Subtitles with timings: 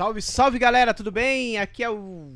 [0.00, 1.58] Salve, salve galera, tudo bem?
[1.58, 2.30] Aqui é o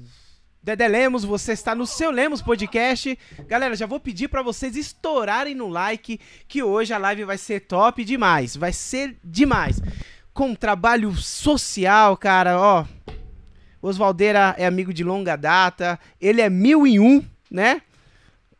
[0.63, 3.19] Dedé Lemos, você está no seu Lemos Podcast.
[3.49, 7.61] Galera, já vou pedir para vocês estourarem no like, que hoje a live vai ser
[7.61, 9.81] top demais, vai ser demais.
[10.35, 12.85] Com trabalho social, cara, ó.
[13.81, 17.81] Osvaldeira é amigo de longa data, ele é mil em um, né?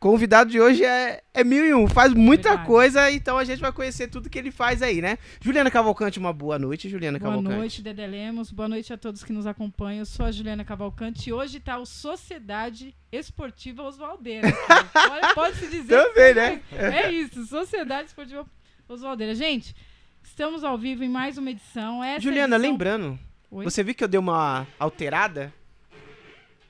[0.05, 2.67] Convidado de hoje é, é mil e um, faz muita Verdade.
[2.67, 5.17] coisa, então a gente vai conhecer tudo que ele faz aí, né?
[5.41, 7.49] Juliana Cavalcante, uma boa noite, Juliana boa Cavalcante.
[7.51, 10.01] Boa noite, Dedé Lemos, boa noite a todos que nos acompanham.
[10.01, 14.47] Eu sou a Juliana Cavalcante e hoje tá o Sociedade Esportiva Osvaldeira.
[15.33, 16.03] Pode-se dizer.
[16.03, 16.61] Também, né?
[16.71, 18.45] É isso, Sociedade Esportiva
[18.87, 19.33] Osvaldeira.
[19.33, 19.75] Gente,
[20.21, 22.03] estamos ao vivo em mais uma edição.
[22.03, 22.71] Essa Juliana, edição...
[22.71, 23.19] lembrando,
[23.49, 23.63] Oi?
[23.63, 25.51] você viu que eu dei uma alterada?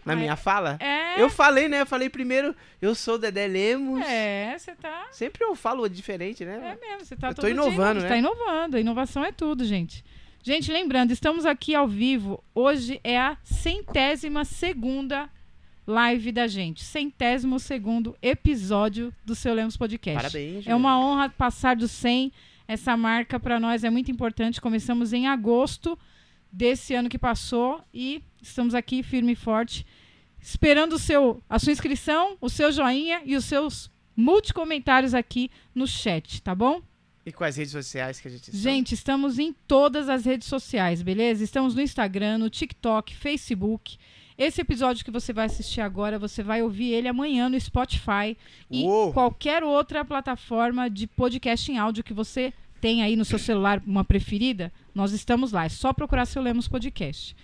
[0.06, 0.78] Na ah, minha fala?
[0.80, 1.20] É.
[1.20, 1.82] Eu falei, né?
[1.82, 4.06] Eu falei primeiro, eu sou Dedé Lemos.
[4.06, 5.08] É, você tá.
[5.12, 6.78] Sempre eu falo diferente, né?
[6.80, 8.10] É mesmo, você tá eu tô inovando, dia, né?
[8.10, 8.78] Tá inovando.
[8.78, 10.06] A inovação é tudo, gente.
[10.44, 12.44] Gente, lembrando, estamos aqui ao vivo.
[12.54, 15.28] Hoje é a centésima segunda
[15.88, 16.84] live da gente.
[16.84, 20.22] Centésimo segundo episódio do Seu Lemos Podcast.
[20.22, 20.68] Parabéns.
[20.68, 22.32] É uma honra passar do 100.
[22.68, 24.62] Essa marca para nós é muito importante.
[24.62, 25.98] Começamos em agosto
[26.56, 29.86] desse ano que passou e estamos aqui firme e forte,
[30.40, 35.86] esperando o seu, a sua inscrição, o seu joinha e os seus multicomentários aqui no
[35.86, 36.82] chat, tá bom?
[37.26, 38.58] E quais redes sociais que a gente está?
[38.58, 41.44] Gente, estamos em todas as redes sociais, beleza?
[41.44, 43.98] Estamos no Instagram, no TikTok, Facebook.
[44.38, 48.38] Esse episódio que você vai assistir agora, você vai ouvir ele amanhã no Spotify
[48.72, 49.12] e Uou.
[49.12, 54.04] qualquer outra plataforma de podcast em áudio que você tem aí no seu celular uma
[54.04, 55.66] preferida, nós estamos lá.
[55.66, 57.36] É só procurar seu Lemos Podcast.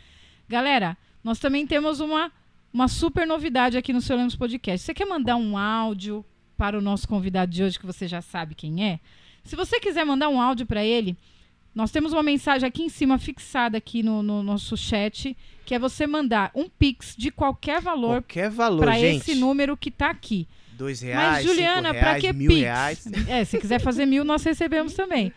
[0.47, 2.31] Galera, nós também temos uma,
[2.73, 4.85] uma super novidade aqui no seu Lemos Podcast.
[4.85, 6.25] Você quer mandar um áudio
[6.57, 8.99] para o nosso convidado de hoje, que você já sabe quem é?
[9.43, 11.17] Se você quiser mandar um áudio para ele,
[11.73, 15.79] nós temos uma mensagem aqui em cima, fixada aqui no, no, nosso chat, que é
[15.79, 20.47] você mandar um Pix de qualquer valor, qualquer valor para esse número que está aqui
[20.81, 22.61] dois reais, Mas, Juliana, para que mil Pix?
[22.61, 23.07] reais?
[23.27, 25.31] É, se quiser fazer mil, nós recebemos também.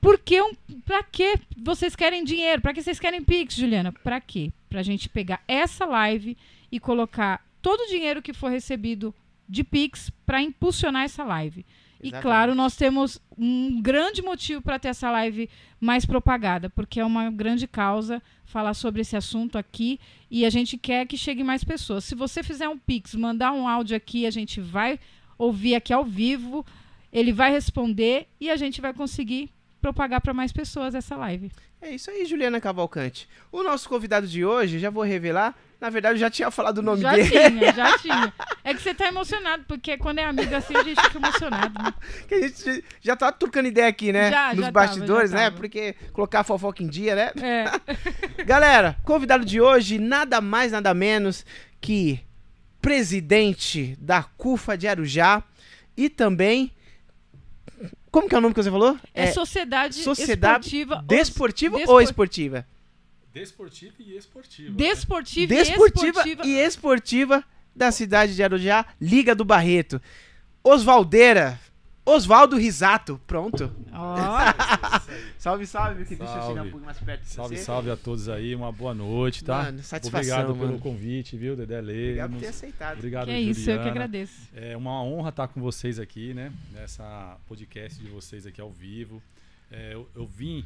[0.00, 0.52] Por que, um,
[0.84, 2.60] pra que vocês querem dinheiro?
[2.60, 3.92] Para que vocês querem Pix, Juliana?
[3.92, 4.52] Para quê?
[4.68, 6.36] Pra gente pegar essa live
[6.70, 9.14] e colocar todo o dinheiro que for recebido
[9.48, 11.64] de Pix para impulsionar essa live.
[12.00, 12.20] Exatamente.
[12.20, 15.48] E claro, nós temos um grande motivo para ter essa live
[15.80, 19.98] mais propagada, porque é uma grande causa falar sobre esse assunto aqui
[20.30, 22.04] e a gente quer que chegue mais pessoas.
[22.04, 24.98] Se você fizer um pix, mandar um áudio aqui, a gente vai
[25.38, 26.64] ouvir aqui ao vivo,
[27.12, 31.50] ele vai responder e a gente vai conseguir propagar para mais pessoas essa live.
[31.80, 33.28] É isso aí, Juliana Cavalcante.
[33.52, 36.82] O nosso convidado de hoje, já vou revelar, na verdade, eu já tinha falado o
[36.82, 37.28] nome já dele.
[37.28, 38.34] Já tinha, já tinha.
[38.64, 41.82] É que você tá emocionado, porque quando é amigo assim, a gente fica emocionado.
[41.82, 41.94] Né?
[42.26, 44.30] Que a gente já tá trocando ideia aqui, né?
[44.30, 45.50] Já, Nos já bastidores, tava, né?
[45.50, 47.32] Porque colocar a fofoca em dia, né?
[47.42, 48.44] É.
[48.44, 51.44] Galera, convidado de hoje, nada mais, nada menos
[51.80, 52.20] que
[52.80, 55.42] presidente da CUFA de Arujá
[55.96, 56.72] e também
[58.10, 58.96] como que é o nome que você falou?
[59.12, 62.66] É, é Sociedade, Sociedade Esportiva, Desportiva ou Esportiva?
[63.36, 64.70] Desportiva e esportiva.
[64.74, 65.60] Desportiva, né?
[65.60, 66.46] Desportiva e, esportiva.
[66.46, 70.00] e esportiva da cidade de Arujá, Liga do Barreto.
[70.64, 71.60] Osvaldeira.
[72.06, 73.20] Osvaldo Risato.
[73.26, 73.70] Pronto.
[73.92, 75.00] Oh.
[75.36, 77.64] salve, salve, que deixa eu chegar um pouco mais perto de Salve, você.
[77.64, 78.54] salve a todos aí.
[78.54, 79.64] Uma boa noite, tá?
[79.64, 80.68] Mano, satisfação, Obrigado mano.
[80.70, 82.02] pelo convite, viu, Dedé Lemos.
[82.04, 82.96] Obrigado por ter aceitado.
[82.96, 83.52] Obrigado, que é Juliana.
[83.52, 84.48] isso, eu que agradeço.
[84.54, 86.50] É uma honra estar com vocês aqui, né?
[86.72, 89.22] Nessa podcast de vocês aqui ao vivo.
[89.70, 90.64] É, eu, eu vim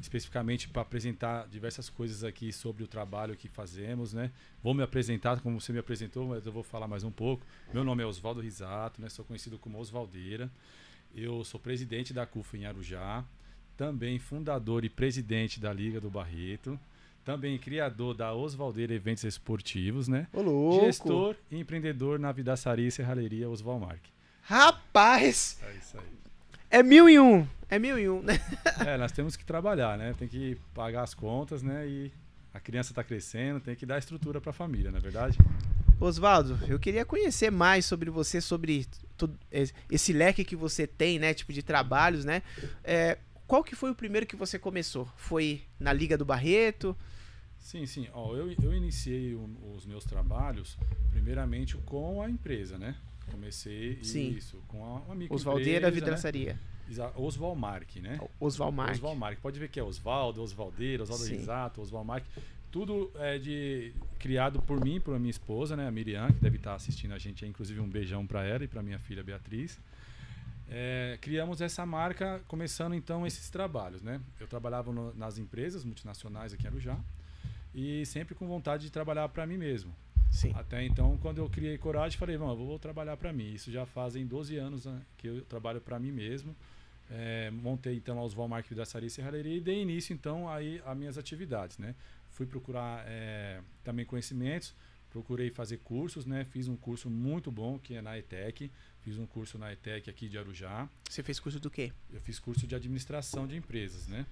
[0.00, 4.30] especificamente para apresentar diversas coisas aqui sobre o trabalho que fazemos, né?
[4.62, 7.44] Vou me apresentar como você me apresentou, mas eu vou falar mais um pouco.
[7.72, 9.08] Meu nome é Oswaldo Risato, né?
[9.08, 10.50] Sou conhecido como Osvaldeira.
[11.14, 13.24] Eu sou presidente da CUFA em Arujá,
[13.76, 16.78] também fundador e presidente da Liga do Barreto,
[17.24, 20.26] também criador da Osvaldeira Eventos Esportivos, né?
[20.32, 20.86] Ô, louco.
[20.86, 24.00] Gestor e empreendedor na Vidaçaria e Serralheria Osvalmark.
[24.42, 25.60] Rapaz!
[25.62, 26.29] É isso aí.
[26.70, 27.46] É mil e um.
[27.68, 28.38] É mil e um, né?
[28.86, 30.14] É, nós temos que trabalhar, né?
[30.16, 31.86] Tem que pagar as contas, né?
[31.86, 32.12] E
[32.54, 35.36] a criança está crescendo, tem que dar estrutura para a família, não é verdade?
[35.98, 38.86] Osvaldo, eu queria conhecer mais sobre você, sobre
[39.90, 41.34] esse leque que você tem, né?
[41.34, 42.42] Tipo de trabalhos, né?
[42.84, 45.08] É, qual que foi o primeiro que você começou?
[45.16, 46.96] Foi na Liga do Barreto?
[47.58, 48.08] Sim, sim.
[48.12, 50.78] Ó, eu, eu iniciei o, os meus trabalhos
[51.10, 52.96] primeiramente com a empresa, né?
[53.30, 54.30] Comecei Sim.
[54.30, 55.34] isso com a, uma microempresa.
[55.34, 56.52] Osvaldeira Vidraçaria.
[56.54, 57.10] Né?
[57.16, 58.20] Osvalmark, né?
[58.40, 58.92] Osvalmark.
[58.92, 59.40] Osvalmark.
[59.40, 61.36] Pode ver que é Osvaldo, Osvaldeira, Osvaldo Sim.
[61.36, 62.26] Risato, Osvalmark.
[62.70, 66.74] Tudo é de criado por mim, por minha esposa, né, a Miriam, que deve estar
[66.74, 69.78] assistindo a gente, inclusive um beijão para ela e para minha filha Beatriz.
[70.70, 74.20] é, criamos essa marca começando então esses trabalhos, né?
[74.38, 76.98] Eu trabalhava no, nas empresas multinacionais aqui em Arujá
[77.74, 79.92] e sempre com vontade de trabalhar para mim mesmo.
[80.30, 80.52] Sim.
[80.54, 83.52] Até então, quando eu criei coragem, falei, vamos, vou trabalhar para mim.
[83.52, 86.54] Isso já fazem 12 anos né, que eu trabalho para mim mesmo.
[87.10, 90.94] É, montei então a Oswald Market da Saria Serralheria e dei início então aí a
[90.94, 91.96] minhas atividades, né?
[92.30, 94.72] Fui procurar é, também conhecimentos,
[95.10, 96.44] procurei fazer cursos, né?
[96.44, 100.28] Fiz um curso muito bom que é na ETEC, fiz um curso na ETEC aqui
[100.28, 100.88] de Arujá.
[101.08, 101.92] Você fez curso do quê?
[102.12, 104.24] Eu fiz curso de administração de empresas, né?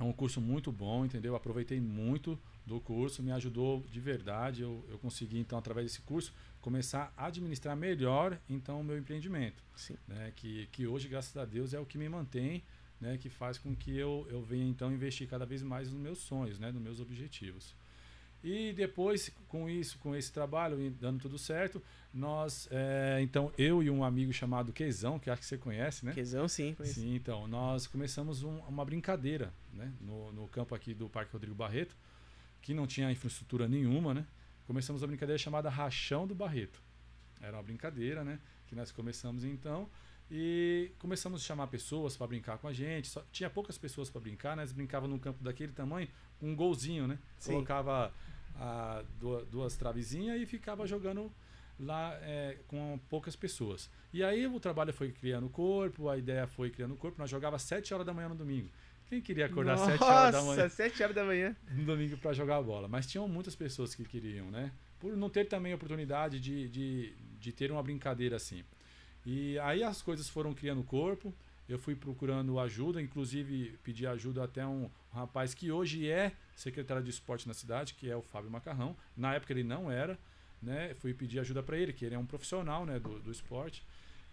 [0.00, 1.36] É um curso muito bom, entendeu?
[1.36, 4.62] Aproveitei muito do curso, me ajudou de verdade.
[4.62, 9.62] Eu, eu consegui, então, através desse curso, começar a administrar melhor, então, o meu empreendimento.
[9.76, 9.96] Sim.
[10.06, 10.32] Né?
[10.36, 12.62] Que, que hoje, graças a Deus, é o que me mantém,
[13.00, 13.18] né?
[13.18, 16.58] Que faz com que eu, eu venha, então, investir cada vez mais nos meus sonhos,
[16.58, 16.70] né?
[16.70, 17.74] Nos meus objetivos.
[18.42, 21.80] E depois, com isso, com esse trabalho, dando tudo certo,
[22.12, 26.12] nós, é, então, eu e um amigo chamado Quezão, que acho que você conhece, né?
[26.12, 26.74] Quezão, sim.
[26.74, 27.00] Conheço.
[27.00, 29.92] Sim, então, nós começamos um, uma brincadeira, né?
[30.00, 31.96] No, no campo aqui do Parque Rodrigo Barreto,
[32.62, 34.26] que não tinha infraestrutura nenhuma, né?
[34.66, 36.82] Começamos a brincadeira chamada Rachão do Barreto.
[37.40, 38.38] Era uma brincadeira, né?
[38.66, 39.90] Que nós começamos então
[40.30, 43.08] e começamos a chamar pessoas para brincar com a gente.
[43.08, 44.62] Só, tinha poucas pessoas para brincar, né?
[44.62, 46.08] Nós brincava num campo daquele tamanho,
[46.40, 47.18] um golzinho, né?
[47.38, 47.52] Sim.
[47.52, 48.14] Colocava
[48.54, 51.30] a, duas, duas travezinhas e ficava jogando
[51.78, 53.90] lá é, com poucas pessoas.
[54.12, 57.18] E aí o trabalho foi criando o corpo, a ideia foi criando o corpo.
[57.18, 58.70] Nós jogava 7 horas da manhã no domingo.
[59.12, 61.56] Quem queria acordar Nossa, 7 horas da manhã 7 horas da manhã.
[61.70, 62.88] no domingo para jogar bola?
[62.88, 64.72] Mas tinham muitas pessoas que queriam, né?
[64.98, 68.64] Por não ter também a oportunidade de, de, de ter uma brincadeira assim.
[69.26, 71.30] E aí as coisas foram criando corpo.
[71.68, 77.02] Eu fui procurando ajuda, inclusive pedi ajuda até um, um rapaz que hoje é secretário
[77.02, 78.96] de esporte na cidade, que é o Fábio Macarrão.
[79.14, 80.18] Na época ele não era,
[80.62, 80.94] né?
[81.00, 83.84] Fui pedir ajuda para ele, que ele é um profissional, né, do, do esporte.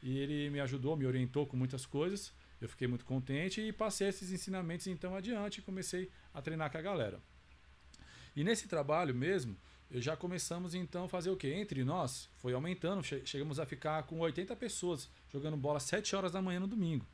[0.01, 2.31] E ele me ajudou, me orientou com muitas coisas.
[2.61, 6.77] Eu fiquei muito contente e passei esses ensinamentos então adiante e comecei a treinar com
[6.77, 7.19] a galera.
[8.35, 9.57] E nesse trabalho mesmo,
[9.91, 11.53] já começamos então a fazer o quê?
[11.53, 16.31] Entre nós, foi aumentando, che chegamos a ficar com 80 pessoas jogando bola 7 horas
[16.31, 17.05] da manhã no domingo.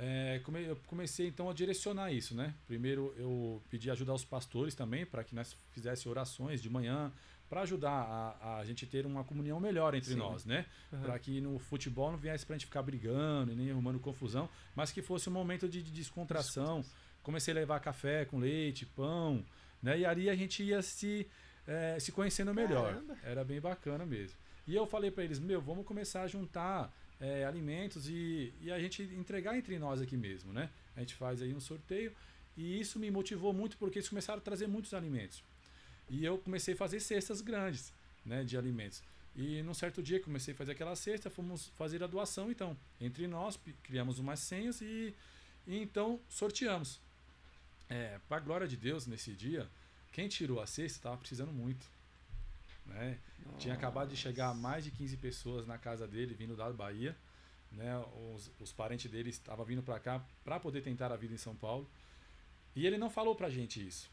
[0.00, 2.54] É, come eu comecei então a direcionar isso, né?
[2.68, 7.12] Primeiro eu pedi ajuda aos pastores também para que nós fizéssemos orações de manhã
[7.48, 10.18] para ajudar a, a gente ter uma comunhão melhor entre Sim.
[10.18, 10.66] nós, né?
[10.92, 11.00] Uhum.
[11.00, 14.48] Para que no futebol não viesse para a gente ficar brigando e nem arrumando confusão,
[14.74, 16.84] mas que fosse um momento de, de descontração.
[17.22, 19.44] Comecei a levar café com leite, pão,
[19.82, 19.98] né?
[19.98, 21.26] E ali a gente ia se
[21.66, 22.94] é, se conhecendo melhor.
[22.94, 23.16] Caramba.
[23.22, 24.36] Era bem bacana mesmo.
[24.66, 28.78] E eu falei para eles, meu, vamos começar a juntar é, alimentos e, e a
[28.78, 30.70] gente entregar entre nós aqui mesmo, né?
[30.96, 32.12] A gente faz aí um sorteio
[32.56, 35.42] e isso me motivou muito porque eles começaram a trazer muitos alimentos.
[36.08, 37.92] E eu comecei a fazer cestas grandes,
[38.24, 39.02] né, de alimentos.
[39.36, 42.76] E num certo dia comecei a fazer aquela cesta, fomos fazer a doação então.
[43.00, 45.14] Entre nós criamos umas senhas e,
[45.66, 47.00] e então sorteamos.
[47.88, 49.68] É, para glória de Deus nesse dia,
[50.12, 51.86] quem tirou a cesta estava precisando muito.
[52.84, 53.18] Né?
[53.58, 57.16] Tinha acabado de chegar mais de 15 pessoas na casa dele, vindo da Bahia.
[57.70, 57.96] Né?
[58.34, 61.54] Os, os parentes dele estavam vindo para cá para poder tentar a vida em São
[61.54, 61.88] Paulo.
[62.74, 64.10] E ele não falou pra gente isso.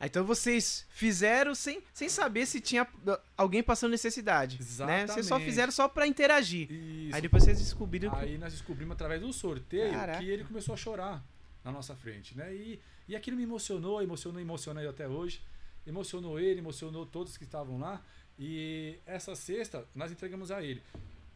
[0.00, 4.56] Ah, Então vocês fizeram sem, sem saber se tinha uh, alguém passando necessidade.
[4.58, 4.60] Né?
[4.64, 5.44] Vocês só Exatamente.
[5.48, 6.70] fizeram só pra interagir.
[6.70, 7.14] Isso.
[7.16, 8.16] Aí depois vocês descobriram que.
[8.16, 10.18] Aí nós descobrimos através do sorteio Caraca.
[10.20, 11.24] que ele começou a chorar
[11.64, 12.54] na nossa frente, né?
[12.54, 15.40] E, e aquilo me emocionou, emocionou, emociona ele até hoje.
[15.86, 18.00] Emocionou ele, emocionou todos que estavam lá.
[18.38, 20.80] E essa cesta nós entregamos a ele.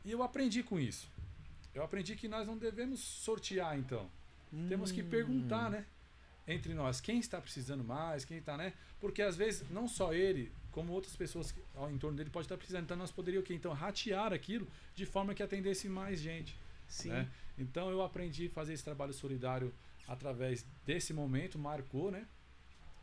[0.05, 1.09] E eu aprendi com isso.
[1.75, 4.09] Eu aprendi que nós não devemos sortear, então.
[4.69, 5.09] Temos que Hum.
[5.09, 5.85] perguntar, né?
[6.47, 8.73] Entre nós, quem está precisando mais, quem está, né?
[9.01, 12.85] Porque às vezes, não só ele, como outras pessoas ao entorno dele pode estar precisando.
[12.85, 13.55] Então nós poderíamos o quê?
[13.55, 16.57] Então, ratear aquilo de forma que atendesse mais gente.
[16.89, 17.11] Sim.
[17.11, 17.29] né?
[17.59, 19.73] Então eu aprendi a fazer esse trabalho solidário
[20.09, 22.27] através desse momento, marcou, né?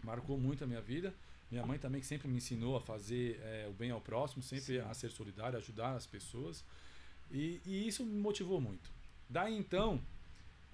[0.03, 1.13] Marcou muito a minha vida.
[1.50, 4.75] Minha mãe também que sempre me ensinou a fazer eh, o bem ao próximo, sempre
[4.75, 4.79] Sim.
[4.79, 6.63] a ser solidário, ajudar as pessoas.
[7.31, 8.91] E, e isso me motivou muito.
[9.27, 10.00] Daí então,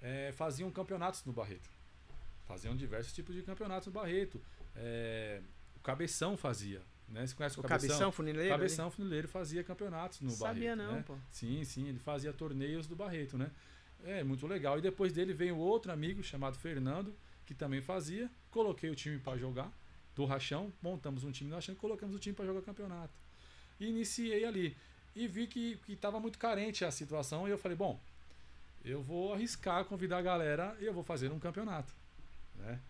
[0.02, 1.70] eh, faziam campeonatos no Barreto.
[2.46, 4.40] Faziam diversos tipos de campeonatos no Barreto.
[4.74, 5.42] Eh,
[5.76, 6.80] o Cabeção fazia.
[7.08, 7.26] Né?
[7.26, 8.52] Você conhece o, O cabeção, funileiro?
[8.52, 8.60] ali?
[8.60, 10.90] Cabeção Funileiro fazia campeonatos no Sabia Barreto.
[10.90, 11.04] não, né?
[11.06, 11.16] pô.
[11.30, 13.50] Sim, sim, ele fazia torneios do Barreto, né?
[14.04, 14.78] É, muito legal.
[14.78, 18.30] E depois dele veio outro amigo chamado Fernando, que também fazia.
[18.50, 19.72] Coloquei o time para jogar
[20.14, 23.14] do Rachão, montamos um time do Rachão e colocamos o time para jogar campeonato.
[23.78, 24.76] E iniciei ali.
[25.14, 28.00] E vi que estava muito carente a situação e eu falei, bom,
[28.84, 31.94] eu vou arriscar convidar a galera e eu vou fazer um campeonato.
[32.58, 32.80] Né?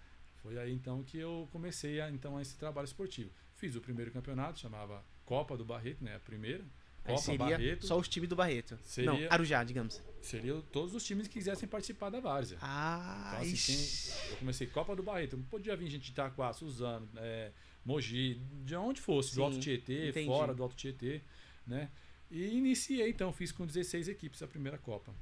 [0.42, 3.30] Foi aí então que eu comecei a, então, a esse trabalho esportivo.
[3.54, 6.16] Fiz o primeiro campeonato, chamava Copa do Barreto, né?
[6.16, 6.62] A primeira,
[7.04, 7.86] Copa seria Barreto.
[7.86, 8.78] só os times do Barreto.
[8.82, 10.02] Seria- Não, Arujá, digamos.
[10.22, 12.58] Seriam todos os times que quisessem participar da Várzea.
[12.60, 13.72] Ah, Então, assim,
[14.12, 15.38] tem- eu comecei Copa do Barreto.
[15.50, 17.50] Podia vir gente de Itaquá, Suzano, é,
[17.84, 20.26] Mogi, de onde fosse, Sim, do Alto Tietê, entendi.
[20.26, 21.22] fora do Alto Tietê,
[21.66, 21.90] né?
[22.30, 25.14] E iniciei, então, fiz com 16 equipes a primeira Copa.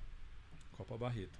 [0.72, 1.38] Copa Barreto.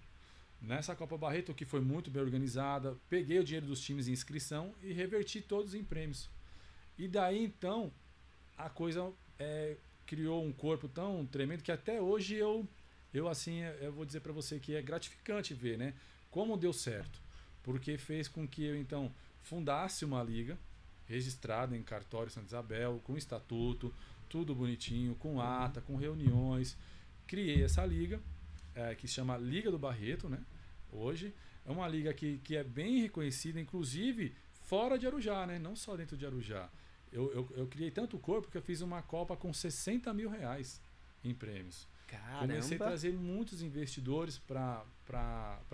[0.67, 4.75] Nessa Copa Barreto, que foi muito bem organizada, peguei o dinheiro dos times em inscrição
[4.83, 6.31] e reverti todos em prêmios.
[6.97, 7.93] E daí, então,
[8.57, 12.67] a coisa é, criou um corpo tão tremendo que até hoje eu,
[13.13, 15.93] eu assim, eu vou dizer para você que é gratificante ver, né?
[16.31, 17.21] Como deu certo.
[17.63, 20.59] Porque fez com que eu, então, fundasse uma liga
[21.07, 23.95] registrada em cartório Santa Isabel, com estatuto,
[24.31, 26.75] tudo bonitinho, com ata, com reuniões.
[27.27, 28.19] Criei essa liga,
[28.75, 30.41] eh, que se chama Liga do Barreto, né?
[30.97, 31.35] Hoje.
[31.67, 34.35] É uma liga que, que é bem reconhecida, inclusive
[34.65, 35.59] fora de Arujá, né?
[35.59, 36.69] Não só dentro de Arujá.
[37.13, 40.81] Eu, eu, eu criei tanto corpo que eu fiz uma Copa com 60 mil reais
[41.23, 41.87] em prêmios.
[42.39, 42.85] Comecei a Caramba.
[42.85, 44.85] trazer muitos investidores para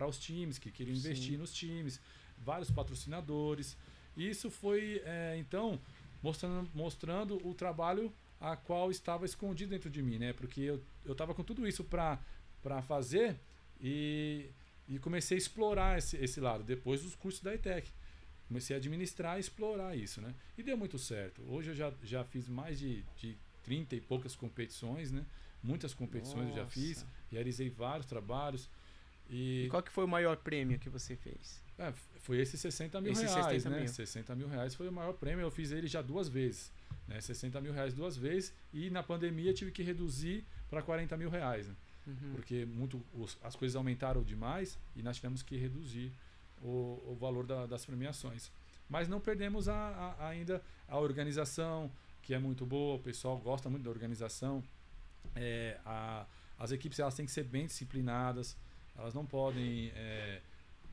[0.09, 1.01] os times que queriam Sim.
[1.01, 2.01] investir nos times,
[2.39, 3.77] vários patrocinadores.
[4.17, 5.81] Isso foi, é, então,
[6.23, 10.33] mostrando, mostrando o trabalho a qual estava escondido dentro de mim, né?
[10.33, 12.19] Porque eu estava com tudo isso para
[12.83, 13.37] fazer
[13.81, 14.47] e,
[14.91, 17.89] e comecei a explorar esse, esse lado depois dos cursos da ETEC.
[18.49, 20.35] Comecei a administrar e explorar isso, né?
[20.59, 21.41] E deu muito certo.
[21.49, 25.25] Hoje eu já, já fiz mais de, de 30 e poucas competições, né?
[25.63, 26.75] Muitas competições eu já Nossa.
[26.75, 28.69] fiz, realizei vários trabalhos.
[29.29, 31.63] E E, qual que foi o maior prêmio que você fez?
[31.79, 33.79] é, foi esse 60 mil Esse reais, 60 né?
[33.79, 33.89] mil.
[33.89, 35.43] 60 mil reais foi o maior prêmio.
[35.43, 36.73] Eu fiz ele já duas vezes.
[37.07, 37.21] Né?
[37.21, 38.53] 60 mil reais duas vezes.
[38.73, 41.69] E na pandemia tive que reduzir para 40 mil reais.
[41.69, 41.75] Né?
[42.11, 42.33] Uhum.
[42.35, 46.13] Porque muito, os- as coisas aumentaram demais e nós tivemos que reduzir
[46.63, 48.51] o, o valor da- das premiações.
[48.89, 49.75] Mas não perdemos a,
[50.19, 51.91] a- ainda a organização,
[52.23, 54.63] que é muito boa, o pessoal gosta muito da organização.
[55.35, 56.27] É, a-
[56.59, 58.57] as equipes elas têm que ser bem disciplinadas,
[58.97, 60.41] elas não podem é,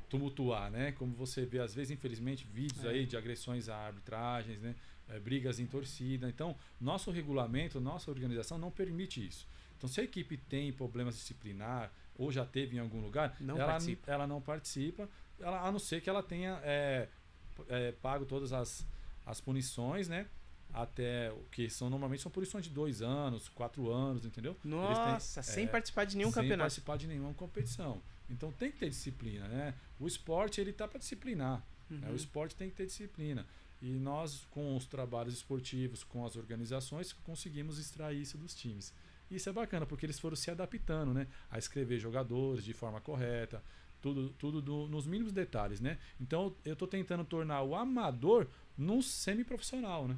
[0.09, 0.91] tumultuar, né?
[0.93, 2.89] Como você vê, às vezes, infelizmente, vídeos É.
[2.89, 4.75] aí de agressões a arbitragens, né?
[5.09, 6.29] É, brigas em torcida.
[6.29, 9.47] Então, nosso regulamento, nossa organização não permite isso.
[9.77, 13.67] Então, se a equipe tem problemas disciplinar ou já teve em algum lugar, Não ela,
[13.73, 14.11] participa.
[14.11, 15.07] ela não participa,
[15.39, 17.07] ela, a não ser que ela tenha é,
[17.69, 18.85] é, pago todas as,
[19.25, 20.27] as punições, né?
[20.73, 24.51] Até o que são normalmente são punições de dois anos, quatro anos, entendeu?
[24.51, 26.63] Eles têm- Nossa, sem é, participar de nenhum sem campeonato.
[26.65, 28.01] participar de nenhuma competição.
[28.29, 29.73] Então tem que ter disciplina, né?
[29.99, 31.63] O esporte ele tá para disciplinar.
[31.89, 32.07] né?
[32.07, 32.13] Uhum.
[32.13, 33.47] O esporte tem que ter disciplina.
[33.81, 38.91] E nós, com os trabalhos esportivos, com as organizações, conseguimos extrair isso dos times.
[39.29, 41.27] Isso é bacana, porque eles foram se adaptando, né?
[41.51, 43.61] A escrever jogadores de forma correta,
[44.01, 45.97] tudo, tudo do- nos mínimos detalhes, né?
[46.19, 50.17] Então eu estou tentando tornar o amador num semiprofissional, né?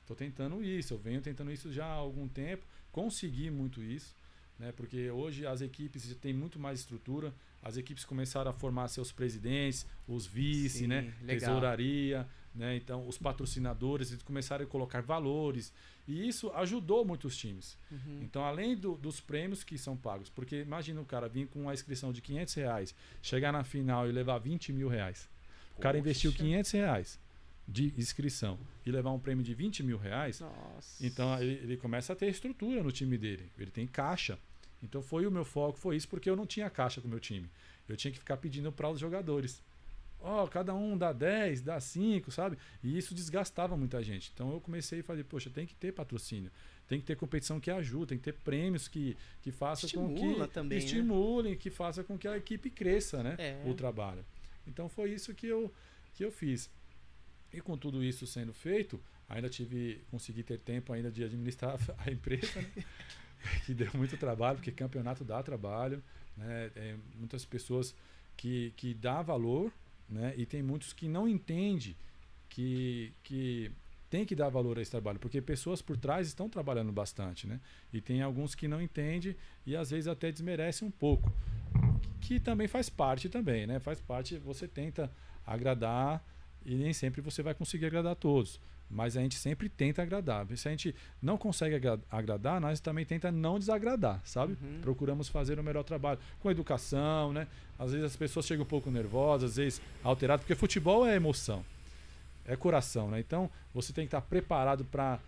[0.00, 4.14] Estou tentando isso, eu venho tentando isso já há algum tempo, consegui muito isso,
[4.58, 4.72] né?
[4.72, 9.12] Porque hoje as equipes já têm muito mais estrutura, as equipes começaram a formar seus
[9.12, 11.14] presidentes, os vice, Sim, né?
[11.22, 11.38] legal.
[11.50, 12.76] Tesouraria, né?
[12.76, 15.72] Então os patrocinadores eles começaram a colocar valores
[16.08, 17.76] e isso ajudou muitos times.
[17.90, 18.20] Uhum.
[18.22, 21.74] Então, além do- dos prêmios que são pagos, porque imagina o cara vir com uma
[21.74, 25.28] inscrição de 500 reais, chegar na final e levar 20 mil reais.
[25.76, 26.00] O cara Poxa.
[26.08, 27.18] investiu 500 reais
[27.68, 31.06] de inscrição e levar um prêmio de 20 mil reais, Nossa.
[31.06, 33.48] então ele, ele começa a ter estrutura no time dele.
[33.56, 34.36] Ele tem caixa.
[34.82, 37.20] Então foi o meu foco, foi isso, porque eu não tinha caixa com o meu
[37.20, 37.48] time.
[37.88, 39.62] Eu tinha que ficar pedindo para os jogadores.
[40.22, 42.58] Ó, cada um dá 10, dá 5, sabe?
[42.82, 44.30] E isso desgastava muita gente.
[44.34, 46.50] Então eu comecei a fazer, poxa, tem que ter patrocínio.
[46.86, 50.48] Tem que ter competição que ajuda, tem que ter prêmios que, que façam com Estimula
[50.48, 50.84] que também, né?
[50.84, 53.36] estimulem, que faça com que a equipe cresça, né?
[53.38, 53.62] É.
[53.64, 54.24] O trabalho.
[54.66, 55.72] Então foi isso que eu,
[56.14, 56.70] que eu fiz.
[57.52, 62.10] E com tudo isso sendo feito, ainda tive, consegui ter tempo ainda de administrar a
[62.10, 62.84] empresa, né?
[63.64, 66.02] que deu muito trabalho, porque campeonato dá trabalho,
[66.36, 66.70] né?
[66.74, 67.94] Tem muitas pessoas
[68.36, 69.72] que, que dá valor,
[70.10, 70.34] né?
[70.36, 71.96] E tem muitos que não entendem
[72.48, 73.70] que, que
[74.10, 77.60] tem que dar valor a esse trabalho, porque pessoas por trás estão trabalhando bastante, né?
[77.92, 81.32] E tem alguns que não entendem e às vezes até desmerecem um pouco,
[82.20, 83.78] que também faz parte também, né?
[83.78, 85.10] Faz parte, você tenta
[85.46, 86.24] agradar
[86.64, 88.60] e nem sempre você vai conseguir agradar todos.
[88.90, 90.44] Mas a gente sempre tenta agradar.
[90.56, 94.56] Se a gente não consegue agra- agradar, nós também tenta não desagradar, sabe?
[94.60, 94.80] Uhum.
[94.82, 96.18] Procuramos fazer o melhor trabalho.
[96.40, 97.46] Com educação, né?
[97.78, 101.64] Às vezes as pessoas chegam um pouco nervosas, às vezes alteradas, porque futebol é emoção,
[102.44, 103.20] é coração, né?
[103.20, 105.20] Então você tem que estar preparado para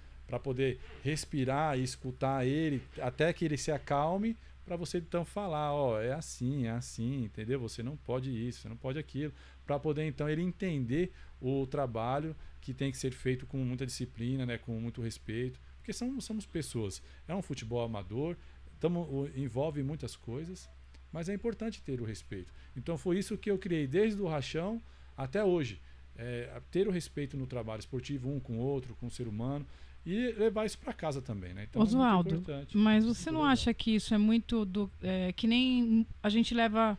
[0.43, 6.01] poder respirar e escutar ele até que ele se acalme para você então falar, ó,
[6.01, 7.61] é assim, é assim, entendeu?
[7.61, 9.33] Você não pode isso, você não pode aquilo,
[9.67, 14.47] para poder então ele entender o trabalho que tem que ser feito com muita disciplina,
[14.47, 17.03] né, com muito respeito, Porque são, somos pessoas.
[17.27, 18.37] É um futebol amador,
[18.79, 20.71] tamo, envolve muitas coisas,
[21.13, 22.55] mas é importante ter o respeito.
[22.77, 24.81] Então foi isso que eu criei desde o rachão
[25.17, 25.81] até hoje.
[26.17, 29.67] É, ter o respeito no trabalho esportivo, um com o outro, com o ser humano,
[30.07, 31.67] e levar isso para casa também, né?
[31.69, 35.47] Então, é Oswaldo, é mas você não acha que isso é muito do é, que
[35.47, 36.99] nem a gente leva,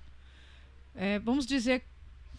[0.95, 1.83] é, vamos dizer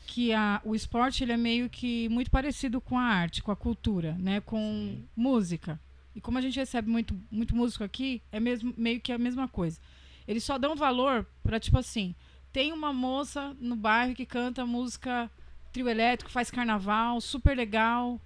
[0.06, 3.56] que a, o esporte ele é meio que muito parecido com a arte, com a
[3.56, 4.40] cultura, né?
[4.40, 5.08] Com Sim.
[5.16, 5.80] música.
[6.14, 9.48] E como a gente recebe muito, muito músico aqui, é mesmo, meio que a mesma
[9.48, 9.80] coisa.
[10.26, 12.14] Eles só dão valor para, tipo assim,
[12.52, 15.30] tem uma moça no bairro que canta música
[15.72, 18.20] trio elétrico, faz carnaval, super legal,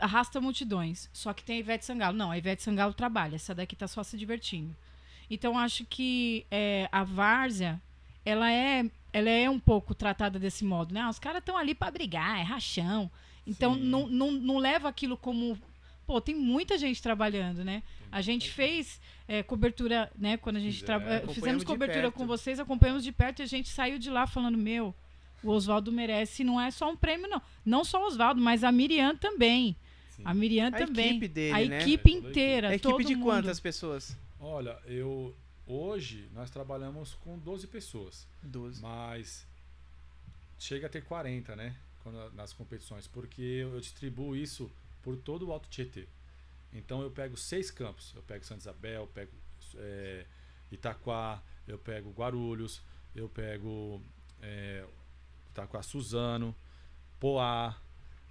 [0.00, 1.08] arrasta multidões.
[1.12, 2.16] Só que tem a Ivete Sangalo.
[2.16, 4.74] Não, a Ivete Sangalo trabalha, essa daqui tá só se divertindo.
[5.30, 7.80] Então acho que é, a várzea,
[8.24, 11.00] ela é, ela é um pouco tratada desse modo, né?
[11.00, 13.10] Ah, os caras estão ali para brigar, é rachão.
[13.46, 15.58] Então não, não, não leva aquilo como
[16.06, 17.82] pô, tem muita gente trabalhando, né?
[18.10, 20.36] A gente fez é, cobertura, né?
[20.36, 23.98] Quando a gente é, fizemos cobertura com vocês, acompanhamos de perto e a gente saiu
[23.98, 24.94] de lá falando, meu,
[25.42, 27.42] o Oswaldo merece, não é só um prêmio, não.
[27.64, 29.76] Não só o Oswaldo, mas a Miriam também.
[30.10, 30.22] Sim.
[30.24, 31.10] A Miriam a também.
[31.10, 31.80] Equipe dele, a né?
[31.80, 32.68] equipe inteira.
[32.68, 33.24] A equipe de mundo.
[33.24, 34.16] quantas pessoas?
[34.38, 35.34] Olha, eu.
[35.66, 38.26] Hoje nós trabalhamos com 12 pessoas.
[38.42, 38.82] 12.
[38.82, 39.46] Mas
[40.58, 41.76] chega a ter 40, né?
[42.02, 44.70] Quando, nas competições, porque eu distribuo isso
[45.02, 46.06] por todo o Alto Tietê.
[46.72, 48.12] Então eu pego seis campos.
[48.14, 49.32] Eu pego Santa Isabel, eu pego
[49.76, 50.26] é,
[50.70, 52.82] Itaquá, eu pego Guarulhos,
[53.14, 54.02] eu pego
[54.42, 54.84] é,
[55.50, 56.54] Itaquá Suzano,
[57.18, 57.74] Poá,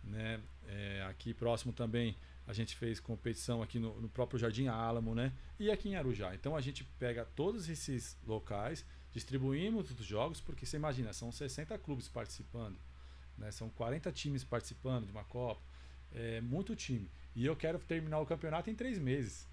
[0.04, 0.40] né?
[0.68, 5.34] É, aqui próximo também a gente fez competição aqui no, no, próprio Jardim Álamo, né?
[5.60, 6.36] E aqui em Arujá.
[6.36, 11.78] Então a gente pega todos esses locais, distribuímos os jogos, porque você imagina, são 60
[11.80, 12.78] clubes participando,
[13.38, 13.52] né?
[13.52, 15.62] São 40 times participando de uma Copa
[16.14, 17.10] é, muito time.
[17.36, 19.48] E eu quero terminar o campeonato em três meses.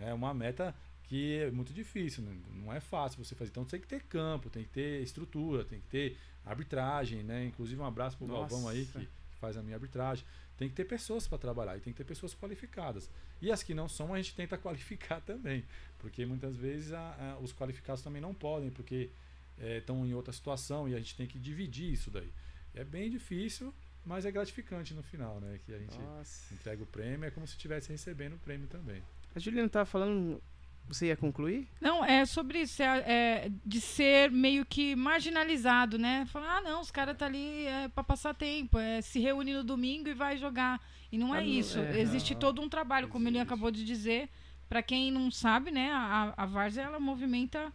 [0.00, 2.34] É uma meta que é muito difícil, né?
[2.50, 3.50] não é fácil você fazer.
[3.50, 7.44] Então tem que ter campo, tem que ter estrutura, tem que ter arbitragem, né?
[7.44, 8.54] Inclusive um abraço pro Nossa.
[8.54, 9.08] Galvão aí que,
[9.44, 10.24] faz a minha arbitragem.
[10.56, 13.10] Tem que ter pessoas para trabalhar e tem que ter pessoas qualificadas.
[13.42, 15.64] E as que não são, a gente tenta qualificar também.
[15.98, 19.10] Porque muitas vezes a, a, os qualificados também não podem, porque
[19.78, 22.32] estão é, em outra situação e a gente tem que dividir isso daí.
[22.74, 23.72] É bem difícil,
[24.04, 25.60] mas é gratificante no final, né?
[25.64, 26.54] Que a gente Nossa.
[26.54, 29.02] entrega o prêmio, é como se estivesse recebendo o prêmio também.
[29.34, 30.40] A Juliana estava falando,
[30.86, 31.66] você ia concluir?
[31.80, 36.26] Não, é sobre isso, é, é, de ser meio que marginalizado, né?
[36.26, 39.64] Falar, ah, não, os caras tá ali é, para passar tempo, é, se reúne no
[39.64, 40.80] domingo e vai jogar.
[41.10, 41.78] E não é ah, isso.
[41.78, 42.40] É, Existe não.
[42.40, 44.28] todo um trabalho, como ele acabou de dizer.
[44.68, 47.72] Para quem não sabe, né, a, a Várzea ela movimenta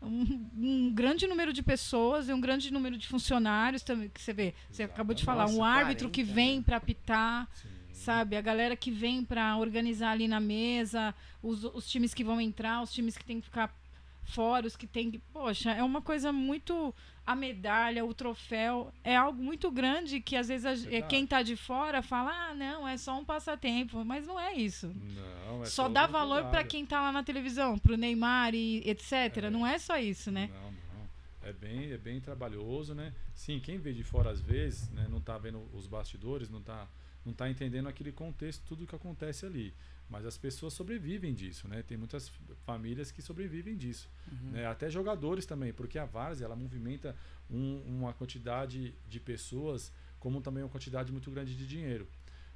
[0.00, 4.32] um, um, grande número de pessoas e um grande número de funcionários também que você
[4.32, 4.54] vê.
[4.70, 4.94] Você Exato.
[4.94, 6.62] acabou de falar, Nossa, um árbitro 40, que vem né?
[6.64, 7.68] para apitar, Sim.
[7.98, 8.36] Sabe?
[8.36, 12.82] A galera que vem para organizar ali na mesa, os, os times que vão entrar,
[12.82, 13.74] os times que tem que ficar
[14.22, 15.18] fora, os que tem que.
[15.18, 16.94] Poxa, é uma coisa muito
[17.26, 21.42] a medalha, o troféu, é algo muito grande que às vezes a, é, quem está
[21.42, 24.88] de fora fala, ah, não, é só um passatempo, mas não é isso.
[24.88, 28.78] Não, é só dá valor para quem está lá na televisão, para o Neymar e
[28.88, 29.12] etc.
[29.36, 29.50] É.
[29.50, 30.48] Não é só isso, né?
[30.54, 31.08] Não, não.
[31.42, 33.12] É bem, é bem trabalhoso, né?
[33.34, 36.88] Sim, quem vê de fora às vezes, né, não está vendo os bastidores, não está
[37.28, 39.74] não tá entendendo aquele contexto, tudo que acontece ali.
[40.08, 41.82] Mas as pessoas sobrevivem disso, né?
[41.82, 42.32] Tem muitas
[42.64, 44.08] famílias que sobrevivem disso.
[44.32, 44.52] Uhum.
[44.52, 44.66] Né?
[44.66, 47.14] Até jogadores também, porque a Várzea ela movimenta
[47.50, 52.08] um, uma quantidade de pessoas, como também uma quantidade muito grande de dinheiro.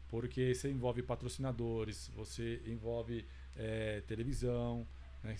[0.08, 4.87] Porque você envolve patrocinadores, você envolve é, televisão,
[5.22, 5.37] né?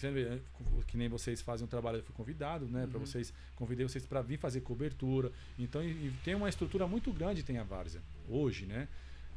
[0.87, 2.85] que nem vocês fazem um trabalho, eu fui convidado, né?
[2.85, 2.91] Uhum.
[2.91, 5.33] Para vocês, convidei vocês para vir fazer cobertura.
[5.59, 5.81] Então,
[6.23, 8.87] tem uma estrutura muito grande tem a Várzea hoje, né?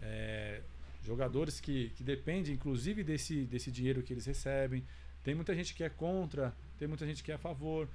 [0.02, 0.62] É,
[1.04, 4.84] jogadores que, que dependem, inclusive, desse, desse dinheiro que eles recebem.
[5.24, 7.88] Tem muita gente que é contra, tem muita gente que é a favor.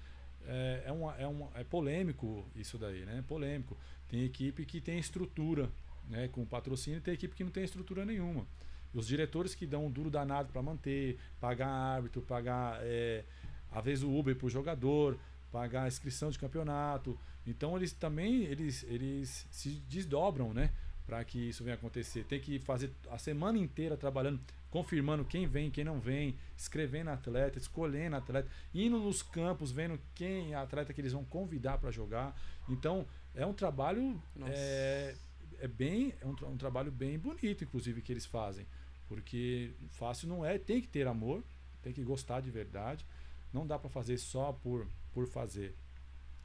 [0.46, 3.22] É, é, uma, é, uma, é polêmico isso daí, né?
[3.26, 3.76] Polêmico.
[4.08, 5.70] Tem equipe que tem estrutura,
[6.08, 6.28] né?
[6.28, 8.46] Com patrocínio, e tem equipe que não tem estrutura nenhuma.
[8.92, 13.24] Os diretores que dão um duro danado para manter, pagar árbitro, pagar, é,
[13.70, 15.18] às vezes, o Uber para o jogador,
[15.52, 17.18] pagar a inscrição de campeonato.
[17.46, 20.70] Então, eles também eles, eles se desdobram, né?
[21.10, 22.22] Para que isso venha acontecer.
[22.22, 27.58] Tem que fazer a semana inteira trabalhando, confirmando quem vem, quem não vem, escrevendo atleta,
[27.58, 32.40] escolhendo atleta, indo nos campos, vendo quem é atleta que eles vão convidar para jogar.
[32.68, 35.16] Então, é um trabalho é,
[35.58, 38.64] é, bem é um, um, trabalho bem bonito, inclusive que eles fazem,
[39.08, 41.42] porque fácil não é, tem que ter amor,
[41.82, 43.04] tem que gostar de verdade.
[43.52, 45.74] Não dá para fazer só por por fazer.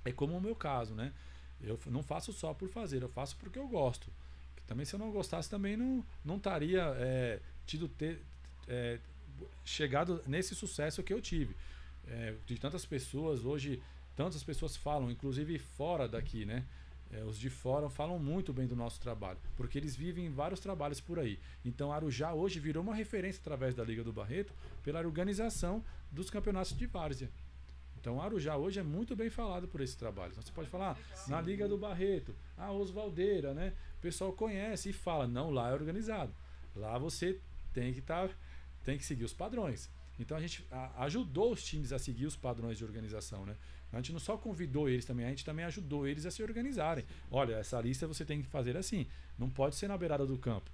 [0.03, 1.13] É como o meu caso, né?
[1.61, 4.11] Eu não faço só por fazer, eu faço porque eu gosto.
[4.67, 8.21] Também se eu não gostasse, também não, não estaria é, tido ter,
[8.67, 8.99] é,
[9.63, 11.55] chegado nesse sucesso que eu tive.
[12.07, 13.81] É, de tantas pessoas, hoje,
[14.15, 16.63] tantas pessoas falam, inclusive fora daqui, né?
[17.11, 20.99] É, os de fora falam muito bem do nosso trabalho, porque eles vivem vários trabalhos
[20.99, 21.39] por aí.
[21.63, 26.75] Então, Arujá hoje virou uma referência através da Liga do Barreto pela organização dos campeonatos
[26.75, 27.29] de várzea.
[28.05, 30.29] Então, Arujá hoje é muito bem falado por esse trabalho.
[30.29, 33.73] Então, você pode falar ah, na Liga do Barreto, a Osvaldeira, né?
[33.97, 36.31] O pessoal conhece e fala, não, lá é organizado.
[36.75, 37.39] Lá você
[37.73, 38.35] tem que estar, tá,
[38.83, 39.89] tem que seguir os padrões.
[40.19, 40.63] Então a gente
[40.97, 43.55] ajudou os times a seguir os padrões de organização, né?
[43.91, 47.03] A gente não só convidou eles também, a gente também ajudou eles a se organizarem.
[47.31, 49.07] Olha, essa lista você tem que fazer assim.
[49.35, 50.69] Não pode ser na beirada do campo.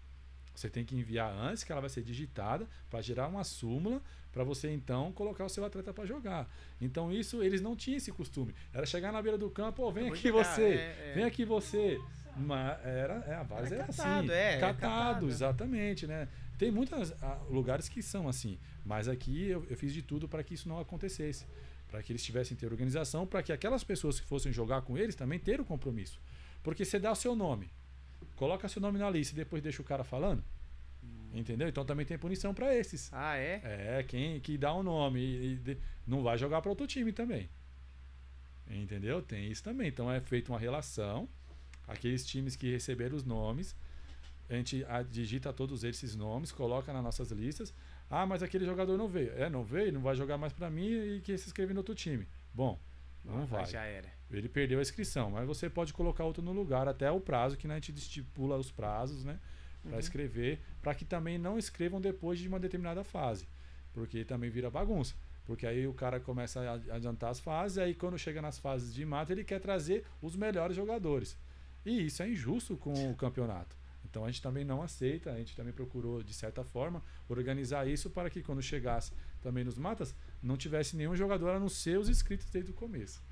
[0.53, 4.43] Você tem que enviar antes, que ela vai ser digitada, para gerar uma súmula, para
[4.43, 6.49] você então colocar o seu atleta para jogar.
[6.79, 8.53] Então isso eles não tinham esse costume.
[8.73, 11.13] Era chegar na beira do campo, oh, vem aqui jogar, você, é, é.
[11.15, 11.99] vem aqui você.
[12.37, 14.31] Mas era, é, a base era, é catado, assim.
[14.31, 16.27] É, catado, é catado, exatamente, né?
[16.57, 17.13] Tem muitos
[17.49, 20.79] lugares que são assim, mas aqui eu, eu fiz de tudo para que isso não
[20.79, 21.45] acontecesse
[21.91, 25.13] para que eles tivessem ter organização, para que aquelas pessoas que fossem jogar com eles
[25.13, 26.21] também ter o compromisso.
[26.63, 27.69] Porque você dá o seu nome,
[28.41, 30.43] coloca seu nome na lista e depois deixa o cara falando.
[31.03, 31.29] Hum.
[31.35, 31.67] Entendeu?
[31.67, 33.13] Então também tem punição para esses.
[33.13, 33.61] Ah, é?
[33.63, 35.77] É, quem que dá o um nome e, e,
[36.07, 37.47] não vai jogar para outro time também.
[38.67, 39.21] Entendeu?
[39.21, 39.89] Tem isso também.
[39.89, 41.29] Então é feita uma relação.
[41.87, 43.75] Aqueles times que receberam os nomes,
[44.49, 47.71] a gente digita todos esses nomes, coloca nas nossas listas.
[48.09, 49.31] Ah, mas aquele jogador não veio.
[49.33, 51.93] É, não veio, não vai jogar mais para mim e que se inscreve no outro
[51.93, 52.27] time.
[52.55, 52.79] Bom,
[53.23, 53.65] não vai.
[53.65, 54.09] Já era.
[54.29, 57.67] Ele perdeu a inscrição, mas você pode colocar outro no lugar até o prazo, que
[57.67, 59.39] né, a gente estipula os prazos, né?
[59.83, 59.99] Para uhum.
[59.99, 63.47] escrever, para que também não escrevam depois de uma determinada fase.
[63.93, 65.15] Porque também vira bagunça.
[65.45, 69.03] Porque aí o cara começa a adiantar as fases, aí quando chega nas fases de
[69.03, 71.37] mata, ele quer trazer os melhores jogadores.
[71.85, 73.75] E isso é injusto com o campeonato.
[74.05, 78.09] Então a gente também não aceita, a gente também procurou, de certa forma, organizar isso
[78.09, 82.09] para que quando chegasse também nos matas, não tivesse nenhum jogador a não ser os
[82.09, 83.23] inscritos desde o começo.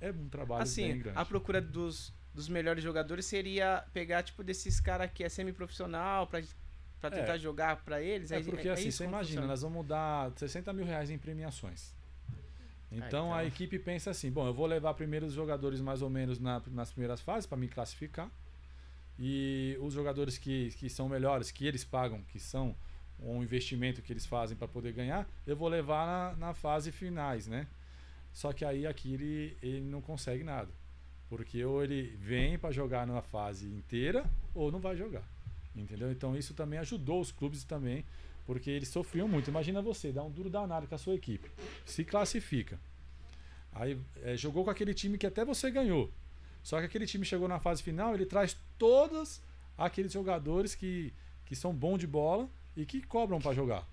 [0.00, 1.18] É um trabalho assim, bem grande.
[1.18, 6.42] A procura dos, dos melhores jogadores seria pegar, tipo, desses caras que é semi-profissional para
[7.00, 8.30] para tentar é, jogar para eles?
[8.30, 9.46] É porque é, assim, você imagina, funciona.
[9.46, 11.94] nós vamos dar 60 mil reais em premiações.
[12.92, 16.10] Então, então, a equipe pensa assim: bom, eu vou levar primeiro os jogadores mais ou
[16.10, 18.30] menos na, nas primeiras fases para me classificar.
[19.18, 22.74] E os jogadores que, que são melhores, que eles pagam, que são
[23.22, 27.46] um investimento que eles fazem para poder ganhar, eu vou levar na, na, fase finais,
[27.46, 27.66] né?
[28.32, 30.70] Só que aí aqui ele, ele não consegue nada.
[31.28, 35.24] Porque ou ele vem para jogar na fase inteira ou não vai jogar.
[35.74, 36.10] Entendeu?
[36.10, 38.04] Então isso também ajudou os clubes também,
[38.46, 39.50] porque eles sofriam muito.
[39.50, 41.50] Imagina você, dá um duro danado com a sua equipe,
[41.84, 42.78] se classifica.
[43.72, 46.10] Aí é, jogou com aquele time que até você ganhou.
[46.62, 49.40] Só que aquele time chegou na fase final, ele traz todos
[49.78, 51.12] aqueles jogadores que,
[51.46, 53.86] que são bons de bola e que cobram para jogar.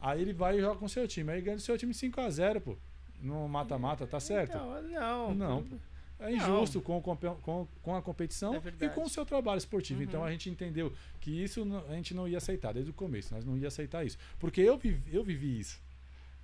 [0.00, 1.32] Aí ele vai e joga com o seu time.
[1.32, 2.76] Aí ganha o seu time 5 a 0 pô.
[3.20, 4.56] No mata-mata, tá certo?
[4.56, 5.34] Não, não.
[5.34, 5.80] Não.
[6.20, 10.02] É injusto com, com, com a competição é e com o seu trabalho esportivo.
[10.02, 10.26] Então, uhum.
[10.26, 13.32] Então a gente entendeu que isso a gente não ia aceitar desde o começo.
[13.32, 14.18] Nós não ia aceitar isso.
[14.38, 15.80] Porque eu vivi, eu vivi isso.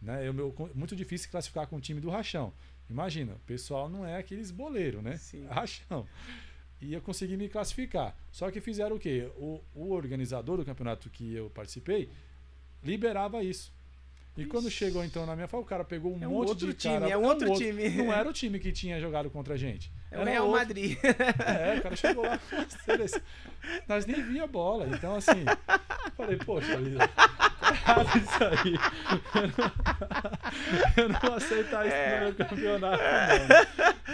[0.00, 0.28] Né?
[0.28, 2.52] Eu, meu, muito difícil classificar com o time do Rachão.
[2.88, 5.16] Imagina, o pessoal não é aqueles boleiros, né?
[5.16, 5.46] Sim.
[5.50, 6.06] Rachão.
[6.84, 8.14] E eu consegui me classificar.
[8.30, 9.30] Só que fizeram o quê?
[9.36, 12.10] O, o organizador do campeonato que eu participei
[12.82, 13.72] liberava isso.
[14.36, 16.74] E quando chegou então na minha fala, o cara pegou um é um monte de
[16.74, 17.88] time, cara, é um outro, outro time.
[17.90, 19.92] Não era o time que tinha jogado contra a gente.
[20.10, 20.60] É o Real outro.
[20.60, 20.98] Madrid.
[21.46, 22.40] É, o cara chegou lá.
[23.86, 24.88] Nós nem via bola.
[24.88, 25.44] Então, assim,
[26.16, 26.78] falei, poxa
[27.74, 28.74] errado isso aí.
[30.96, 32.20] Eu não, vou aceitar isso é.
[32.20, 33.56] no meu campeonato, não.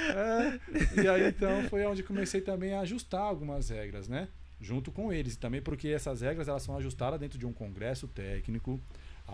[0.01, 0.61] É,
[1.03, 4.29] e aí, então, foi onde comecei também a ajustar algumas regras, né?
[4.61, 5.35] Junto com eles.
[5.35, 8.81] E também porque essas regras elas são ajustadas dentro de um congresso técnico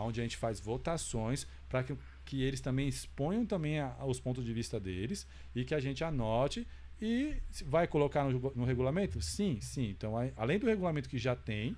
[0.03, 4.45] onde a gente faz votações para que, que eles também exponham também a, os pontos
[4.45, 6.67] de vista deles e que a gente anote
[7.01, 9.21] e vai colocar no, no regulamento?
[9.21, 9.91] Sim, sim.
[9.91, 11.77] Então, a, além do regulamento que já tem,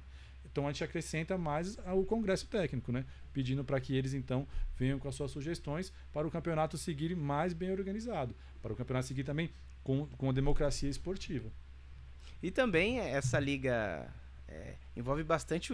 [0.50, 3.04] então a gente acrescenta mais o congresso técnico, né?
[3.32, 7.52] Pedindo para que eles então venham com as suas sugestões para o campeonato seguir mais
[7.52, 9.50] bem organizado, para o campeonato seguir também
[9.84, 11.50] com, com a democracia esportiva.
[12.42, 14.08] E também essa liga
[14.46, 15.72] é, envolve bastante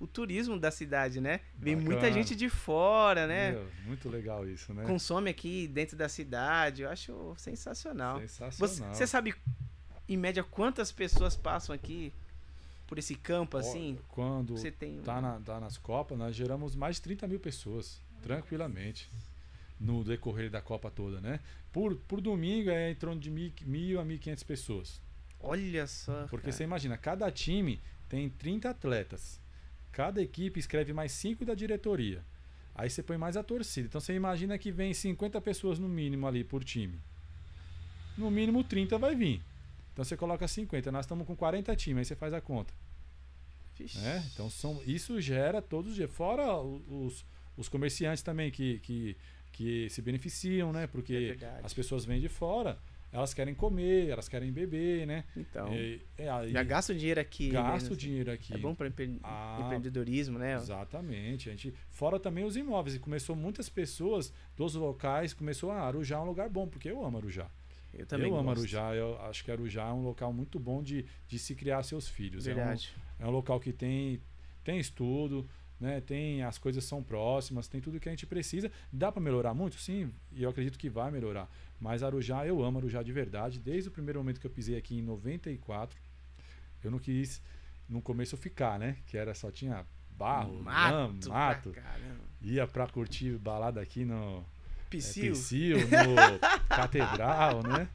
[0.00, 1.40] o turismo da cidade, né?
[1.54, 1.94] Vem Bacana.
[1.94, 3.52] muita gente de fora, né?
[3.52, 4.84] Meu, muito legal isso, né?
[4.86, 6.82] Consome aqui dentro da cidade.
[6.82, 8.18] Eu acho sensacional.
[8.20, 8.94] Sensacional.
[8.94, 9.34] Você sabe,
[10.08, 12.14] em média, quantas pessoas passam aqui
[12.86, 13.98] por esse campo, assim?
[14.08, 18.00] Quando você tem tá, na, tá nas Copas, nós geramos mais de 30 mil pessoas,
[18.22, 19.08] tranquilamente.
[19.78, 21.40] No decorrer da Copa toda, né?
[21.72, 25.00] Por, por domingo é em torno de mil, mil a 1.500 pessoas.
[25.38, 26.26] Olha só.
[26.28, 26.52] Porque cara.
[26.52, 29.40] você imagina, cada time tem 30 atletas.
[29.92, 32.24] Cada equipe escreve mais cinco da diretoria.
[32.74, 33.88] Aí você põe mais a torcida.
[33.88, 36.98] Então você imagina que vem 50 pessoas no mínimo ali por time.
[38.16, 39.42] No mínimo 30 vai vir.
[39.92, 40.90] Então você coloca 50.
[40.90, 42.72] Nós estamos com 40 times, aí você faz a conta.
[43.96, 44.24] Né?
[44.32, 46.10] Então são, isso gera todos os dias.
[46.10, 47.24] Fora os,
[47.56, 49.16] os comerciantes também que, que,
[49.52, 50.84] que se beneficiam, né?
[50.84, 51.60] É Porque verdade.
[51.64, 52.78] as pessoas vêm de fora,
[53.12, 55.24] elas querem comer, elas querem beber, né?
[55.36, 57.50] Então, E- é, aí já gasta o dinheiro aqui.
[57.50, 57.94] gasta né?
[57.94, 58.54] o dinheiro aqui.
[58.54, 59.18] É bom para empre...
[59.22, 60.54] Ah, empreendedorismo, né?
[60.54, 61.48] Exatamente.
[61.48, 62.94] A gente, fora também os imóveis.
[62.96, 67.04] E começou muitas pessoas dos locais, começou a Arujá é um lugar bom, porque eu
[67.04, 67.48] amo Arujá.
[67.92, 68.60] Eu também eu amo gosto.
[68.60, 68.94] Arujá.
[68.94, 72.46] Eu acho que Arujá é um local muito bom de, de se criar seus filhos.
[72.46, 72.94] É um- Verdade.
[73.18, 74.20] é um local que tem,
[74.62, 75.48] tem estudo,
[75.80, 76.00] né?
[76.00, 78.70] Tem as coisas são próximas, tem tudo que a gente precisa.
[78.92, 81.50] Dá para melhorar muito, sim, e eu acredito que vai melhorar.
[81.80, 83.58] Mas Arujá, eu amo Arujá de verdade.
[83.58, 85.98] Desde o primeiro momento que eu pisei aqui em 94,
[86.84, 87.42] eu não quis
[87.88, 88.98] no começo ficar, né?
[89.06, 91.30] Que era só tinha barro, mato.
[91.30, 91.30] mato.
[91.30, 91.72] pra.
[92.42, 94.44] Ia pra curtir balada aqui no
[94.92, 95.32] é, Psyu.
[95.32, 96.38] Psyu, no
[96.68, 97.88] Catedral, né?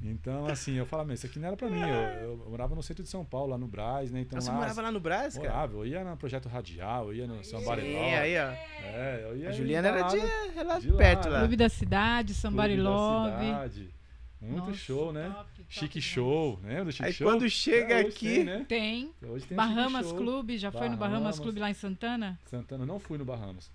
[0.00, 1.80] Então, assim, eu falava, mas isso aqui não era pra mim.
[1.80, 4.20] Eu, eu morava no centro de São Paulo, lá no Brás, né?
[4.20, 5.48] Então Ah, Você lá, morava lá no Brás, cara?
[5.48, 7.98] Morava, eu ia no Projeto Radial, eu ia no São Sim, Bariló.
[7.98, 8.50] aí, ó.
[8.86, 10.18] É, eu ia A Juliana era de,
[10.56, 11.30] era de lá, perto né?
[11.30, 11.38] lá.
[11.40, 13.44] Clube da Cidade, Somebody clube da Love.
[13.46, 13.94] cidade.
[14.40, 15.24] Muito Nossa, show, né?
[15.34, 16.04] top, top Chique demais.
[16.04, 17.26] Show, lembra do Chique Aí Show?
[17.26, 18.64] quando chega É, aqui- tem, né?
[18.68, 19.12] Tem.
[19.20, 20.12] Hoje tem Bahamas.
[20.12, 21.40] Clube, já foi no Bahamas Bahamas.
[21.40, 22.38] Clube lá em Santana?
[22.46, 23.68] Santana, não fui no Bahamas.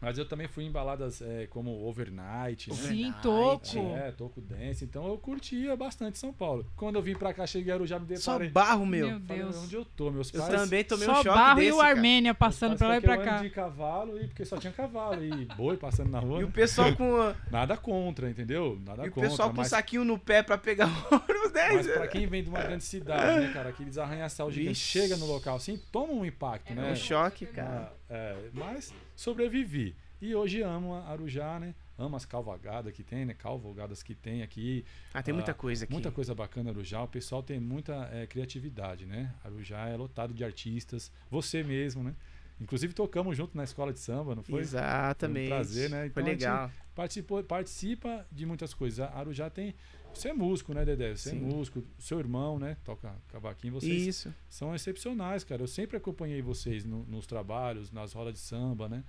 [0.00, 2.76] Mas eu também fui em baladas é, como Overnight, né?
[2.76, 3.22] Sim, Overnight.
[3.22, 3.78] Toco.
[3.96, 4.84] É, Toco Dance.
[4.84, 6.64] Então eu curtia bastante São Paulo.
[6.76, 8.50] Quando eu vim pra cá, cheguei a Arujá, me Só deparei.
[8.50, 9.08] barro, meu.
[9.08, 9.56] Meu Falei, Deus.
[9.56, 10.10] onde eu tô?
[10.10, 10.54] Meus Eu pais...
[10.62, 11.88] também tomei Só um choque Barro desse, e o cara.
[11.90, 13.38] Armênia passando pra lá e pra eu cá.
[13.42, 16.40] de cavalo, e porque só tinha cavalo e boi passando na rua.
[16.40, 18.78] E o pessoal com, Nada contra, entendeu?
[18.86, 19.28] Nada e o contra.
[19.30, 21.74] pessoal com um mas, saquinho no pé pra pegar o ônibus 10.
[21.74, 23.70] mas pra quem vem de uma grande cidade, né, cara?
[23.70, 26.92] Aqueles arranha-céu gigantes, chega no local assim, toma um impacto, É né?
[26.92, 27.92] um choque, cara.
[28.08, 29.94] É, mas sobrevivi.
[30.20, 31.74] E hoje amo a Arujá, né?
[31.96, 33.34] Amo as calvagadas que tem, né?
[33.34, 34.84] Calvogadas que tem aqui.
[35.14, 35.92] Ah, tem muita Ah, coisa aqui.
[35.92, 37.02] Muita coisa bacana Arujá.
[37.02, 39.32] O pessoal tem muita é, criatividade, né?
[39.44, 41.12] Arujá é lotado de artistas.
[41.30, 42.14] Você mesmo, né?
[42.60, 44.60] Inclusive tocamos junto na escola de samba, não foi?
[44.60, 45.46] Exatamente.
[45.48, 45.98] Foi um prazer, né?
[46.10, 46.70] Foi Então, gente legal.
[47.02, 48.98] Participou, participa de muitas coisas.
[48.98, 49.72] A Arujá tem.
[50.12, 51.14] Você é músico, né, Dedé?
[51.14, 51.36] Você Sim.
[51.36, 51.80] é músico.
[51.96, 52.76] Seu irmão, né?
[52.84, 53.74] Toca cavaquinho.
[53.74, 54.34] Vocês Isso.
[54.48, 55.62] são excepcionais, cara.
[55.62, 59.04] Eu sempre acompanhei vocês no- nos trabalhos, nas rodas de samba, né?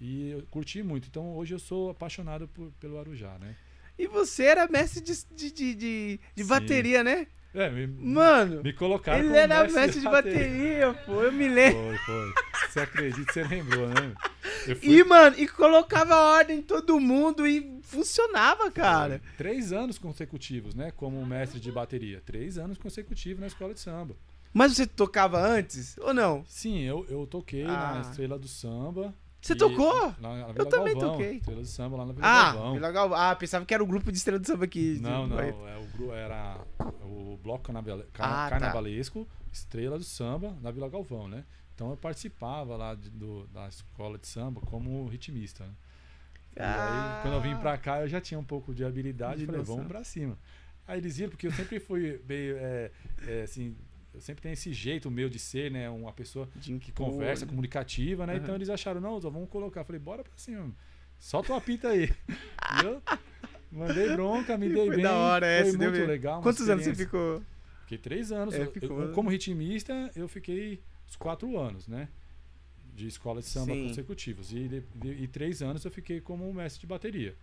[0.00, 1.06] E eu curti muito.
[1.06, 3.54] Então hoje eu sou apaixonado por- pelo Arujá, né?
[3.96, 7.28] E você era mestre de, de, de, de, bateria, né?
[7.54, 11.22] É, me, Mano, me colocaram ele era mestre de bateria, pô.
[11.22, 11.80] Eu me lembro.
[11.80, 12.32] Foi, foi.
[12.68, 14.14] Você acredita, você lembrou, né?
[14.66, 19.20] Eu E, mano, e colocava ordem em todo mundo e funcionava, cara.
[19.38, 20.90] Três anos consecutivos, né?
[20.90, 22.20] Como mestre de bateria.
[22.24, 24.14] Três anos consecutivos na escola de samba.
[24.52, 26.44] Mas você tocava antes ou não?
[26.46, 28.00] Sim, eu, eu toquei na Ah.
[28.00, 29.14] Estrela do Samba.
[29.40, 30.12] Você E- tocou?
[30.20, 31.12] Na, na Vila também Galvão.
[31.12, 31.36] toquei.
[31.36, 32.72] Estrela do Samba lá na Vila Ah, Galvão.
[32.74, 33.18] Vila Galvão.
[33.18, 34.98] Ah, pensava que era o grupo de estrela de samba aqui.
[35.00, 35.38] Não, não.
[35.38, 35.54] É
[35.98, 36.60] o, era
[37.04, 38.50] o bloco carnaval, Ah, tá.
[38.50, 41.44] carnavalesco, Estrela do Samba, na Vila Galvão, né?
[41.74, 45.64] Então eu participava lá de- do- da escola de samba como ritmista.
[45.64, 45.70] Né?
[46.56, 47.16] E Ah.
[47.18, 49.46] aí, quando eu vim pra cá, eu já tinha um pouco de habilidade De e
[49.46, 49.76] falei, noção.
[49.76, 50.36] vamos pra cima.
[50.86, 52.90] Aí eles viram, porque eu sempre fui meio, é,
[53.26, 53.76] é, assim,
[54.18, 55.88] eu sempre tenho esse jeito meu de ser, né?
[55.88, 58.34] Uma pessoa De que conversa, comunicativa, né?
[58.34, 58.42] Aham.
[58.42, 59.80] Então eles acharam, não, só vamos colocar.
[59.80, 60.72] Eu falei, bora pra cima.
[61.18, 62.10] Solta uma pita aí.
[62.82, 63.02] e eu
[63.70, 65.04] mandei bronca, me E dei foi bem.
[65.04, 66.42] da hora foi essa, muito legal.
[66.42, 67.42] Quantos anos você ficou?
[67.82, 68.54] Fiquei três anos.
[68.54, 72.08] É, ficou- eu- como ritmista, eu fiquei os quatro anos, né?
[72.94, 73.86] De escola de samba Sim.
[73.88, 74.52] consecutivos.
[74.52, 77.36] E, de- de- e três anos eu fiquei como mestre de bateria.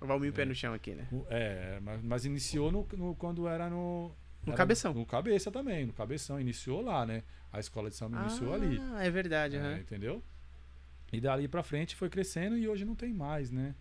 [0.00, 0.32] O Valmir É.
[0.32, 1.06] pé no chão aqui, né?
[1.30, 4.10] É, mas, mas iniciou no, no- quando era no.
[4.46, 4.94] No era cabeção.
[4.94, 6.40] No cabeça também, no cabeção.
[6.40, 7.22] Iniciou lá, né?
[7.52, 8.80] A escola de samba iniciou ali.
[8.94, 9.78] Ah, é verdade, É, aham.
[9.78, 10.22] entendeu?
[11.12, 13.74] E dali pra frente foi crescendo e hoje não tem mais, né?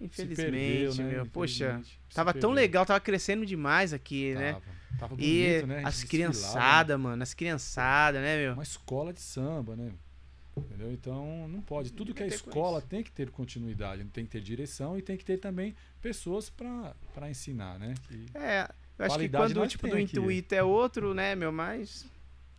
[0.00, 1.04] Infelizmente, perdeu, né?
[1.04, 1.26] meu.
[1.26, 2.54] Poxa, Infelizmente, tava tão perdeu.
[2.54, 4.52] legal, tava crescendo demais aqui, né?
[4.54, 4.64] Tava,
[4.98, 5.76] tava E bonito, né?
[5.84, 8.52] As desfilava, criançadas, mano, as criançadas, né, meu?
[8.54, 9.92] Uma escola de samba, né?
[10.56, 10.92] Entendeu?
[10.92, 11.92] Então não pode.
[11.92, 14.98] Tudo que é Tem que ter escola tem que ter continuidade, tem que ter direção
[14.98, 17.94] e tem que ter também pessoas para ensinar, né?
[18.08, 21.50] Que, É, eu acho que Qualidade quando nós tipo do intuito é outro, né, meu,
[21.52, 22.06] mas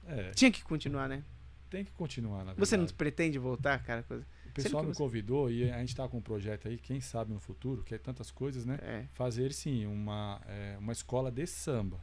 [0.07, 1.23] é, tinha que continuar, né?
[1.69, 2.93] tem que continuar, na Você não verdade.
[2.97, 4.01] pretende voltar, cara?
[4.03, 6.77] Coisa- O pessoal que me você- convidou e a gente está com um projeto aí,
[6.77, 8.77] quem sabe no futuro, que é tantas coisas, né?
[8.81, 11.99] É, Fazer sim uma, é, uma escola de samba,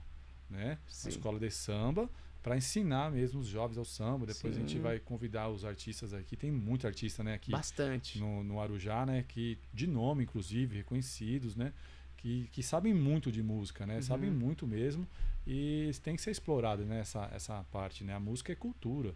[0.51, 0.79] né?
[0.87, 1.09] sim.
[1.09, 2.11] Uma escola de samba
[2.43, 4.27] para ensinar mesmo os jovens ao samba.
[4.27, 4.81] Depois a gente Sim.
[4.81, 6.37] vai convidar os artistas aqui.
[6.37, 7.35] Tem muito artista, né?
[7.35, 8.19] Aqui Bastante.
[8.19, 9.25] no, no Arujá, né?
[9.27, 11.73] Que de nome, inclusive, reconhecidos, né?
[12.23, 13.97] Que, que sabem muito de música, né?
[13.97, 14.03] Uhum.
[14.03, 15.05] Sabem muito mesmo.
[15.45, 17.01] E tem que ser explorado, né?
[17.01, 18.15] Essa, essa parte, né?
[18.15, 19.13] A música é cultura.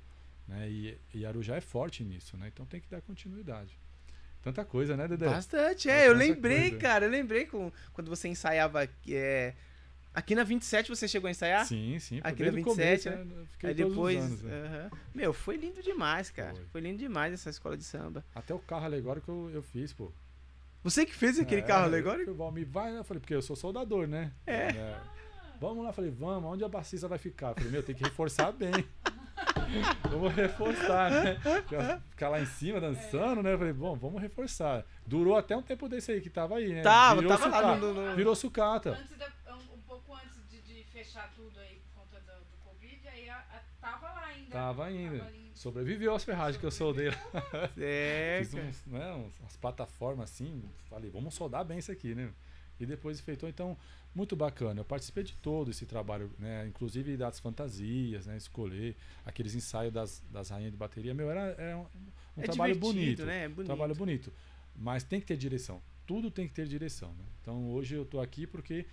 [0.48, 0.68] Né?
[0.68, 2.50] E, e Arujá é forte nisso, né?
[2.52, 3.78] Então tem que dar continuidade.
[4.42, 5.26] Tanta coisa, né, Dedé?
[5.26, 6.08] Bastante, é.
[6.08, 6.78] Eu Bastante lembrei, coisa.
[6.78, 7.06] cara.
[7.06, 8.88] Eu lembrei com, quando você ensaiava.
[9.08, 9.54] É,
[10.12, 11.64] aqui na 27 você chegou a ensaiar?
[11.64, 12.20] Sim, sim.
[12.24, 13.26] Aqui na o começo, 27, né?
[13.40, 14.18] Eu Fiquei Aí depois.
[14.18, 14.62] os anos, né?
[14.66, 14.90] aham.
[15.14, 16.54] Meu, foi lindo demais, cara.
[16.54, 16.64] Foi.
[16.72, 16.80] Foi.
[16.80, 18.24] lindo demais essa escola de samba.
[18.34, 20.12] Até o carro alegórico eu, eu fiz, pô.
[20.86, 22.30] Você que fez aquele É, carro alegórico?
[22.30, 23.00] O Valmir vai, né?
[23.00, 24.30] Eu falei, porque eu sou soldador, né?
[24.46, 24.72] É.
[24.72, 25.00] Né?
[25.60, 27.48] Vamos lá, eu falei, vamos, onde a bacista vai ficar?
[27.48, 28.70] Eu falei, meu, tem que reforçar bem.
[30.08, 31.34] vamos reforçar, né?
[31.40, 33.54] Ficar- Ficar lá em cima dançando, né?
[33.54, 34.84] Eu falei, bom, vamos reforçar.
[35.04, 36.82] Durou até um tempo desse aí que tava aí, né?
[36.82, 37.76] Tava, Virou tava lá sucata.
[37.80, 38.90] no- no- no- Virou sucata.
[38.90, 42.56] Antes da- um, um pouco antes de, de fechar tudo aí por conta do, do
[42.64, 43.62] Covid, aí a, a-
[44.56, 45.18] tava ainda.
[45.18, 45.32] Tava.
[45.54, 47.16] Sobreviveu às ferragens que eu soldei lá.
[47.78, 52.30] É, Fiz uns, né, umas plataformas assim, falei, vamos soldar bem isso aqui, né?
[52.78, 53.74] E depois enfeitou, então,
[54.14, 54.80] muito bacana.
[54.80, 56.66] Eu participei de todo esse trabalho, né?
[56.68, 58.36] Inclusive das fantasias, né?
[58.36, 61.14] Escolher aqueles ensaios das, das rainhas de bateria.
[61.14, 61.86] Meu, era, era um,
[62.36, 63.24] um É trabalho bonito.
[63.24, 63.44] né?
[63.44, 63.66] É Um bonito.
[63.66, 64.30] trabalho bonito.
[64.74, 65.80] Mas tem que ter direção.
[66.06, 67.24] Tudo tem que ter direção, né?
[67.40, 68.84] Então, hoje eu tô aqui porque,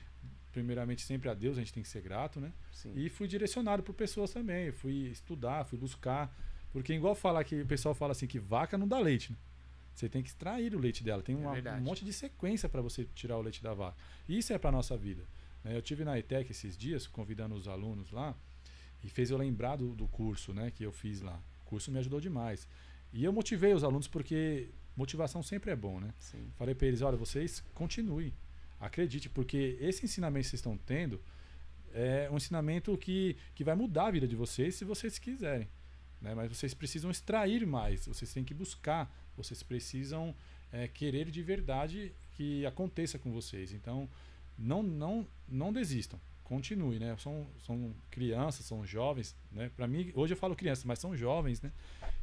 [0.54, 2.54] primeiramente, sempre a Deus a gente tem que ser grato, né?
[2.72, 2.94] Sim.
[2.96, 4.72] E fui direcionado por pessoas também.
[4.72, 6.34] Fui estudar, fui buscar.
[6.72, 9.38] Porque igual falar que o pessoal fala assim que vaca não dá leite, né?
[9.94, 11.22] Você tem que extrair o leite dela.
[11.22, 11.82] Tem É uma- verdade.
[11.82, 13.98] um monte de sequência para você tirar o leite da vaca.
[14.30, 15.24] E isso é para nossa vida.
[15.64, 15.76] né?
[15.78, 18.36] Eu tive na ETEC esses dias convidando os alunos lá
[19.04, 21.40] e fez eu lembrar do, do curso, né, que eu fiz lá.
[21.62, 22.68] O curso me ajudou demais.
[23.14, 26.14] E eu motivei os alunos porque motivação sempre é bom, né?
[26.18, 26.52] Sim.
[26.58, 28.34] Falei para eles, olha, vocês continuem,
[28.86, 31.22] acredite, porque esse ensinamento que vocês estão tendo
[31.94, 35.68] é um ensinamento que, que vai mudar a vida de vocês se vocês quiserem.
[36.22, 36.34] Né?
[36.34, 40.36] Mas vocês precisam extrair mais, vocês têm que buscar, vocês precisam
[40.72, 43.74] é, querer de verdade que aconteça com vocês.
[43.74, 44.10] Então,
[44.58, 47.16] não, não, não desistam, continue, né?
[47.20, 49.70] São, são crianças, são jovens, né?
[49.76, 51.72] Para mim, hoje eu falo crianças, mas são jovens, né?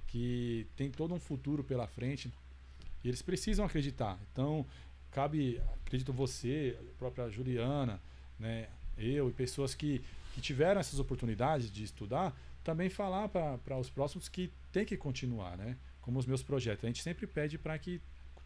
[0.06, 2.32] Que tem todo um futuro pela frente
[3.04, 4.18] e eles precisam acreditar.
[4.32, 4.66] Então,
[5.10, 8.00] cabe, acredito você, a própria Juliana,
[8.38, 8.68] né?
[8.96, 10.02] Eu e pessoas que,
[10.34, 15.56] que tiveram essas oportunidades de estudar, também falar para os próximos que tem que continuar,
[15.56, 15.76] né?
[16.00, 16.84] Como os meus projetos.
[16.84, 18.00] A gente sempre pede para que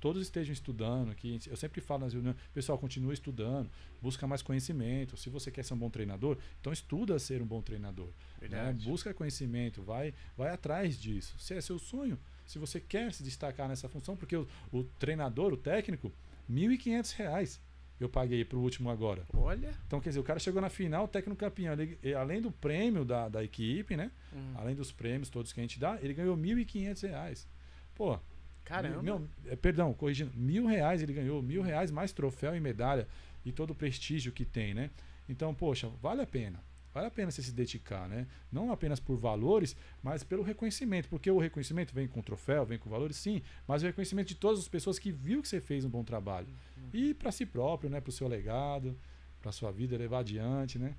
[0.04, 3.70] todos estejam estudando, que eu sempre falo nas reuniões, pessoal, continue estudando,
[4.02, 5.16] busca mais conhecimento.
[5.16, 8.10] Se você quer ser um bom treinador, então estuda ser um bom treinador.
[8.50, 8.72] né?
[8.84, 11.34] Busca conhecimento, vai, vai atrás disso.
[11.38, 15.54] Se é seu sonho, se você quer se destacar nessa função, porque o, o treinador,
[15.54, 16.12] o técnico,
[16.50, 17.60] 1.500 reais
[18.00, 19.24] eu paguei para o último agora.
[19.32, 19.72] Olha.
[19.86, 21.72] Então, quer dizer, o cara chegou na final, técnico campeão.
[21.74, 24.10] Ele- além do prêmio da, da equipe, né?
[24.32, 24.52] Hum.
[24.56, 27.48] Além dos prêmios todos que a gente dá, ele ganhou 1.500 reais.
[27.94, 28.18] Pô,
[28.64, 29.02] Caramba.
[29.02, 33.06] meu, é, perdão, corrigindo, mil reais ele ganhou, mil reais mais troféu e medalha
[33.44, 34.90] e todo o prestígio que tem, né?
[35.28, 36.62] Então, poxa, vale a pena.
[36.94, 38.28] Vale a pena você se dedicar, né?
[38.52, 41.08] Não apenas por valores, mas pelo reconhecimento.
[41.08, 44.60] Porque o reconhecimento vem com troféu, vem com valores, sim, mas o reconhecimento de todas
[44.60, 46.46] as pessoas que viu que você fez um bom trabalho.
[46.92, 48.00] E para si próprio, né?
[48.00, 48.96] Para o seu legado,
[49.42, 50.94] para sua vida levar adiante, né?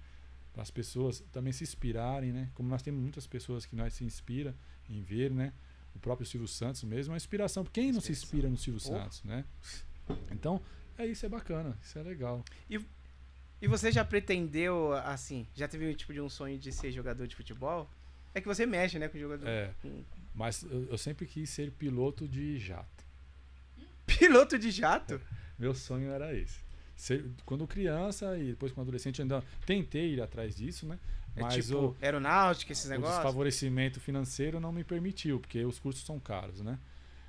[0.51, 2.51] Para as pessoas também se inspirarem, né?
[2.53, 4.53] Como nós temos muitas pessoas que nós se inspira
[4.89, 5.53] em ver, né?
[5.95, 7.63] O próprio Silvio Santos mesmo é uma inspiração.
[7.63, 8.81] Quem não se inspira no Silvio.
[8.81, 9.45] Santos, né?
[10.29, 10.61] Então,
[10.97, 12.43] é isso, é bacana, isso é legal.
[12.69, 12.79] E
[13.67, 17.35] você já pretendeu, assim, já teve um tipo de um sonho de ser jogador de
[17.35, 17.89] futebol?
[18.33, 19.47] É que você mexe, né, com jogador.
[19.47, 19.71] É,
[20.33, 23.03] mas eu, eu sempre quis ser piloto de jato.
[24.05, 25.19] Piloto de jato?
[25.57, 26.59] Meu sonho era esse.
[26.95, 30.99] Ser- quando criança e depois quando adolescente, ainda tentei ir atrás disso, né?
[31.35, 33.15] É Mas tipo o, aeronáutica, esses o negócios?
[33.17, 36.77] desfavorecimento financeiro não me permitiu, porque os cursos são caros, né?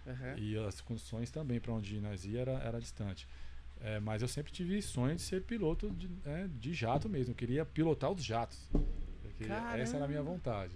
[0.07, 0.35] Aham.
[0.39, 3.27] E as condições também para onde nós ia era, era distante.
[3.81, 7.33] É, mas eu sempre tive sonho de ser piloto de, é, de jato mesmo.
[7.33, 8.59] Eu queria pilotar os jatos.
[9.37, 10.75] Queria- essa era a minha vontade.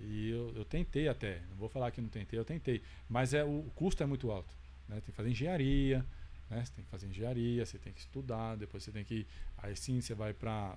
[0.00, 1.40] E eu, eu tentei até.
[1.50, 2.82] Não vou falar que não tentei, eu tentei.
[3.08, 4.54] Mas é, o custo é muito alto.
[4.88, 4.96] Né?
[4.96, 6.04] Tem que fazer engenharia.
[6.50, 6.64] Né?
[6.64, 9.26] Você tem que fazer engenharia, você tem que estudar, depois você tem que.
[9.58, 10.76] Aí sim você vai para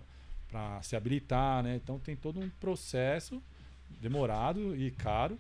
[0.82, 1.62] se habilitar.
[1.62, 1.76] Né?
[1.76, 3.44] Então tem todo um processo
[4.00, 5.38] demorado e caro.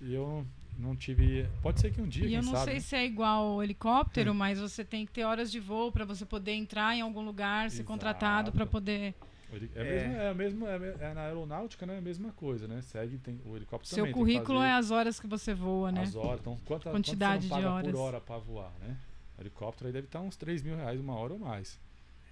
[0.00, 0.46] E eu
[0.78, 1.48] não tive.
[1.62, 2.26] Pode ser que um dia.
[2.26, 2.80] E eu não sabe, sei né?
[2.80, 6.24] se é igual ao helicóptero, mas você tem que ter horas de voo para você
[6.24, 7.86] poder entrar em algum lugar, ser Exato.
[7.88, 9.14] contratado para poder.
[9.52, 10.34] O heli- É, É.
[10.34, 11.98] Mesmo, é, mesmo, é, é na aeronáutica, né?
[11.98, 12.82] A mesma coisa, né?
[12.82, 15.54] Segue, tem, o helicóptero Seu também tem que currículo fazer é as horas que você
[15.54, 16.02] voa, né?
[16.02, 16.40] as horas.
[16.40, 17.90] Então, quanta, Quantidade quanto de você não paga horas.
[17.92, 18.96] por hora para voar, né?
[19.38, 21.78] O helicóptero aí deve estar uns 3 mil reais uma hora ou mais.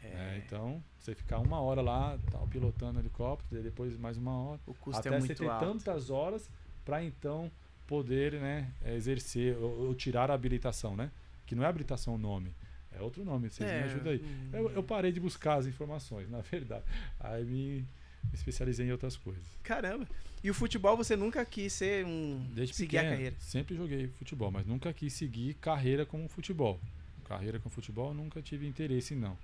[0.03, 0.43] É, né?
[0.45, 4.61] Então, você ficar uma hora lá, tal, pilotando o helicóptero, e depois mais uma hora.
[4.67, 5.65] o custo até é você muito ter alto.
[5.67, 6.51] tantas horas
[6.85, 7.51] para então
[7.87, 11.11] poder né, exercer ou, ou tirar a habilitação, né?
[11.47, 12.55] Que não é habilitação o nome,
[12.93, 13.51] é outro nome.
[13.51, 14.21] Vocês É, me ajudam aí.
[14.25, 14.51] hum.
[14.53, 16.85] Eu, eu parei de buscar as informações, na verdade.
[17.21, 17.87] Aí me, me
[18.33, 19.45] especializei em outras coisas.
[19.63, 20.07] Caramba.
[20.43, 22.47] E o futebol você nunca quis ser um.
[22.55, 23.37] Desde seguir pequeno, a carreira?
[23.39, 26.79] sempre joguei futebol, mas nunca quis seguir carreira como futebol.
[27.25, 29.37] Carreira com futebol eu nunca tive interesse não.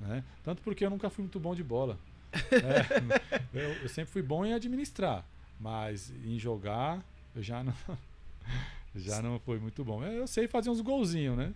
[0.00, 0.22] Né?
[0.44, 1.98] Tanto porque eu nunca fui muito bom de bola.
[3.54, 5.24] É, eu, eu sempre fui bom em administrar,
[5.60, 7.00] mas em jogar
[7.34, 7.74] eu já não
[8.94, 10.02] já não foi muito bom.
[10.04, 11.52] Eu sei fazer uns golzinhos, né?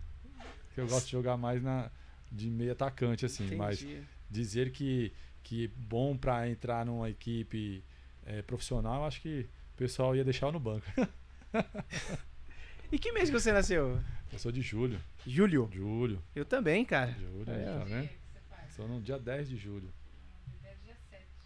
[0.74, 1.91] Que eu gosto de jogar mais na
[2.31, 4.03] de meio atacante assim, mas Entendi.
[4.31, 5.12] dizer que
[5.43, 7.83] que bom para entrar numa equipe
[8.26, 10.87] eh, profissional, acho que o pessoal ia deixar no banco.
[12.91, 14.01] E que mês que você nasceu?
[14.33, 14.99] Eu sou de julho.
[15.26, 15.68] Julho.
[15.70, 16.22] Julho.
[16.35, 17.12] Eu também, cara.
[17.12, 18.09] Julho, É, tá vendo?
[18.70, 19.93] Sou no dia 10 de julho.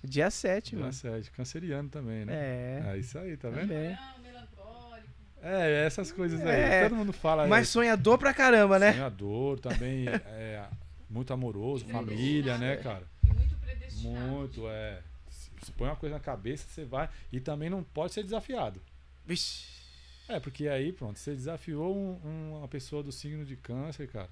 [0.04, 0.92] Dia 7, Dia mano.
[0.92, 2.32] 7, canceriano também, né?
[2.34, 2.82] É.
[2.94, 3.68] É isso aí, tá vendo?
[3.68, 3.96] Também.
[5.42, 6.60] É, essas coisas aí.
[6.60, 7.46] É, Todo mundo fala.
[7.46, 8.92] Mas sonhador pra caramba, né?
[8.92, 10.64] sonhador também, é,
[11.10, 13.02] muito amoroso, família, né, cara?
[13.24, 14.26] Muito predestinado.
[14.26, 15.00] Muito, é.
[15.30, 17.08] Se você põe uma coisa na cabeça, você vai.
[17.32, 18.80] E também não pode ser desafiado.
[19.26, 19.66] Vixe.
[20.28, 24.28] É, porque aí, pronto, você desafiou um- um- uma pessoa do signo de câncer, cara.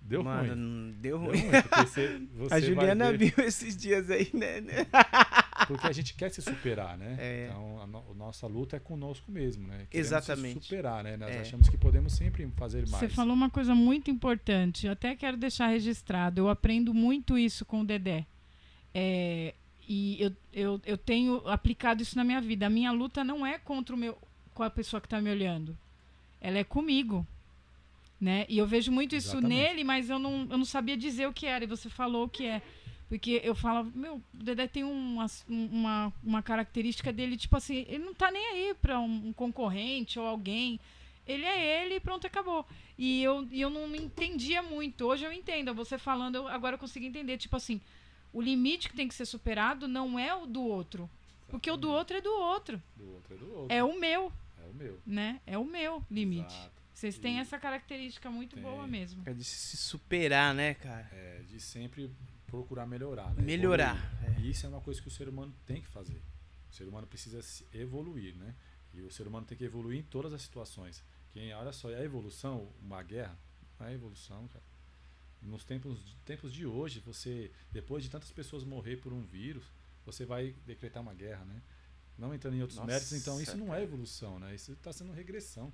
[0.00, 0.54] Deu Mano, ruim.
[0.60, 1.38] não deu Deu ruim.
[1.40, 4.60] ruim, porque você, você A vai Juliana ver- viu esses dias aí, né?
[5.68, 7.16] Porque a gente quer se superar, né?
[7.18, 7.46] É.
[7.48, 9.86] Então a, no- a nossa luta é conosco mesmo, né?
[9.90, 10.58] Queremos Exatamente.
[10.60, 11.16] Se superar, né?
[11.16, 11.40] Nós É.
[11.40, 12.98] achamos que podemos sempre fazer mais.
[13.00, 16.40] Você falou uma coisa muito importante, eu até quero deixar registrado.
[16.40, 18.26] Eu aprendo muito isso com o Dedé.
[18.92, 19.54] É,
[19.88, 22.66] e eu, eu, eu tenho aplicado isso na minha vida.
[22.66, 24.16] A minha luta não é contra o meu,
[24.52, 25.76] com a pessoa que está me olhando.
[26.40, 27.26] Ela é comigo.
[28.20, 28.46] Né?
[28.48, 29.54] E eu vejo muito isso Exatamente.
[29.68, 31.64] nele, mas eu não, eu não sabia dizer o que era.
[31.64, 32.62] E você falou o que é.
[33.16, 38.04] Porque eu falo, meu, o Dedé tem uma, uma, uma característica dele, tipo assim, ele
[38.04, 40.80] não tá nem aí pra um, um concorrente ou alguém.
[41.24, 42.66] Ele é ele e pronto, acabou.
[42.98, 45.06] E eu, e eu não me entendia muito.
[45.06, 45.72] Hoje eu entendo.
[45.74, 47.38] Você falando, eu, agora eu consigo entender.
[47.38, 47.80] Tipo assim,
[48.32, 51.08] o limite que tem que ser superado não é o do outro.
[51.48, 52.82] Porque o do outro é do outro.
[52.96, 53.66] Do outro é do outro.
[53.76, 54.98] É o meu, É o meu.
[55.06, 55.40] né?
[55.46, 56.52] É o meu limite.
[56.52, 56.82] Exato.
[56.92, 58.62] Vocês têm E- essa característica muito Tem.
[58.64, 59.22] boa mesmo.
[59.24, 61.08] É de se superar, né, cara?
[61.12, 62.10] É, de sempre
[62.54, 63.34] procurar melhorar.
[63.34, 63.42] Né?
[63.42, 63.96] Melhorar.
[64.38, 66.20] E isso é uma coisa que o ser humano tem que fazer.
[66.70, 68.54] O ser humano precisa se evoluir, né?
[68.92, 71.02] E o ser humano tem que evoluir em todas as situações.
[71.32, 73.36] Quem, olha só, é a evolução, uma guerra,
[73.78, 74.64] não é evolução, cara.
[75.42, 79.64] Nos tempos, tempos de hoje, você, depois de tantas pessoas morrer por um vírus,
[80.06, 81.60] você vai decretar uma guerra, né?
[82.16, 84.54] Não entrando em outros Nossa, méritos, então isso não é evolução, né?
[84.54, 85.72] Isso está sendo regressão.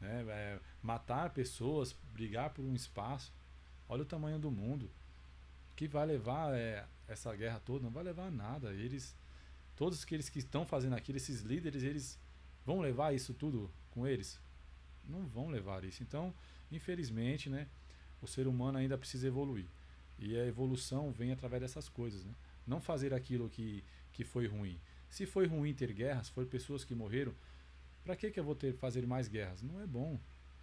[0.00, 0.24] Né?
[0.28, 3.32] É, matar pessoas, brigar por um espaço.
[3.88, 4.90] Olha o tamanho do mundo.
[5.76, 7.84] Que vai levar é, essa guerra toda?
[7.84, 8.72] Não vai levar a nada.
[8.72, 9.14] Eles,
[9.76, 12.18] todos aqueles que estão fazendo aquilo, esses líderes, eles
[12.64, 14.40] vão levar isso tudo com eles?
[15.08, 16.02] Não vão levar isso.
[16.02, 16.34] Então,
[16.72, 17.68] infelizmente, né,
[18.20, 19.66] o ser humano ainda precisa evoluir.
[20.18, 22.24] E a evolução vem através dessas coisas.
[22.24, 22.34] Né?
[22.66, 24.80] Não fazer aquilo que, que foi ruim.
[25.08, 27.34] Se foi ruim ter guerras, foram pessoas que morreram,
[28.02, 29.62] para que, que eu vou ter fazer mais guerras?
[29.62, 30.18] Não é bom.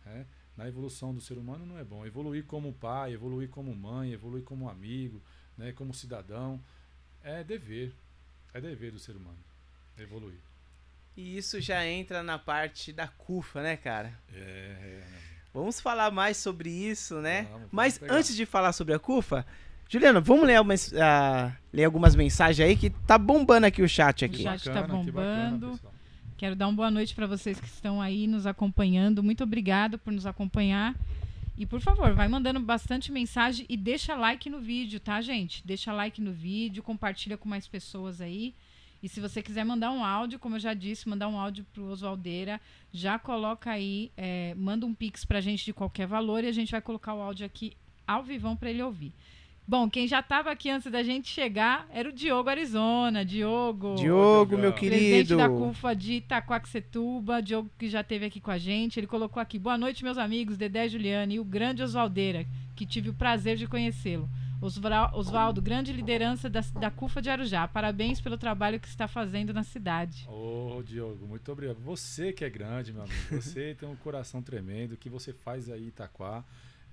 [0.05, 0.25] né?
[0.55, 2.05] Na evolução do ser humano não é bom.
[2.05, 5.21] Evoluir como pai, evoluir como mãe, evoluir como amigo,
[5.57, 6.61] né, como cidadão,
[7.23, 7.93] é dever.
[8.53, 9.37] É dever do ser humano.
[9.97, 10.39] Evoluir.
[11.17, 14.13] E isso já entra na parte da CUFA, né, cara?
[14.33, 15.03] É, é,
[15.53, 17.43] Vamos falar mais sobre isso, né?
[17.43, 18.15] Vamos, vamos Mas pegar.
[18.15, 19.45] antes de falar sobre a CUFA,
[19.87, 24.23] Juliana, vamos ler, algumas, ah, ler algumas mensagens aí que tá bombando aqui o chat
[24.23, 24.41] O aqui.
[24.43, 25.71] chat tá Bacana, que bacana, bombando.
[25.73, 25.93] pessoal.
[26.43, 29.23] Quero dar uma boa noite para vocês que estão aí nos acompanhando.
[29.23, 30.93] Muito obrigada por nos acompanhar.
[31.57, 35.65] E por favor, vai mandando bastante mensagem e deixa like no vídeo, tá, gente?
[35.65, 38.53] Deixa like no vídeo, compartilha com mais pessoas aí.
[39.01, 41.85] E se você quiser mandar um áudio, como eu já disse, mandar um áudio pro
[41.85, 42.59] Oswaldeira,
[42.91, 46.73] já coloca aí, é, manda um pix pra gente de qualquer valor e a gente
[46.73, 47.71] vai colocar o áudio aqui
[48.05, 49.13] ao vivão para ele ouvir.
[49.65, 53.23] Bom, quem já estava aqui antes da gente chegar era o Diogo Arizona.
[53.23, 53.95] Diogo.
[53.95, 55.37] Diogo, meu Presidente Presidente querido.
[55.37, 59.57] da CUFA de Itaquaquecetuba, Diogo que já esteve aqui com a gente, ele colocou aqui,
[59.57, 62.45] boa noite meus amigos, Dedé Juliane e o grande Oswaldeira,
[62.75, 64.29] que tive o prazer de conhecê-lo.
[65.13, 69.63] Oswaldo, grande liderança da, da CUFA de Arujá, parabéns pelo trabalho que está fazendo na
[69.63, 70.25] cidade.
[70.29, 71.79] Ô, Diogo, muito obrigado.
[71.81, 73.41] Você que é grande, meu amigo.
[73.41, 74.93] Você tem um coração tremendo.
[74.93, 76.45] O que você faz aí em Itaquá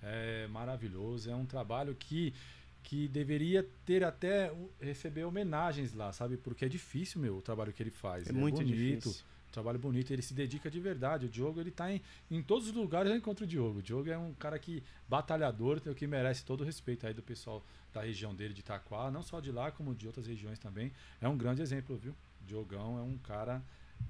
[0.03, 1.31] é maravilhoso.
[1.31, 2.35] É um trabalho que,
[2.83, 6.37] que deveria ter até receber homenagens lá, sabe?
[6.37, 8.29] Porque é difícil, meu, o trabalho que ele faz.
[8.29, 8.75] É muito bonito.
[8.77, 9.25] difícil.
[9.53, 11.27] Trabalho bonito, ele se dedica de verdade.
[11.27, 12.01] O Diogo, ele tá em,
[12.31, 13.81] em todos os lugares eu encontro o Diogo.
[13.81, 17.65] O Diogo é um cara que batalhador, que merece todo o respeito aí do pessoal
[17.93, 20.93] da região dele de Itaquá, não só de lá, como de outras regiões também.
[21.21, 22.13] É um grande exemplo, viu?
[22.43, 23.61] O Diogão é um cara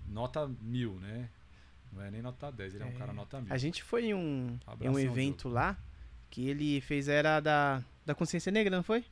[0.07, 1.31] nota mil, né?
[1.91, 2.93] Não é nem nota 10, ele é, um É.
[2.93, 3.53] cara nota mil.
[3.53, 5.77] A gente foi em um, em um evento lá
[6.29, 9.05] que ele fez, era da, da consciência negra, não foi?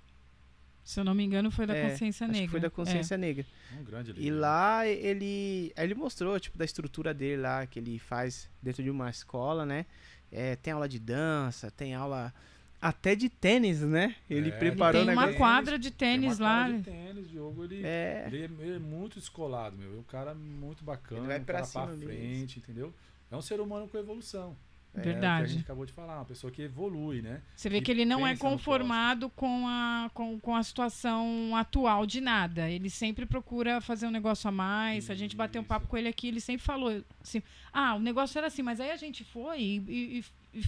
[0.85, 2.47] Se eu não me engano, foi da É, Consciência Acho Negra.
[2.47, 3.45] que foi da Consciência Negra.
[3.79, 8.49] Um grande E lá ele, ele mostrou, tipo, da estrutura dele lá, que ele faz
[8.63, 9.85] dentro de uma escola, né?
[10.33, 12.33] É, tem aula de dança, tem aula
[12.81, 14.15] até de tênis, né?
[14.31, 14.59] Ele É, É.
[14.59, 16.71] preparou Tem uma quadra de Tem uma tênis lá.
[16.71, 19.95] de tênis, Diogo, ele É, Ele é, ele é muito descolado, meu.
[19.95, 22.09] É um cara muito bacana, Ele vai um pra cara cima pra mesmo.
[22.09, 22.95] frente, entendeu?
[23.31, 24.57] É um ser humano com evolução.
[24.95, 25.53] É, o que a Verdade.
[25.53, 27.41] gente acabou de falar, uma pessoa que evolui, né?
[27.55, 32.05] Você vê que que ele não é conformado com a, com, com a situação atual
[32.07, 32.69] de nada.
[32.71, 35.05] Ele sempre procura fazer um negócio a mais.
[35.05, 35.91] Se a gente bater um papo Isso.
[35.91, 38.97] com ele aqui, ele sempre falou assim: ah, o negócio era assim, mas aí a
[38.97, 40.25] gente foi e, e-
[40.55, 40.65] e-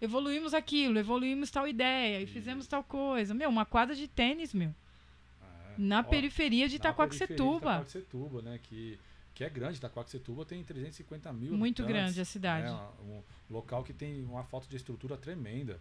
[0.00, 3.32] evoluímos aquilo, evoluímos tal ideia e fizemos tal coisa.
[3.34, 4.68] Meu, uma quadra de tênis, meu.
[4.68, 5.74] É.
[5.78, 7.76] Na Ó, periferia de Itacoaxetuba.
[7.76, 8.58] Itacoaxetuba, né?
[8.62, 8.98] Que,
[9.34, 9.78] que é grande.
[9.78, 12.68] Itacoaxetuba tem 350 mil Muito grande a cidade.
[12.68, 15.80] É um local que tem uma falta de estrutura tremenda.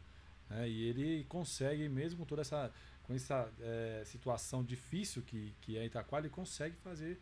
[0.49, 0.67] Né?
[0.67, 2.71] E ele consegue, mesmo com toda essa,
[3.03, 7.19] com essa é, situação difícil que, que é Itaquá, ele consegue fazer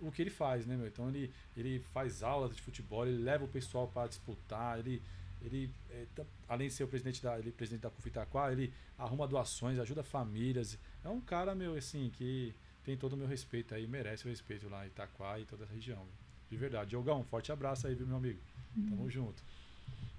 [0.00, 0.86] o que ele faz, né, meu?
[0.86, 5.02] Então ele, ele faz aulas de futebol, ele leva o pessoal para disputar, ele,
[5.42, 6.06] ele é,
[6.48, 9.78] além de ser o presidente da, ele, é presidente da CUF Itaquá, ele arruma doações,
[9.78, 10.78] ajuda famílias.
[11.04, 12.54] É um cara, meu, assim, que
[12.88, 15.74] tem todo o meu respeito aí, merece o respeito lá em Itaquá e toda essa
[15.74, 16.06] região.
[16.50, 16.88] De verdade.
[16.88, 18.40] Diogão, um forte abraço aí, viu, meu amigo?
[18.88, 19.42] Tamo junto.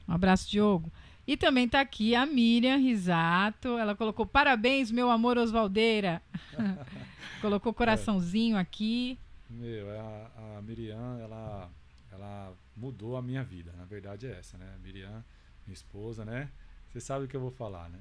[0.07, 0.91] Um abraço, Diogo.
[1.25, 3.69] E também tá aqui a Miriam Risato.
[3.69, 6.21] Ela colocou parabéns, meu amor Osvaldeira.
[7.41, 9.17] colocou coraçãozinho aqui.
[9.49, 11.71] Meu, a, a Miriam, ela,
[12.11, 13.73] ela mudou a minha vida.
[13.79, 14.71] Na verdade é essa, né?
[14.75, 15.25] A Miriam,
[15.65, 16.51] minha esposa, né?
[16.91, 17.97] Você sabe o que eu vou falar, né?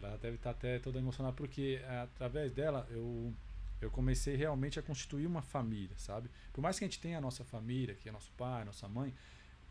[0.00, 3.34] Ela deve estar até toda emocionada porque é, através dela eu,
[3.80, 6.28] eu comecei realmente a constituir uma família, sabe?
[6.52, 9.14] Por mais que a gente tenha a nossa família, que é nosso pai, nossa mãe,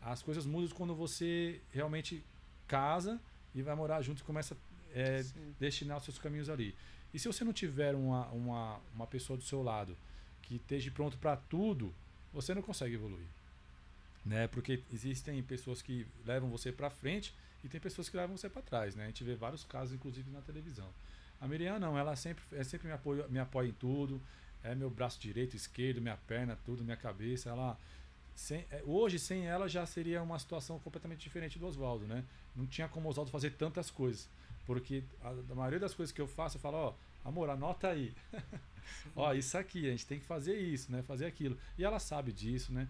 [0.00, 2.24] as coisas mudam quando você realmente
[2.66, 3.20] casa
[3.54, 5.24] e vai morar junto e começa a é,
[5.58, 6.74] destinar os seus caminhos ali.
[7.12, 9.96] E se você não tiver uma, uma, uma pessoa do seu lado
[10.42, 11.94] que esteja pronto para tudo,
[12.32, 13.26] você não consegue evoluir.
[14.24, 14.46] Né?
[14.48, 17.34] Porque existem pessoas que levam você para frente
[17.64, 18.94] e tem pessoas que levam você para trás.
[18.94, 19.04] Né?
[19.04, 20.88] A gente vê vários casos, inclusive, na televisão.
[21.40, 24.20] A Miriam não, ela sempre, é sempre me, apoia, me apoia em tudo.
[24.62, 27.50] É meu braço direito, esquerdo, minha perna, tudo, minha cabeça.
[27.50, 27.78] Ela,
[28.34, 32.06] sem, é, hoje, sem ela, já seria uma situação completamente diferente do Oswaldo.
[32.06, 32.24] Né?
[32.56, 34.28] Não tinha como o Oswaldo fazer tantas coisas.
[34.66, 38.12] Porque a, a maioria das coisas que eu faço, eu falo, ó, amor, anota aí.
[39.14, 41.02] ó, isso aqui, a gente tem que fazer isso, né?
[41.02, 41.56] Fazer aquilo.
[41.78, 42.88] E ela sabe disso, né?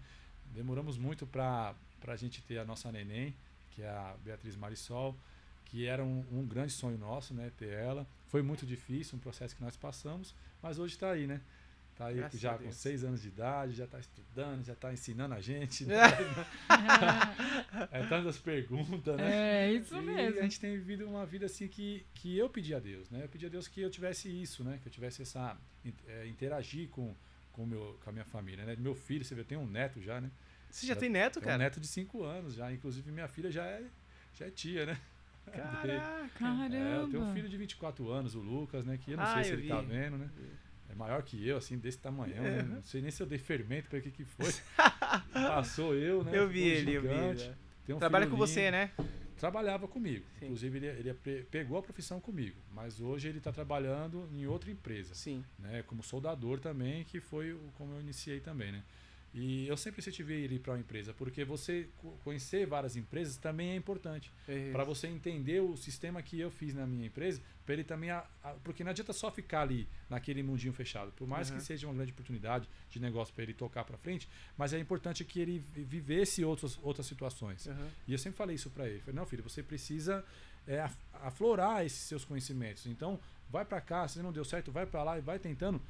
[0.53, 3.35] Demoramos muito pra, pra gente ter a nossa neném,
[3.71, 5.15] que é a Beatriz Marisol,
[5.65, 7.51] que era um, um grande sonho nosso, né?
[7.57, 8.07] Ter ela.
[8.29, 11.41] Foi muito difícil, um processo que nós passamos, mas hoje está aí, né?
[11.95, 15.33] Tá aí Graças já com seis anos de idade, já está estudando, já está ensinando
[15.35, 15.83] a gente.
[15.83, 15.95] Né?
[17.91, 19.65] é tantas perguntas, né?
[19.65, 20.39] É isso E mesmo.
[20.39, 23.25] a gente tem vivido uma vida assim que, que eu pedi a Deus, né?
[23.25, 24.79] Eu pedi a Deus que eu tivesse isso, né?
[24.81, 25.57] Que eu tivesse essa
[26.07, 27.13] é, interagir com
[27.51, 28.75] com, meu, com a minha família, né?
[28.79, 30.31] Meu filho, você vê, eu tenho um neto já, né?
[30.69, 31.57] Você já tem neto, Tem um cara?
[31.57, 33.83] neto de 5 anos já, inclusive minha filha já é
[34.33, 35.01] já é tia, né?
[35.51, 36.29] Caraca.
[36.37, 36.75] Caramba.
[36.75, 38.97] É, eu tenho um filho de 24 anos, o Lucas, né?
[38.97, 39.87] Que eu não Ah, sei se ele tá vi.
[39.87, 40.29] vendo, né?
[40.89, 42.43] É maior que eu, assim, desse tamanhão.
[42.43, 42.63] né?
[42.63, 44.51] Não sei nem se eu dei fermento para que que foi.
[45.33, 46.31] Passou eu, né?
[46.37, 47.07] Eu vi Ficou ele, eu vi.
[47.09, 47.47] gigante.
[47.47, 47.55] né?
[47.85, 48.91] Tem um Trabalha com você, né?
[49.37, 50.25] Trabalhava comigo.
[50.37, 50.45] Sim.
[50.45, 52.57] Inclusive, ele, ele pe- pegou a profissão comigo.
[52.73, 55.15] Mas hoje ele está trabalhando em outra empresa.
[55.15, 55.43] Sim.
[55.57, 55.81] Né?
[55.87, 58.83] Como soldador também, que foi como eu iniciei também, né?
[59.33, 63.71] E eu sempre incentivei ele para uma empresa, porque você co- conhecer várias empresas também
[63.71, 64.31] é importante.
[64.71, 68.09] Para você entender o sistema que eu fiz na minha empresa, para ele também.
[68.09, 71.11] a- a- porque não adianta só ficar ali naquele mundinho fechado.
[71.11, 71.57] Por mais Uhum.
[71.57, 74.27] que seja uma grande oportunidade de negócio para ele tocar para frente,
[74.57, 77.67] mas é importante que ele vi- vivesse outras, outras situações.
[77.67, 77.87] Aham.
[78.07, 78.99] E eu sempre falei isso para ele.
[79.01, 80.25] Falei, não, filho, você precisa
[80.67, 82.85] é, af- aflorar esses seus conhecimentos.
[82.85, 83.19] Então,
[83.49, 85.81] vai para cá, se não deu certo, vai para lá e vai tentando,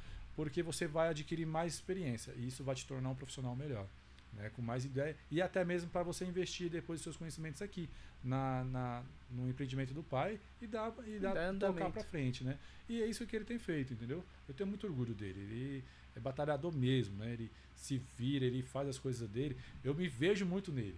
[0.44, 2.32] porque você vai adquirir mais experiência.
[2.36, 3.86] E isso vai te tornar um profissional melhor.
[4.32, 7.90] Né, com mais ideia e até mesmo para você investir depois os seus conhecimentos aqui
[8.22, 12.56] na, na- no empreendimento do pai e dar e dar tocar para frente, né?
[12.88, 14.24] E é isso que ele tem feito, entendeu?
[14.46, 15.40] Eu tenho muito orgulho dele.
[15.40, 15.84] Ele
[16.14, 17.32] é batalhador mesmo, né?
[17.32, 19.56] Ele se vira, ele faz as coisas dele.
[19.82, 20.96] Eu me vejo muito nele.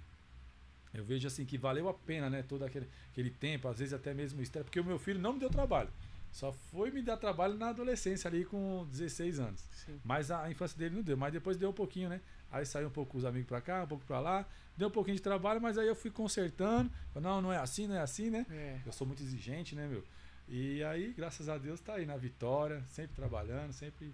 [0.92, 2.42] Eu vejo assim que valeu a pena, né?
[2.46, 5.38] Todo aquele, aquele tempo, às vezes até mesmo estresse, porque o meu filho não me
[5.40, 5.88] deu trabalho.
[6.32, 9.60] Só foi me dar trabalho na adolescência ali com 16 anos.
[9.70, 10.00] Sim.
[10.02, 12.20] Mas a infância dele não deu, mas depois deu um pouquinho, né?
[12.50, 14.90] Aí saiu um pouco com os amigos pra cá, um pouco pra lá, deu um
[14.90, 16.90] pouquinho de trabalho, mas aí eu fui consertando.
[17.12, 18.46] Falei, Não, não é assim, não é assim, né?
[18.50, 18.80] É.
[18.86, 20.02] Eu sou muito exigente, né, meu?
[20.48, 24.12] E aí, graças a Deus, tá aí na vitória, sempre trabalhando, sempre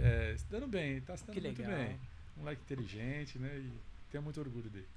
[0.00, 1.76] é, se dando bem, tá se dando Que muito legal.
[1.76, 2.00] bem.
[2.36, 3.58] Um moleque inteligente, né?
[3.58, 3.72] E
[4.10, 4.88] tenho muito orgulho dele.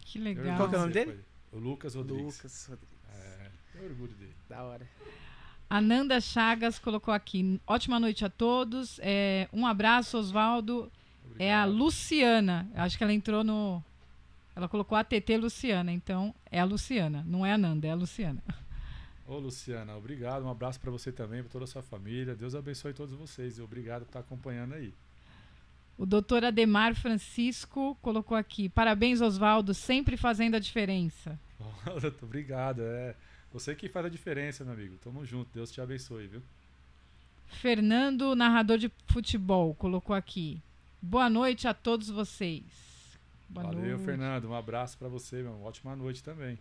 [0.00, 0.56] Que legal.
[0.56, 1.24] Qual que é o nome dele?
[1.52, 2.36] O Lucas Rodrigues.
[2.36, 2.98] Lucas Rodrigues.
[3.14, 4.36] É, tenho orgulho dele.
[4.48, 4.86] Da hora.
[5.72, 7.58] Ananda Chagas colocou aqui.
[7.66, 9.00] Ótima noite a todos.
[9.02, 10.92] É, um abraço, Oswaldo.
[11.38, 12.70] É a Luciana.
[12.74, 13.82] Acho que ela entrou no.
[14.54, 17.94] Ela colocou a TT Luciana, então é a Luciana, não é a Nanda, é a
[17.94, 18.42] Luciana.
[19.26, 20.44] Ô, Luciana, obrigado.
[20.44, 22.34] Um abraço para você também, para toda a sua família.
[22.34, 24.92] Deus abençoe todos vocês e obrigado por estar acompanhando aí.
[25.96, 28.68] O doutor Ademar Francisco colocou aqui.
[28.68, 31.40] Parabéns, Oswaldo, sempre fazendo a diferença.
[32.22, 32.82] obrigado.
[32.82, 33.14] É
[33.52, 34.96] você que faz a diferença, meu amigo.
[34.98, 35.50] Tamo junto.
[35.52, 36.42] Deus te abençoe, viu?
[37.46, 40.62] Fernando, narrador de futebol, colocou aqui.
[41.00, 43.18] Boa noite a todos vocês.
[43.48, 44.04] Boa Valeu, noite.
[44.04, 44.48] Fernando.
[44.48, 45.62] Um abraço para você, meu.
[45.62, 46.58] Ótima noite também.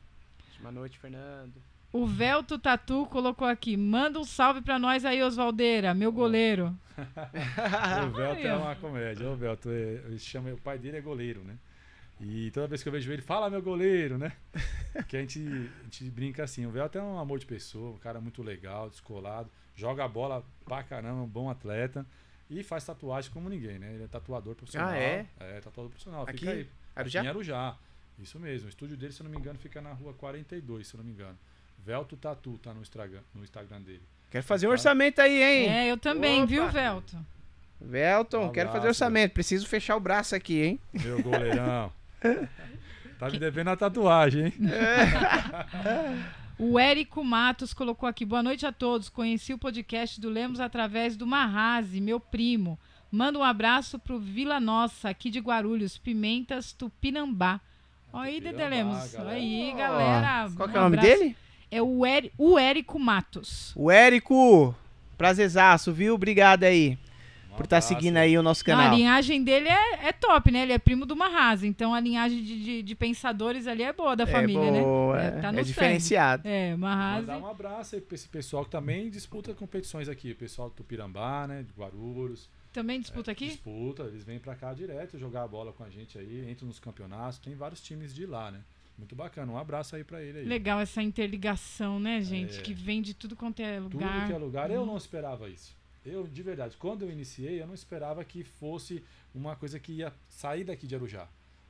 [0.50, 1.54] Ótima noite, Fernando.
[1.94, 3.76] O Velto Tatu colocou aqui.
[3.78, 6.78] Manda um salve para nós aí, Osvaldeira, meu goleiro.
[8.08, 9.30] o Velto é uma comédia.
[9.30, 11.58] O Velto, é, chama, o pai dele é goleiro, né?
[12.22, 14.32] E toda vez que eu vejo ele, fala meu goleiro, né?
[15.08, 16.66] que a gente, a gente brinca assim.
[16.66, 20.46] O Velto é um amor de pessoa, um cara muito legal, descolado, joga a bola
[20.64, 22.06] pra caramba, um bom atleta.
[22.50, 23.94] E faz tatuagem como ninguém, né?
[23.94, 24.90] Ele é tatuador profissional.
[24.90, 25.26] Ah, é?
[25.40, 26.24] É, tatuador profissional.
[26.24, 26.40] Aqui?
[26.40, 26.68] Fica aí.
[26.96, 27.24] Arujá?
[27.24, 27.78] Em Arujá.
[28.20, 28.68] Isso mesmo.
[28.68, 31.06] O estúdio dele, se eu não me engano, fica na rua 42, se eu não
[31.06, 31.38] me engano.
[31.80, 34.04] Velto Tatu tá no Instagram, no Instagram dele.
[34.30, 35.70] Quero fazer um orçamento aí, hein?
[35.70, 36.46] É, eu também, Opa.
[36.46, 37.18] viu, Velto?
[37.80, 39.34] Velton, um quero fazer orçamento.
[39.34, 40.80] Preciso fechar o braço aqui, hein?
[40.94, 41.92] Meu goleirão.
[43.20, 44.54] tá me devendo a tatuagem, hein?
[46.64, 49.10] O Érico Matos colocou aqui: boa noite a todos.
[49.10, 52.78] Conheci o podcast do Lemos através do Marrazi, meu primo.
[53.12, 57.60] Manda um abraço pro Vila Nossa, aqui de Guarulhos, Pimentas, Tupinambá.
[58.14, 59.16] Olha aí, Dede Lemos.
[59.16, 60.52] Olha aí, galera.
[60.56, 61.36] Qual que é o nome dele?
[61.72, 63.74] É o, Eri, o Érico Matos.
[63.76, 64.76] O Érico,
[65.18, 66.14] prazerzaço, viu?
[66.14, 66.96] Obrigado aí.
[67.52, 68.86] Um por estar tá seguindo aí o nosso canal.
[68.86, 70.64] Não, a linhagem dele é, é, top, né?
[70.64, 71.68] Ele é primo do Marrasa.
[71.68, 74.82] Então a linhagem de, de, de, pensadores ali é boa da é família, né?
[74.82, 75.28] boa, né?
[75.28, 76.48] É, tá é diferenciado.
[76.48, 77.34] É, Marrasa.
[77.34, 80.32] Mandar um abraço aí pra esse pessoal que também disputa competições aqui.
[80.32, 81.64] O pessoal do Tupirambá, né?
[81.64, 82.50] De Guarulhos.
[82.72, 83.48] Também disputa é, aqui?
[83.48, 86.80] Disputa, eles vêm para cá direto jogar a bola com a gente aí, entram nos
[86.80, 88.62] campeonatos, tem vários times de lá, né?
[88.98, 90.46] Muito bacana, um abraço aí para ele aí.
[90.46, 92.60] Legal essa interligação, né, gente?
[92.60, 94.14] É, que vem de tudo quanto é lugar.
[94.14, 94.72] Tudo que é lugar.
[94.72, 95.76] Eu não esperava isso.
[96.06, 100.14] Eu, de verdade, quando eu iniciei, eu não esperava que fosse uma coisa que ia
[100.30, 101.28] sair daqui de Arujá.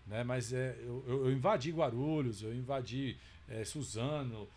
[0.08, 0.24] Né?
[0.24, 3.18] Mas é, eu, eu invadi Guarulhos, eu invadi
[3.48, 4.48] é, Suzano,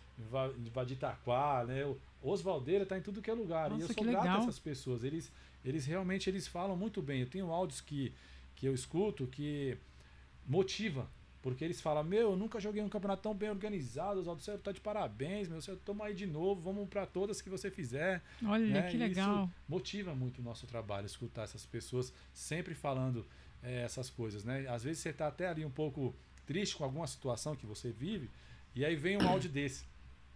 [0.65, 1.83] invadi Taquá, né?
[2.21, 3.69] Osvaldeira está em tudo que é lugar.
[3.69, 5.03] Nossa, e eu sou grato a essas pessoas.
[5.03, 5.31] Eles,
[5.63, 7.21] eles realmente eles falam muito bem.
[7.21, 8.13] Eu tenho áudios que,
[8.55, 9.77] que eu escuto que
[10.47, 11.07] motiva.
[11.45, 14.71] Porque eles falam, meu, eu nunca joguei um campeonato tão bem organizado, Oswaldo, você tá
[14.71, 18.23] de parabéns, meu, você toma aí de novo, vamos para todas que você fizer.
[18.43, 18.89] Olha, né?
[18.89, 19.43] que legal.
[19.43, 23.27] Isso motiva muito o nosso trabalho, escutar essas pessoas sempre falando
[23.61, 24.67] é, essas coisas, né?
[24.67, 26.15] Às vezes você tá até ali um pouco
[26.47, 28.27] triste com alguma situação que você vive,
[28.73, 29.85] e aí vem um áudio desse,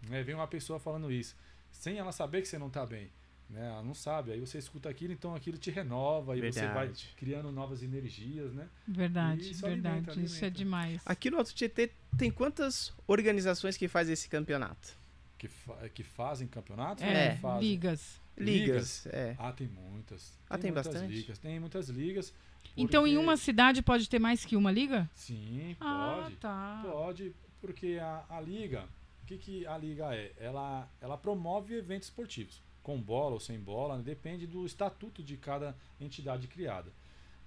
[0.08, 0.22] né?
[0.22, 1.36] Vem uma pessoa falando isso,
[1.72, 3.10] sem ela saber que você não tá bem.
[3.50, 3.66] Né?
[3.68, 4.32] Ela não sabe.
[4.32, 8.70] Aí você escuta aquilo, então aquilo te renova e você vai criando novas energias, né?
[8.88, 9.88] Verdade, isso verdade.
[9.88, 10.34] Alimenta, alimenta.
[10.34, 11.02] Isso é demais.
[11.06, 14.98] Aqui no Alto Tietê tem quantas organizações que fazem esse campeonato?
[15.38, 17.04] Que, fa que fazem campeonatos?
[17.04, 17.70] É, fazem?
[17.70, 18.22] ligas.
[18.38, 19.36] Ligas, é.
[19.38, 20.38] Ah, tem muitas.
[20.50, 21.14] Ah, tem, bastante?
[21.14, 21.38] Ligas.
[21.40, 22.34] Tem muitas ligas.
[22.64, 22.82] Porque...
[22.82, 25.10] Então, em uma cidade pode ter mais que uma liga?
[25.14, 26.36] Sim, ah, pode.
[26.38, 26.80] Tá.
[26.84, 28.86] Pode, porque a, a liga,
[29.24, 30.32] o que, que a liga é?
[30.38, 34.04] Ela, ela promove eventos esportivos com bola ou sem bola, né?
[34.04, 36.92] depende do estatuto de cada entidade criada.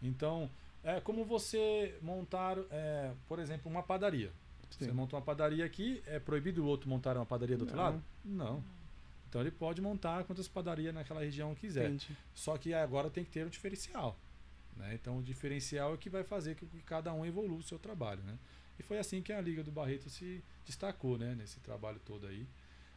[0.03, 0.51] Então,
[0.83, 4.33] é como você montar, é, por exemplo, uma padaria.
[4.71, 4.87] Sim.
[4.87, 7.85] Você monta uma padaria aqui, é proibido o outro montar uma padaria do outro Não.
[7.85, 8.03] lado?
[8.25, 8.65] Não.
[9.29, 11.87] Então ele pode montar quantas padarias naquela região quiser.
[11.87, 12.17] Entendi.
[12.35, 14.19] Só que agora tem que ter um diferencial.
[14.77, 14.95] Né?
[14.95, 18.23] Então o diferencial é que vai fazer com que cada um evolua o seu trabalho.
[18.23, 18.39] Né?
[18.79, 21.35] E foi assim que a Liga do Barreto se destacou né?
[21.35, 22.47] nesse trabalho todo aí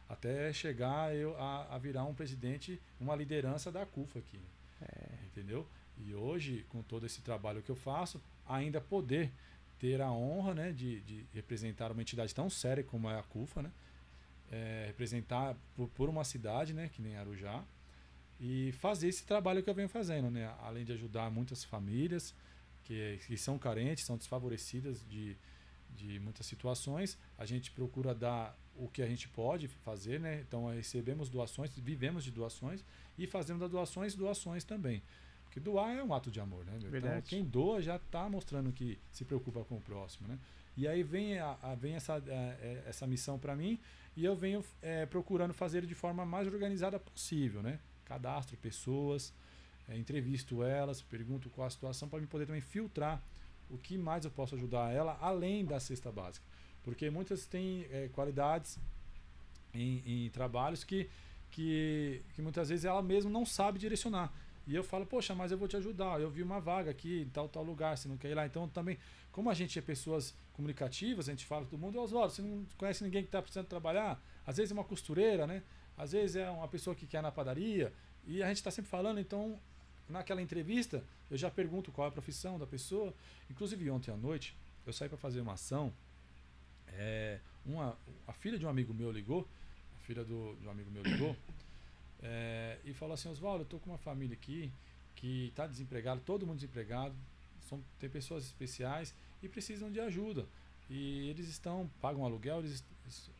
[0.08, 4.40] até chegar eu a, a, virar um presidente, uma liderança da CUFA aqui.
[4.80, 5.26] É.
[5.26, 5.66] Entendeu?
[5.98, 9.32] E hoje, com todo esse trabalho que eu faço, ainda poder
[9.78, 13.62] ter a honra né, de, de representar uma entidade tão séria como é a CUFA,
[13.62, 13.72] né?
[14.50, 17.64] É, representar por, por, uma cidade, né, que nem Arujá,
[18.38, 20.54] e fazer esse trabalho que eu venho fazendo, né?
[20.62, 22.32] Além de ajudar muitas famílias
[22.84, 25.36] que, que são carentes, são desfavorecidas de,
[25.96, 30.40] de muitas situações, a gente procura dar o que a gente pode fazer, né?
[30.46, 32.84] Então recebemos doações, vivemos de doações
[33.18, 35.02] e fazemos das doações doações também.
[35.44, 36.74] Porque doar é um ato de amor, né?
[36.76, 37.16] Então, Verdade.
[37.16, 40.38] Então quem doa já está mostrando que se preocupa com o próximo, né?
[40.76, 43.78] E aí vem, a, a vem essa, a, é, essa missão para mim
[44.14, 47.78] e eu venho é, procurando fazer de forma mais organizada possível, né?
[48.04, 49.32] Cadastro pessoas,
[49.88, 53.22] é, entrevisto elas, pergunto qual a situação para me poder também filtrar
[53.70, 56.44] o que mais eu posso ajudar ela além da cesta básica.
[56.86, 58.78] Porque muitas têm é, qualidades
[59.74, 61.10] em, em, trabalhos que,
[61.50, 64.32] que, que muitas vezes ela mesma não sabe direcionar.
[64.68, 66.20] E eu falo, poxa, mas eu vou te ajudar.
[66.20, 68.46] Eu vi uma vaga aqui em tal, tal lugar, você não quer ir lá.
[68.46, 68.98] Então também,
[69.32, 72.64] como a gente é pessoas comunicativas, a gente fala com todo mundo, Oswaldo, você não
[72.78, 74.22] conhece ninguém que está precisando trabalhar?
[74.46, 75.64] Às vezes é uma costureira, né?
[75.98, 77.92] Às vezes é uma pessoa que quer na padaria.
[78.24, 79.58] E a gente está sempre falando, então,
[80.08, 83.12] naquela entrevista, eu já pergunto qual é a profissão da pessoa.
[83.50, 84.56] Inclusive, ontem à noite,
[84.86, 85.92] eu saí para fazer uma ação.
[86.94, 89.46] É, uma, a filha de um amigo meu ligou,
[89.96, 91.36] a filha do, amigo meu ligou,
[92.22, 94.70] é, e falou assim: Oswaldo, eu tô com uma família aqui
[95.16, 97.14] que está desempregado, todo mundo desempregado,
[97.68, 100.46] são, tem pessoas especiais e precisam de ajuda.
[100.88, 102.84] E eles estão, pagam aluguel, eles,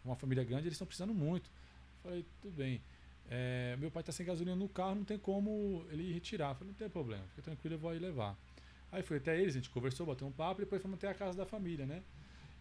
[0.04, 1.48] uma família grande, eles estão precisando muito.
[1.48, 2.80] Eu falei, tudo bem.
[3.28, 6.50] É, meu pai está sem gasolina no carro, não tem como ele retirar.
[6.50, 8.36] Eu falei, não tem problema, fica tranquilo, eu vou aí levar.
[8.90, 11.14] Aí fui até eles, a gente conversou, bateu um papo, e depois fomos até a
[11.14, 12.02] casa da família, né?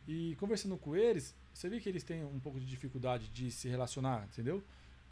[0.07, 3.67] E conversando com eles, você vê que eles têm um pouco de dificuldade de se
[3.67, 4.63] relacionar, entendeu?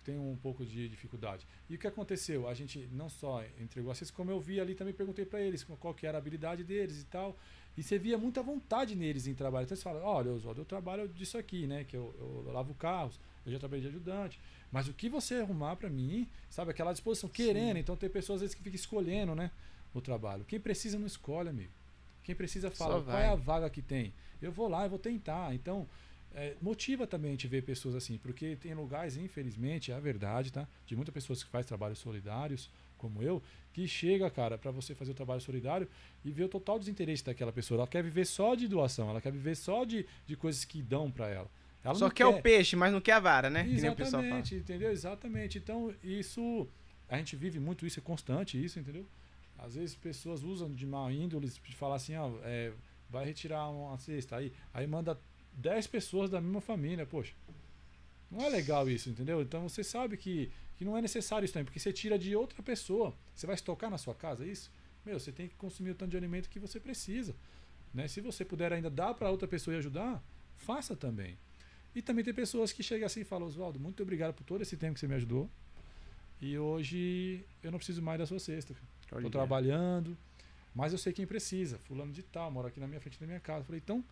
[0.04, 1.48] tem um pouco de dificuldade.
[1.70, 2.48] E o que aconteceu?
[2.48, 5.94] A gente não só entregou a como eu vi ali, também perguntei para eles qual
[5.94, 7.38] que era a habilidade deles e tal.
[7.76, 9.64] E você via muita vontade neles em trabalho.
[9.64, 11.84] Então você fala, olha, Oswaldo, eu trabalho disso aqui, né?
[11.84, 14.40] Que eu, eu, lavo carros, eu já trabalhei de ajudante.
[14.72, 17.76] Mas o que você arrumar para mim, sabe, aquela disposição, querendo.
[17.76, 17.80] Sim.
[17.80, 19.50] Então tem pessoas às vezes que ficam escolhendo, né?
[19.94, 20.44] O trabalho.
[20.46, 21.72] Quem precisa não escolhe, amigo.
[22.24, 24.14] Quem precisa fala, qual é a vaga que tem?
[24.42, 25.54] Eu vou lá, eu vou tentar.
[25.54, 25.88] Então,
[26.36, 30.52] é, motiva também a gente ver pessoas assim, porque tem lugares, infelizmente, é a verdade,
[30.52, 30.68] tá?
[30.86, 33.44] De muitas pessoas que fazem trabalhos solidários, como eu,
[33.74, 35.88] que chega, cara, para você fazer o trabalho solidário
[36.24, 37.80] e vê o total desinteresse daquela pessoa.
[37.82, 41.12] Ela quer viver só de doação, ela quer viver só de, de coisas que dão
[41.12, 41.52] para ela.
[41.84, 41.96] ela.
[41.96, 43.68] Só quer, quer, o peixe, mas não quer a vara, né?
[43.70, 44.92] Exatamente, entendeu?
[44.92, 45.58] Exatamente.
[45.58, 46.68] Então, isso.
[47.10, 49.06] A gente vive muito isso, é constante isso, entendeu?
[49.58, 52.74] Às vezes pessoas usam de má índole de falar assim, ó, é,
[53.10, 55.20] vai retirar uma cesta aí, aí manda
[55.54, 57.34] 10 pessoas da mesma família, poxa.
[58.30, 59.42] Não é legal isso, entendeu?
[59.42, 62.62] Então você sabe que, que não é necessário isso também, porque você tira de outra
[62.64, 63.14] pessoa.
[63.36, 64.72] Você vai estocar na sua casa é isso?
[65.06, 67.36] Meu, você tem que consumir o tanto de alimento que você precisa.
[67.94, 68.08] Né?
[68.08, 70.24] Se você puder ainda dar para outra pessoa e ajudar,
[70.58, 71.38] faça também.
[71.96, 74.76] E também tem pessoas que chegam assim e falam, Oswaldo, muito obrigado por todo esse
[74.76, 75.48] tempo que você me ajudou.
[76.42, 78.76] E hoje eu não preciso mais da sua cesta.
[79.20, 80.18] Estou trabalhando,
[80.74, 81.78] mas eu sei quem precisa.
[81.80, 83.64] Fulano de tal, mora aqui na minha frente da minha casa.
[83.64, 84.04] falei, então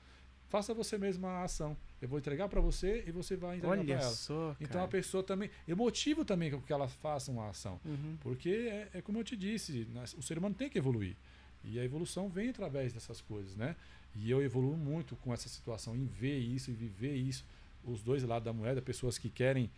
[0.51, 1.77] faça você mesma a ação.
[2.01, 4.11] Eu vou entregar para você e você vai entregar para ela.
[4.11, 5.49] Só, então a pessoa também.
[5.67, 7.79] Eu motivo também que ela faça uma ação.
[7.85, 8.17] Uhum.
[8.19, 9.87] Porque é, é, como eu te disse,
[10.17, 11.15] o ser humano tem que evoluir.
[11.63, 13.75] E a evolução vem através dessas coisas, né?
[14.15, 17.45] E eu evoluo muito com essa situação, em ver isso e viver isso.
[17.85, 19.69] Os dois lados da moeda, pessoas que querem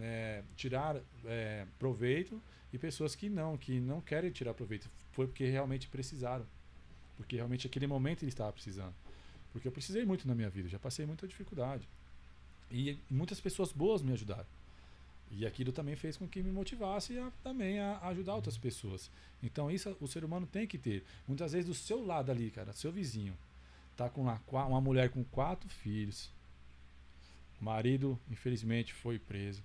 [0.00, 0.96] é, tirar
[1.26, 2.40] é, proveito
[2.74, 4.90] e pessoas que não, que não querem tirar proveito.
[5.12, 6.44] Foi porque realmente precisaram.
[7.16, 8.92] Porque realmente aquele momento ele estava precisando.
[9.52, 11.88] Porque eu precisei muito na minha vida, já passei muita dificuldade.
[12.72, 14.46] E muitas pessoas boas me ajudaram.
[15.30, 19.08] E aquilo também fez com que me motivasse a, também a ajudar outras pessoas.
[19.40, 21.04] Então isso o ser humano tem que ter.
[21.28, 23.36] Muitas vezes do seu lado ali, cara, seu vizinho,
[23.96, 26.28] tá com uma, uma mulher com quatro filhos.
[27.60, 29.62] O marido, infelizmente, foi preso.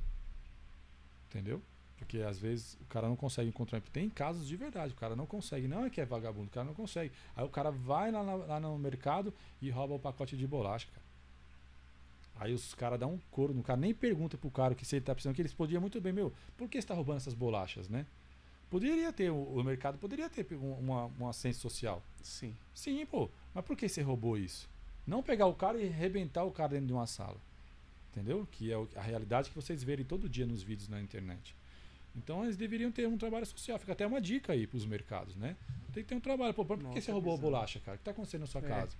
[1.27, 1.59] Entendeu?
[1.99, 3.81] Porque às vezes o cara não consegue encontrar.
[3.81, 5.67] Tem casos de verdade, o cara não consegue.
[5.67, 7.11] Não é que é vagabundo, o cara não consegue.
[7.35, 11.05] Aí o cara vai lá, lá no mercado e rouba o pacote de bolacha, cara.
[12.39, 15.03] Aí os caras dão um couro no cara, nem pergunta pro cara que se ele
[15.03, 17.89] tá precisando, que eles podiam muito bem, meu, por que você tá roubando essas bolachas,
[17.89, 18.05] né?
[18.69, 22.01] Poderia ter, o, o mercado poderia ter uma, uma ciência social.
[22.23, 22.55] Sim.
[22.73, 23.29] Sim, pô.
[23.53, 24.69] Mas por que você roubou isso?
[25.05, 27.37] Não pegar o cara e arrebentar o cara dentro de uma sala.
[28.11, 28.47] Entendeu?
[28.51, 31.58] Que é a realidade que vocês verem todo dia nos vídeos na internet.
[32.23, 33.79] Então eles deveriam ter um trabalho social.
[33.79, 35.55] Fica até uma dica aí para os mercados, né?
[35.93, 36.53] Tem que ter um trabalho.
[36.53, 37.95] Pô, por Nossa, que você roubou a bolacha, cara?
[37.95, 38.67] O que está acontecendo na sua é.
[38.67, 38.95] casa?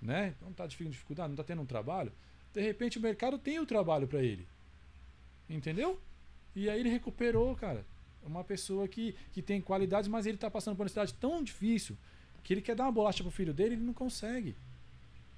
[0.00, 0.34] Né?
[0.40, 2.12] Não está de dificuldade, não está tendo um trabalho.
[2.54, 4.46] De repente o mercado tem o trabalho para ele.
[5.48, 6.00] Entendeu?
[6.54, 7.84] E aí ele recuperou, cara.
[8.22, 11.96] Uma pessoa que, que tem qualidades, mas ele está passando por uma cidade tão difícil
[12.42, 14.56] que ele quer dar uma bolacha pro filho dele e ele não consegue.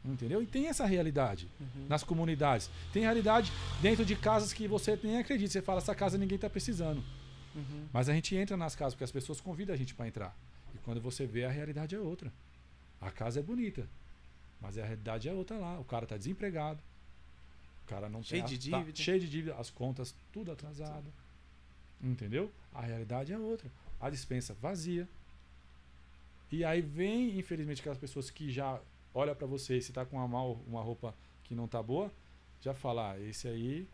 [0.05, 0.43] Entendeu?
[0.43, 1.87] E tem essa realidade uhum.
[1.89, 2.71] nas comunidades.
[2.93, 5.51] Tem realidade dentro de casas que você nem acredita.
[5.53, 7.03] Você fala, essa casa ninguém está precisando.
[7.55, 7.87] Uhum.
[7.93, 10.37] Mas a gente entra nas casas porque as pessoas convidam a gente para entrar.
[10.75, 12.33] E quando você vê, a realidade é outra.
[13.01, 13.89] A casa é bonita,
[14.61, 15.79] mas a realidade é outra lá.
[15.79, 16.81] O cara está desempregado.
[17.85, 18.97] O cara não cheio tem de tá dívida.
[18.97, 21.07] Tá cheio de dívida, as contas tudo atrasado.
[22.03, 22.51] Entendeu?
[22.73, 23.71] A realidade é outra.
[24.01, 25.09] A dispensa vazia.
[26.51, 28.81] E aí vem, infelizmente, aquelas pessoas que já
[29.19, 31.13] olha para você se tá com uma, mal, uma roupa
[31.43, 32.13] que não tá boa,
[32.61, 33.89] já fala, ah, esse aí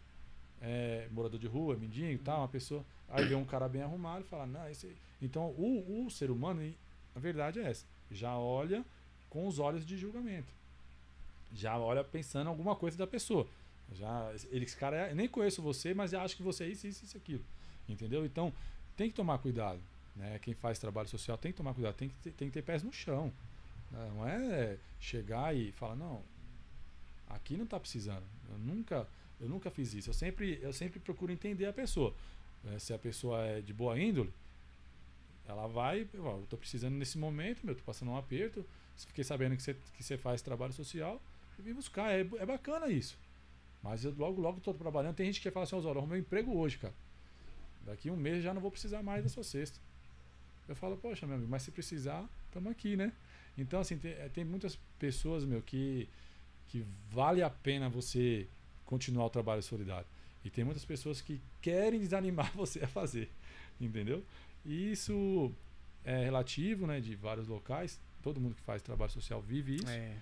[0.61, 2.85] é morador de rua, mendigo e tal, uma pessoa.
[3.09, 4.97] Aí vê um cara bem arrumado e fala, não, esse aí.
[5.23, 6.61] Então o, o ser humano,
[7.15, 8.85] a verdade é essa, já olha
[9.31, 10.53] com os olhos de julgamento.
[11.55, 13.47] Já olha pensando alguma coisa da pessoa.
[13.93, 17.05] Já, ele, esse cara, nem conheço você, mas já acho que você é isso, isso,
[17.05, 17.45] isso, aquilo.
[17.89, 18.27] Entendeu?
[18.27, 18.53] Então,
[18.97, 19.81] tem que tomar cuidado.
[20.17, 20.39] Né?
[20.41, 22.93] Quem faz trabalho social tem que tomar cuidado, tem que tem que ter pés no
[22.93, 23.33] chão.
[23.95, 24.11] Né?
[24.15, 26.23] Não é chegar e falar, não,
[27.29, 28.25] aqui não está precisando.
[28.51, 29.09] Eu nunca,
[29.41, 30.11] eu nunca fiz isso.
[30.11, 32.15] Eu sempre, eu sempre procuro entender a pessoa.
[32.63, 32.79] Né?
[32.79, 34.33] Se a pessoa é de boa índole,
[35.47, 38.65] ela vai, eu estou precisando nesse momento, meu, estou passando um aperto,
[38.97, 41.21] fiquei sabendo que você, que você faz trabalho social,
[41.59, 42.11] eu vim buscar.
[42.13, 43.17] É, é bacana isso.
[43.83, 45.15] Mas eu logo, logo estou trabalhando.
[45.15, 46.95] Tem gente que fala assim, Osório, arrumei um emprego hoje, cara.
[47.85, 49.79] Daqui um mês já não vou precisar mais da sua cesta.
[50.67, 53.13] Eu falo, poxa, meu amigo, mas se precisar, estamos aqui, né?
[53.57, 56.09] Então, assim, tem, eh, tem, muitas pessoas, meu, que,
[56.69, 58.47] que vale a pena você
[58.85, 60.07] continuar o trabalho solidário.
[60.45, 63.31] E tem muitas pessoas que querem desanimar você a fazer,
[63.81, 64.25] entendeu?
[64.65, 65.53] E isso
[66.05, 68.01] é relativo, né, de vários locais.
[68.23, 69.89] Todo mundo que faz trabalho social vive isso.
[69.89, 70.17] É.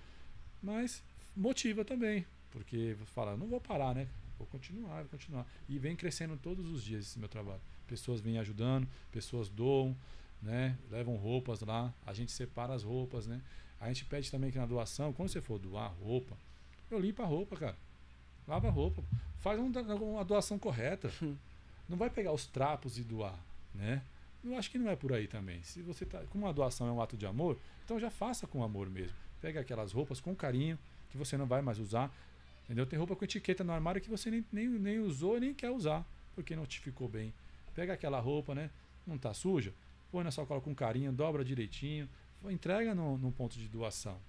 [0.61, 1.03] Mas
[1.35, 2.25] motiva também.
[2.51, 4.07] Porque você fala, não vou parar, né?
[4.37, 5.47] Vou continuar, vou continuar.
[5.67, 7.61] E vem crescendo todos os dias esse meu trabalho.
[7.87, 9.95] Pessoas vêm ajudando, pessoas doam,
[10.43, 10.77] né?
[10.91, 13.41] Levam roupas lá, a gente separa as roupas, né?
[13.79, 16.37] A gente pede também que na doação, quando você for doar roupa,
[16.91, 17.77] eu limpo a roupa, cara.
[18.47, 19.03] Lava a roupa.
[19.39, 21.11] Faz uma doação correta.
[21.89, 23.37] Não vai pegar os trapos e doar,
[23.73, 24.01] né?
[24.43, 25.61] Eu acho que não é por aí também.
[25.63, 26.21] Se você tá.
[26.29, 29.15] Como uma doação é um ato de amor, então já faça com amor mesmo.
[29.41, 30.77] Pega aquelas roupas com carinho,
[31.09, 32.13] que você não vai mais usar.
[32.65, 32.85] Entendeu?
[32.85, 36.05] Tem roupa com etiqueta no armário que você nem, nem, nem usou nem quer usar,
[36.35, 37.33] porque não te ficou bem.
[37.73, 38.69] Pega aquela roupa, né?
[39.05, 39.73] Não tá suja,
[40.13, 42.07] põe na sacola com carinho, dobra direitinho,
[42.45, 44.19] entrega no, no ponto de doação.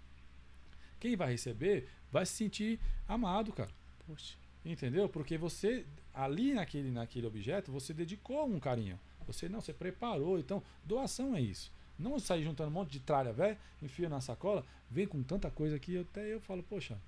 [0.98, 3.68] Quem vai receber vai se sentir amado, cara.
[4.06, 4.34] Poxa.
[4.64, 5.10] Entendeu?
[5.10, 8.98] Porque você, ali naquele, naquele objeto, você dedicou um carinho.
[9.26, 10.38] Você não, você preparou.
[10.38, 11.70] Então, doação é isso.
[11.98, 15.76] Não sair juntando um monte de tralha velha, enfia na sacola, vem com tanta coisa
[15.76, 16.98] aqui, até eu falo, poxa,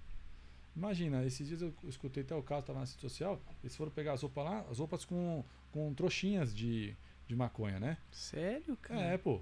[0.76, 4.12] Imagina, esses dias eu escutei até o caso, estava na rede social, eles foram pegar
[4.12, 6.94] as roupas lá, as roupas com, com trouxinhas de,
[7.26, 7.96] de maconha, né?
[8.10, 9.00] Sério, cara?
[9.00, 9.40] É, pô.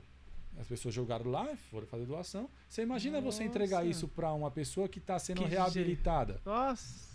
[0.59, 2.49] As pessoas jogaram lá, foram fazer doação.
[2.69, 3.39] Você imagina Nossa.
[3.39, 6.41] você entregar isso para uma pessoa que está sendo que reabilitada?
[6.45, 7.13] Nossa.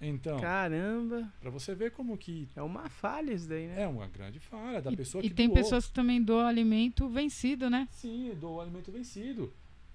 [0.00, 0.40] Então.
[0.40, 1.30] Caramba.
[1.40, 2.48] Para você ver como que.
[2.56, 3.82] É uma falha isso daí, né?
[3.82, 5.32] É uma grande falha da e, pessoa e que.
[5.32, 5.58] E tem doou.
[5.58, 7.86] pessoas que também doam alimento vencido, né?
[7.92, 9.52] Sim, doou alimento vencido.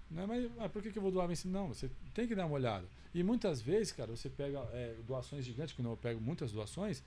[0.10, 0.26] Né?
[0.28, 1.52] Mas ah, por que, que eu vou doar vencido?
[1.52, 2.86] Não, você tem que dar uma olhada.
[3.14, 7.04] E muitas vezes, cara, você pega é, doações gigantes, quando eu pego muitas doações,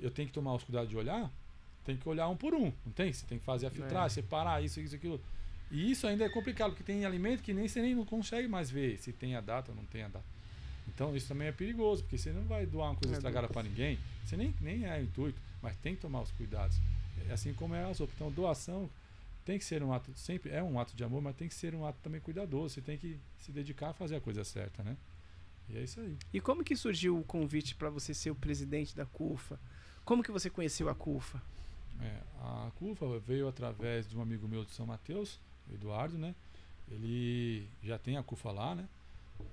[0.00, 1.30] eu tenho que tomar os cuidados de olhar,
[1.88, 3.10] tem que olhar um por um, não tem?
[3.10, 4.08] Você tem que fazer a filtragem, é.
[4.10, 5.18] separar isso, isso, aquilo.
[5.70, 8.70] E isso ainda é complicado, porque tem alimento que nem você nem não consegue mais
[8.70, 10.24] ver se tem a data ou não tem a data.
[10.86, 13.62] Então isso também é perigoso, porque você não vai doar uma coisa é estragada para
[13.62, 16.76] ninguém, você nem, nem é intuito, mas tem que tomar os cuidados.
[17.26, 18.16] É assim como é as outras.
[18.16, 18.90] Então doação
[19.46, 21.74] tem que ser um ato, sempre é um ato de amor, mas tem que ser
[21.74, 22.74] um ato também cuidadoso.
[22.74, 24.94] Você tem que se dedicar a fazer a coisa certa, né?
[25.70, 26.18] E é isso aí.
[26.34, 29.58] E como que surgiu o convite para você ser o presidente da CUFA?
[30.04, 31.40] Como que você conheceu a CUFA?
[32.00, 35.40] É, a CUFA veio através de um amigo meu de São Mateus,
[35.72, 36.34] Eduardo, né?
[36.90, 38.88] Ele já tem a CUFA lá, né?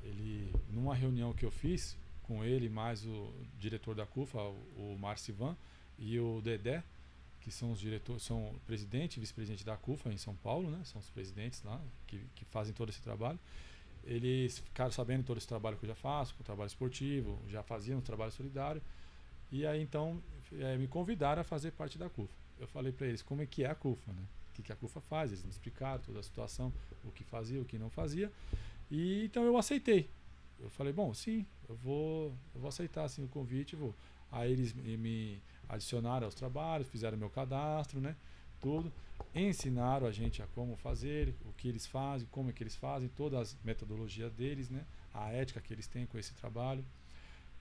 [0.04, 4.40] Ele, numa reunião que eu fiz com ele, mais o diretor da CUFA,
[4.78, 5.56] o, Marcivan,
[5.98, 6.84] e o Dedé,
[7.40, 10.82] que são os diretores, são o presidente e vice-presidente da CUFA em São Paulo, né?
[10.86, 13.40] São os presidentes lá que, que fazem todo esse trabalho.
[14.04, 17.64] Eles ficaram sabendo todo esse trabalho que eu já faço, com o trabalho esportivo, já
[17.64, 18.82] faziam um trabalho solidário.
[19.52, 20.22] E aí então
[20.60, 22.34] é, me convidaram a fazer parte da CUFA.
[22.60, 24.22] Eu falei para eles como é que é a CUFA, né?
[24.50, 25.32] O que, que a CUFA faz?
[25.32, 26.72] Eles me explicaram toda a situação,
[27.04, 28.32] o que fazia, o que não fazia.
[28.90, 30.10] E então eu aceitei.
[30.60, 33.94] Eu falei, bom, sim, eu vou, eu vou aceitar assim, o convite, vou.
[34.32, 38.16] Aí eles me adicionaram aos trabalhos, fizeram meu cadastro, né?
[38.62, 38.92] Tudo.
[39.34, 43.10] Ensinaram a gente a como fazer, o que eles fazem, como é que eles fazem,
[43.10, 44.86] todas as metodologias deles, né?
[45.14, 46.84] A ética que eles têm com esse trabalho.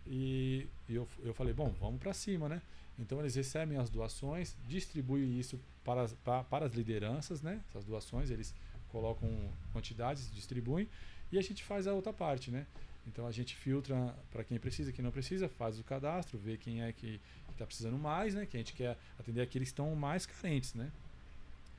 [0.06, 2.60] E, eu, eu falei, bom, vamos para cima, né?
[2.98, 7.60] Então eles recebem as doações, distribuem isso para as, para, para as lideranças, né?
[7.70, 8.54] Essas doações, eles
[8.90, 9.28] colocam
[9.72, 10.88] quantidades, distribuem
[11.32, 12.66] e a gente faz a outra parte, né?
[13.06, 16.82] Então a gente filtra para quem precisa, quem não precisa, faz o cadastro, vê quem
[16.82, 18.46] é que está precisando mais, né?
[18.46, 20.90] Que a gente quer atender aqueles que estão mais carentes, né?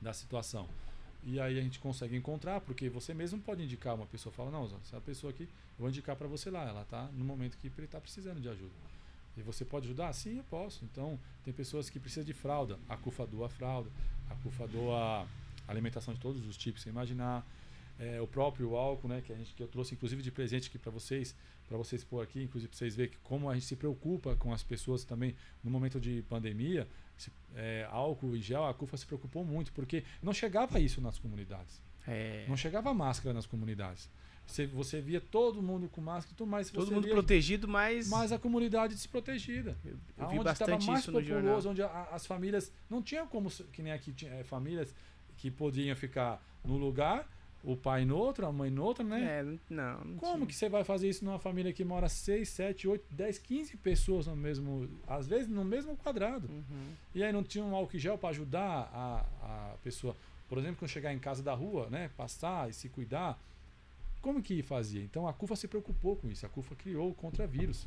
[0.00, 0.68] Da situação.
[1.28, 4.64] E aí a gente consegue encontrar, porque você mesmo pode indicar uma pessoa, fala, não,
[4.80, 7.84] essa pessoa aqui, eu vou indicar para você lá, ela está no momento que ele
[7.84, 8.70] está precisando de ajuda.
[9.36, 10.12] E você pode ajudar?
[10.12, 10.84] Sim, eu posso.
[10.84, 13.90] Então, tem pessoas que precisam de fralda, a CUFA doa fralda,
[14.30, 15.26] a CUFA doa
[15.66, 17.44] alimentação de todos os tipos, você imaginar
[17.98, 20.78] é, o próprio álcool, né, que a gente que eu trouxe inclusive de presente aqui
[20.78, 21.34] para vocês,
[21.68, 24.52] para vocês pôr aqui, inclusive para vocês verem que como a gente se preocupa com
[24.52, 25.34] as pessoas também
[25.64, 26.86] no momento de pandemia,
[27.16, 31.18] se, é, álcool e gel, a CUFA se preocupou muito porque não chegava isso nas
[31.18, 31.80] comunidades.
[32.06, 32.44] É.
[32.48, 34.08] Não chegava máscara nas comunidades.
[34.46, 36.70] Você, você via todo mundo com máscara, tudo mais.
[36.70, 38.08] Todo mundo via protegido, mas.
[38.08, 39.76] mais a comunidade desprotegida.
[39.84, 41.42] eu, eu Aonde vi estava bastante mais isso no jornal.
[41.42, 42.70] populoso, onde a- as famílias.
[42.88, 44.94] Não tinha como, que nem aqui, tinha é, famílias
[45.36, 47.28] que podiam ficar no lugar,
[47.66, 49.40] o pai no outro, a mãe no outro, né?
[49.40, 50.46] É, não, não, Como tinha.
[50.46, 54.28] que você vai fazer isso numa família que mora 6, 7, 8, 10, 15 pessoas
[54.28, 54.88] no mesmo.
[55.04, 56.48] Às vezes no mesmo quadrado.
[56.48, 56.92] Uhum.
[57.12, 60.14] E aí não tinha um álcool gel para ajudar a, a pessoa,
[60.48, 63.36] por exemplo, quando chegar em casa da rua, né, passar e se cuidar.
[64.22, 65.02] Como que fazia?
[65.02, 66.46] Então a CUFA se preocupou com isso.
[66.46, 67.84] A CUFA criou o contravírus.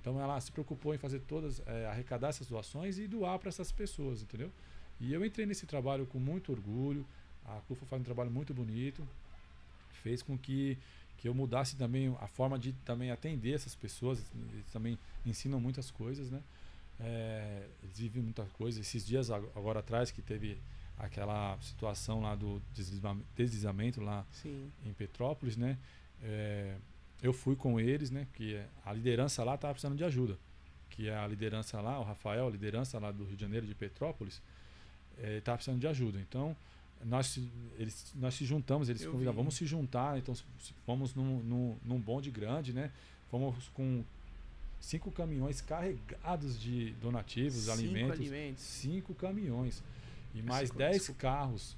[0.00, 3.70] Então ela se preocupou em fazer todas, eh, arrecadar essas doações e doar para essas
[3.70, 4.50] pessoas, entendeu?
[4.98, 7.04] E eu entrei nesse trabalho com muito orgulho.
[7.56, 9.06] A CUFA faz um trabalho muito bonito.
[10.02, 10.78] Fez com que,
[11.16, 14.22] que eu mudasse também a forma de também atender essas pessoas.
[14.52, 16.42] Eles também ensinam muitas coisas, né?
[17.00, 18.80] É, eles vivem muita coisa.
[18.80, 20.58] Esses dias ag- agora atrás que teve
[20.98, 24.70] aquela situação lá do deslizam- deslizamento lá Sim.
[24.84, 25.78] em Petrópolis, né?
[26.22, 26.76] É,
[27.22, 28.26] eu fui com eles, né?
[28.34, 30.36] Que a liderança lá estava precisando de ajuda.
[30.90, 33.74] Que é a liderança lá, o Rafael, a liderança lá do Rio de Janeiro de
[33.74, 34.42] Petrópolis,
[35.18, 36.18] estava precisando de ajuda.
[36.20, 36.56] Então
[37.04, 39.38] nós se, eles, nós se juntamos, eles Eu convidaram, vi.
[39.38, 40.18] vamos se juntar.
[40.18, 40.34] Então
[40.84, 42.90] fomos num, num, num bonde grande, né?
[43.30, 44.02] Fomos com
[44.80, 48.62] cinco caminhões carregados de donativos, Cinco alimentos, alimentos.
[48.62, 49.82] cinco caminhões
[50.34, 51.20] e mais Cinco, 10 desculpa.
[51.20, 51.76] carros.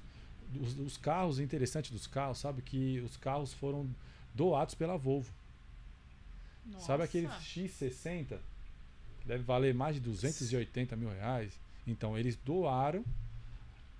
[0.59, 3.87] Os, os carros, o interessante dos carros, sabe que os carros foram
[4.35, 5.31] doados pela Volvo.
[6.79, 8.37] Sabe aquele X60?
[9.21, 11.51] Que deve valer mais de 280 mil reais.
[11.87, 13.03] Então, eles doaram,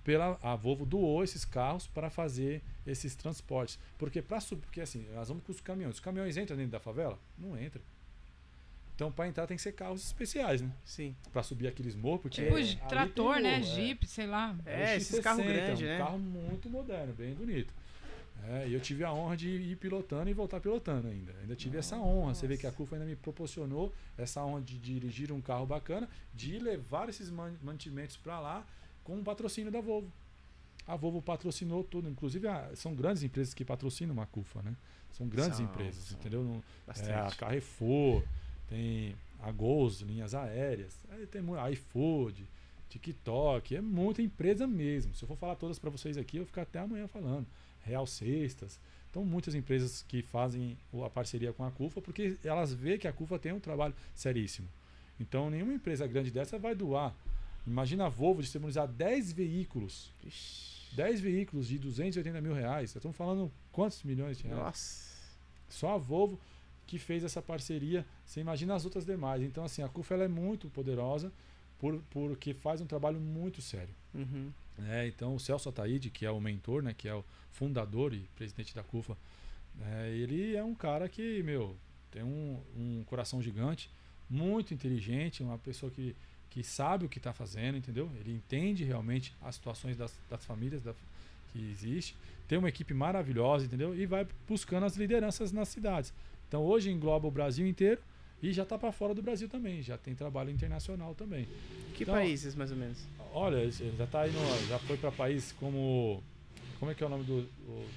[0.03, 3.77] pela, a Volvo doou esses carros para fazer esses transportes.
[3.97, 5.95] Porque, sub- porque assim, nós vamos com os caminhões.
[5.95, 7.17] Os caminhões entram dentro da favela?
[7.37, 7.81] Não entra.
[8.95, 10.69] Então, para entrar tem que ser carros especiais, né?
[10.85, 11.15] Sim.
[11.33, 12.21] Para subir aqueles morros.
[12.21, 13.57] Porque Tipo, tem trator, né?
[13.57, 13.75] morro, é.
[13.75, 14.55] Jeep, sei lá.
[14.65, 15.97] É, esses X60, carros grandes, um né?
[15.97, 17.73] carro muito moderno, bem bonito.
[18.43, 21.31] É, e eu tive a honra de ir pilotando e voltar pilotando ainda.
[21.41, 22.33] Ainda tive essa honra.
[22.33, 26.07] Você vê que a CUFA ainda me proporcionou essa honra de dirigir um carro bacana,
[26.33, 28.65] de levar esses man- mantimentos para lá
[29.03, 30.11] com um patrocínio da Volvo.
[30.87, 34.75] A Volvo patrocinou tudo, inclusive a- são grandes empresas que patrocinam a CUFA, né?
[35.13, 36.17] São grandes São, empresas, são.
[36.19, 36.43] entendeu?
[36.43, 37.09] Não- Bastante.
[37.11, 38.23] é, a Carrefour,
[38.67, 41.41] tem a Gols, linhas aéreas, aí tem
[41.73, 42.45] iFood,
[42.89, 45.13] TikTok, é muita empresa mesmo.
[45.15, 47.45] Se eu for falar todas para vocês aqui, eu vou ficar até amanhã falando.
[47.83, 48.79] Real Cestas.
[49.09, 53.07] Então, muitas empresas que fazem o- a parceria com a CUFA, porque elas veem que
[53.07, 54.67] a CUFA tem um trabalho seríssimo.
[55.19, 57.13] Então, nenhuma empresa grande dessa vai doar.
[57.65, 60.11] Imagina a Volvo disponibilizar 10 veículos.
[60.23, 60.95] Ixi.
[60.95, 62.95] 10 veículos de 280 mil reais.
[62.95, 64.59] Estamos falando quantos milhões de reais?
[64.59, 65.11] Nossa.
[65.69, 66.39] Só a Volvo
[66.85, 68.05] que fez essa parceria.
[68.25, 69.41] Você imagina as outras demais.
[69.41, 71.31] Então, assim, a CUFA ela é muito poderosa
[71.79, 73.93] por, porque faz um trabalho muito sério.
[74.13, 74.51] Uhum.
[74.77, 75.07] né?
[75.07, 78.75] então, o Celso Ataíde, que é o mentor, né, que é o fundador e presidente
[78.75, 79.17] da CUFA,
[79.75, 81.77] né, ele é um cara que, meu,
[82.11, 83.89] tem um, um coração gigante,
[84.29, 86.13] muito inteligente, uma pessoa que,
[86.51, 88.11] que sabe o que está fazendo, entendeu?
[88.19, 90.93] Ele entende realmente as situações das, das famílias da,
[91.51, 92.15] que existe,
[92.47, 93.95] tem uma equipe maravilhosa, entendeu?
[93.95, 96.13] E vai buscando as lideranças nas cidades.
[96.47, 98.01] Então, hoje engloba o Brasil inteiro
[98.43, 101.47] e já está para fora do Brasil também, já tem trabalho internacional também.
[101.95, 102.97] Que Então, países, mais ou menos?
[103.33, 106.21] Olha, já tá aí no, já foi para países como
[106.77, 107.47] como é que é o nome do,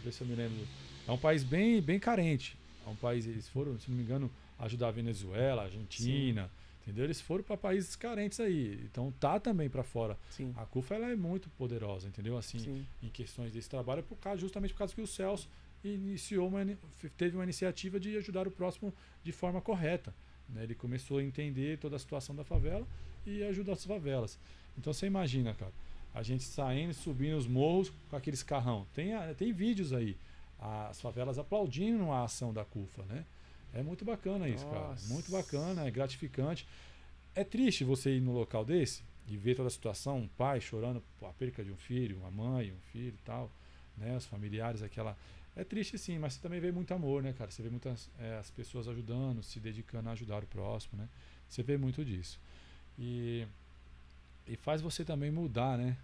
[0.05, 0.65] desse eu me lembro.
[1.09, 2.57] É um país bem bem carente.
[2.87, 4.31] É um país eles foram, se não me engano,
[4.61, 6.49] ajudar a Venezuela, a Argentina,
[6.85, 7.05] entendeu?
[7.05, 8.81] Eles foram para países carentes aí.
[8.85, 10.17] Então tá também para fora.
[10.31, 10.53] Sim.
[10.57, 12.37] A CUFA ela é muito poderosa, entendeu?
[12.37, 12.87] Assim, Sim.
[13.03, 15.49] em questões desse trabalho, por causa, justamente por causa que o Celso
[15.83, 16.61] iniciou uma,
[17.17, 20.15] teve uma iniciativa de ajudar o próximo de forma correta.
[20.49, 20.63] né?
[20.63, 22.87] Ele começou a entender toda a situação da favela
[23.27, 24.39] e ajudar as favelas.
[24.79, 25.73] Então você imagina, cara,
[26.15, 28.87] a gente saindo e subindo os morros com aqueles carrão.
[28.95, 30.17] Tem, tem vídeos aí,
[30.59, 33.25] as favelas aplaudindo a ação da CUFA, né?
[33.75, 34.89] É muito bacana isso, cara.
[34.89, 35.13] Nossa.
[35.13, 36.67] Muito bacana, é gratificante.
[37.35, 41.03] É triste você ir no local desse e ver toda a situação, um pai chorando
[41.19, 43.51] por a perca de um filho, uma mãe, um filho e tal,
[43.97, 44.17] né?
[44.17, 45.17] Os familiares, aquela.
[45.57, 47.51] É triste sim, mas você também vê muito amor, né, cara?
[47.51, 51.09] Você vê muitas é, as pessoas ajudando, se dedicando a ajudar o próximo, né?
[51.49, 52.41] Você vê muito disso.
[52.99, 53.47] E,
[54.47, 55.97] e faz você também mudar, né?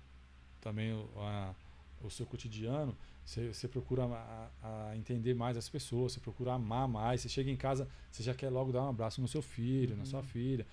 [0.60, 1.54] Também o, a-
[2.02, 2.96] o seu cotidiano.
[3.30, 4.48] Você, você procura a,
[4.90, 7.20] a entender mais as pessoas, você procura amar mais.
[7.20, 10.04] Você chega em casa, você já quer logo dar um abraço no seu filho, na
[10.04, 10.66] sua filha.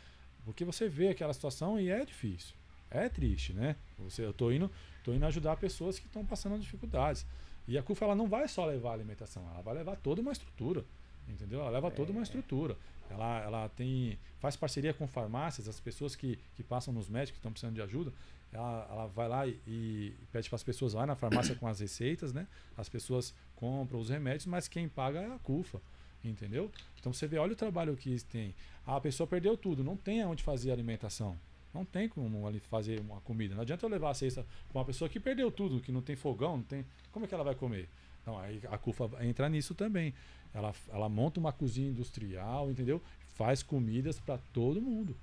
[0.44, 2.56] Porque você vê aquela situação e é difícil.
[2.90, 3.76] É triste, né?
[4.00, 4.72] Você, eu tô indo,
[5.04, 7.28] tô indo ajudar pessoas que estão passando dificuldades.
[7.68, 10.32] E a CUFA ela não vai só levar a alimentação, ela vai levar toda uma
[10.32, 10.84] estrutura.
[11.30, 11.60] Entendeu?
[11.60, 12.76] Ela leva toda uma estrutura.
[13.12, 17.40] ela, ela tem faz parceria com farmácias, as pessoas que, que passam nos médicos que
[17.40, 18.12] estão precisando de ajuda,
[18.58, 21.80] ela, ela vai lá e, e pede para as pessoas lá na farmácia com as
[21.80, 22.48] receitas, né?
[22.76, 25.80] As pessoas compram os remédios, mas quem paga é a CUFA,
[26.24, 26.72] entendeu?
[27.00, 28.56] Então você vê, olha o trabalho que tem.
[28.86, 31.38] A pessoa perdeu tudo, não tem aonde fazer alimentação.
[31.72, 33.54] Não tem como ali fazer uma comida.
[33.54, 36.16] Não adianta eu levar a cesta para uma pessoa que perdeu tudo, que não tem
[36.16, 36.84] fogão, não tem.
[37.12, 37.88] Como é que ela vai comer?
[38.26, 40.16] Não, aí a CUFA entra nisso também.
[40.52, 43.00] Ela, ela monta uma cozinha industrial, entendeu?
[43.36, 45.16] Faz comidas para todo mundo.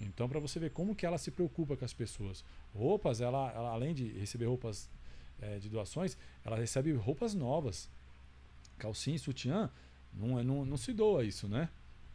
[0.00, 2.44] Então, para você ver como que ela se preocupa com as pessoas.
[2.74, 4.88] Roupas, ela, ela além de receber roupas
[5.40, 7.88] é, de doações, ela recebe roupas novas.
[8.78, 9.70] Calcinha e sutiã,
[10.12, 11.68] não, é, não, não se doa isso, né?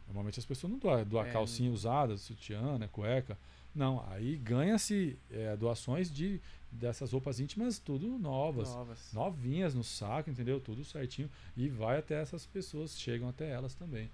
[0.06, 3.38] Normalmente as pessoas não doam, doam É, calcinha usada, sutiã, né, cueca.
[3.74, 6.40] Não, aí ganha-se é, doações de
[6.72, 9.12] dessas roupas íntimas tudo novas, Novas.
[9.12, 10.60] novinhas no saco, entendeu?
[10.60, 14.10] Tudo certinho e vai até essas pessoas, chegam até elas também.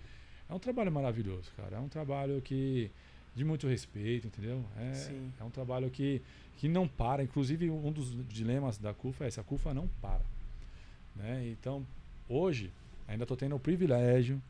[0.49, 1.77] É um trabalho maravilhoso, cara.
[1.77, 2.91] É um trabalho que
[3.35, 4.65] de muito respeito, entendeu?
[4.79, 5.33] É, Sim.
[5.41, 6.21] é um trabalho que,
[6.59, 7.23] que não para.
[7.23, 10.21] Inclusive, um dos dilemas da CUFA é esse: a CUFA não para.
[11.17, 11.49] Né?
[11.49, 11.87] Então,
[12.29, 12.71] hoje,
[13.09, 14.41] ainda estou tendo o privilégio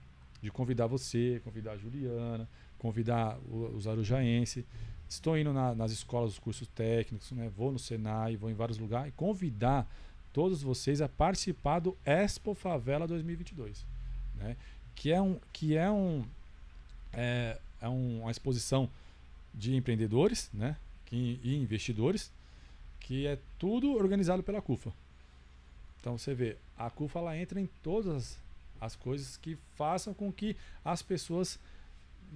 [0.41, 4.65] de convidar você, convidar a Juliana, convidar os arujaenses.
[5.09, 7.49] Estou indo na- nas escolas, os cursos técnicos, né?
[7.57, 9.87] vou no Senai, vou em vários lugares e convidar
[10.33, 13.85] todos vocês a participar do Expo Favela 2022,
[14.37, 14.57] né?
[14.95, 16.25] que é um que é um
[17.13, 18.89] é, é um- uma exposição
[19.53, 20.77] de empreendedores, né?
[21.05, 22.31] que, e investidores,
[23.01, 24.91] que é tudo organizado pela CUFA.
[26.01, 28.39] Então você vê, a CUFA ela entra em todas
[28.81, 31.59] as coisas que façam com que as pessoas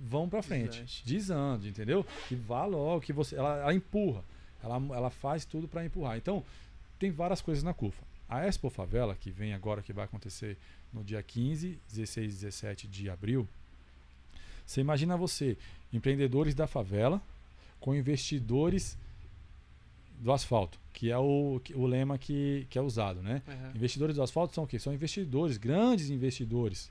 [0.09, 1.03] vão para frente, Desande.
[1.07, 2.07] desande, entendeu?
[2.29, 4.23] Que vá logo, que você, ela, ela empurra,
[4.63, 6.17] ela, ela faz tudo para empurrar.
[6.19, 6.45] Então
[6.99, 8.03] tem várias coisas na CUFA.
[8.29, 10.57] A Expo Favela, que vem agora, que vai acontecer
[10.93, 13.49] no dia 15, 16 e 17 de abril,
[14.67, 15.57] você imagina você,
[15.93, 17.23] empreendedores da favela,
[17.81, 18.99] com investidores
[20.21, 23.43] do asfalto, que é o, o lema que, que é usado, né?
[23.47, 23.73] Aham.
[23.77, 24.79] Investidores do asfalto são o quê?
[24.79, 26.91] São investidores, grandes investidores,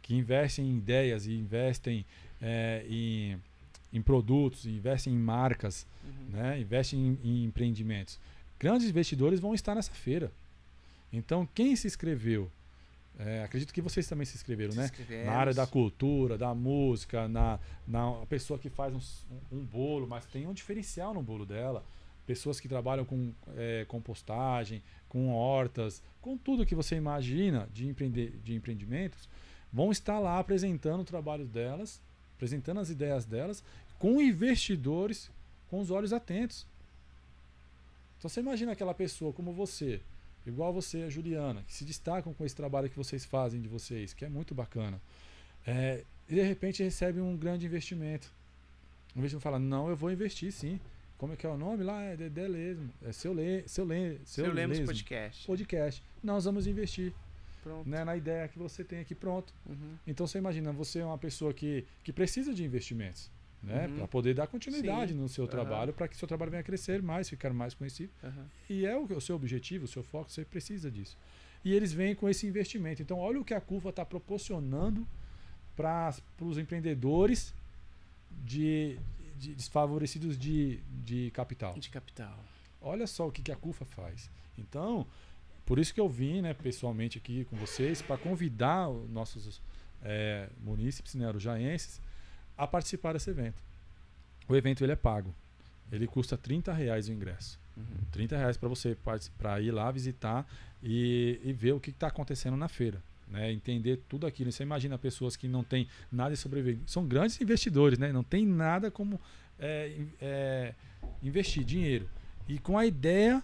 [0.00, 2.04] que investem em ideias e investem
[2.40, 3.38] eh, em,
[3.92, 6.36] em produtos, investem em marcas, Uhum.
[6.36, 6.60] né?
[6.60, 8.18] investem em, em empreendimentos.
[8.58, 10.32] Grandes investidores vão estar nessa feira.
[11.12, 12.50] Então, quem se inscreveu,
[13.18, 14.90] eh, acredito que vocês também se inscreveram, né?
[15.24, 20.24] Na área da cultura, da música, na, na pessoa que faz um, um bolo, mas
[20.26, 21.84] tem um diferencial no bolo dela.
[22.26, 28.38] Pessoas que trabalham com eh, compostagem, com hortas, com tudo que você imagina de, empreender,
[28.44, 29.28] de empreendimentos,
[29.72, 32.00] vão estar lá apresentando o trabalho delas,
[32.36, 33.62] apresentando as ideias delas,
[33.98, 35.30] com investidores
[35.72, 36.66] com os olhos atentos.
[38.18, 40.02] Então você imagina aquela pessoa como você,
[40.46, 44.12] igual você, a Juliana, que se destacam com esse trabalho que vocês fazem de vocês,
[44.12, 45.00] que é muito bacana.
[45.66, 48.32] É, e de repente recebe um grande investimento.
[49.14, 50.80] O investidor fala, não, eu vou investir sim.
[51.18, 52.02] Como é que é o nome lá?
[52.02, 52.90] É Dedé Lesmo.
[53.04, 54.80] É seu, Le, seu, Le, seu, Seu Lemos.
[54.80, 55.46] Podcast.
[55.46, 56.02] Podcast.
[56.22, 57.12] Nós vamos investir
[57.86, 59.54] né, na ideia que você tem aqui pronto.
[59.68, 59.96] Uhum.
[60.06, 63.30] Então você imagina, você é uma pessoa que, que precisa de investimentos.
[63.62, 63.96] Né, Uhum.
[63.98, 65.18] para poder dar continuidade Sim.
[65.20, 68.10] no seu trabalho, para que seu trabalho venha crescer mais, ficar mais conhecido.
[68.24, 68.46] Aham.
[68.68, 71.16] E é o, o seu objetivo, o seu foco, você precisa disso.
[71.64, 73.02] E eles vêm com esse investimento.
[73.02, 75.06] Então, olha o que a curva está proporcionando
[75.76, 77.54] para os empreendedores
[78.44, 78.98] de,
[79.38, 81.74] de desfavorecidos de, de capital.
[81.74, 82.36] De capital.
[82.80, 84.28] Olha só o que, que a CUFA faz.
[84.58, 85.06] Então,
[85.64, 89.62] por isso que eu vim né, pessoalmente aqui com vocês para convidar os nossos
[90.02, 92.00] é, munícipes, né, arujaenses,
[92.56, 93.62] a participar desse evento.
[94.48, 95.34] O evento ele é pago.
[95.90, 97.58] Ele custa 30 reais o ingresso.
[97.76, 97.84] Uhum.
[98.10, 98.96] 30 reais para você
[99.38, 100.46] para ir lá visitar
[100.82, 103.02] e, e ver o que está acontecendo na feira.
[103.28, 104.52] Né, entender tudo aquilo.
[104.52, 106.80] Você imagina pessoas que não têm nada de sobreviver.
[106.86, 108.12] São grandes investidores, né?
[108.12, 109.18] não tem nada como
[109.58, 110.74] é, é,
[111.22, 112.08] investir dinheiro.
[112.46, 113.42] E com a ideia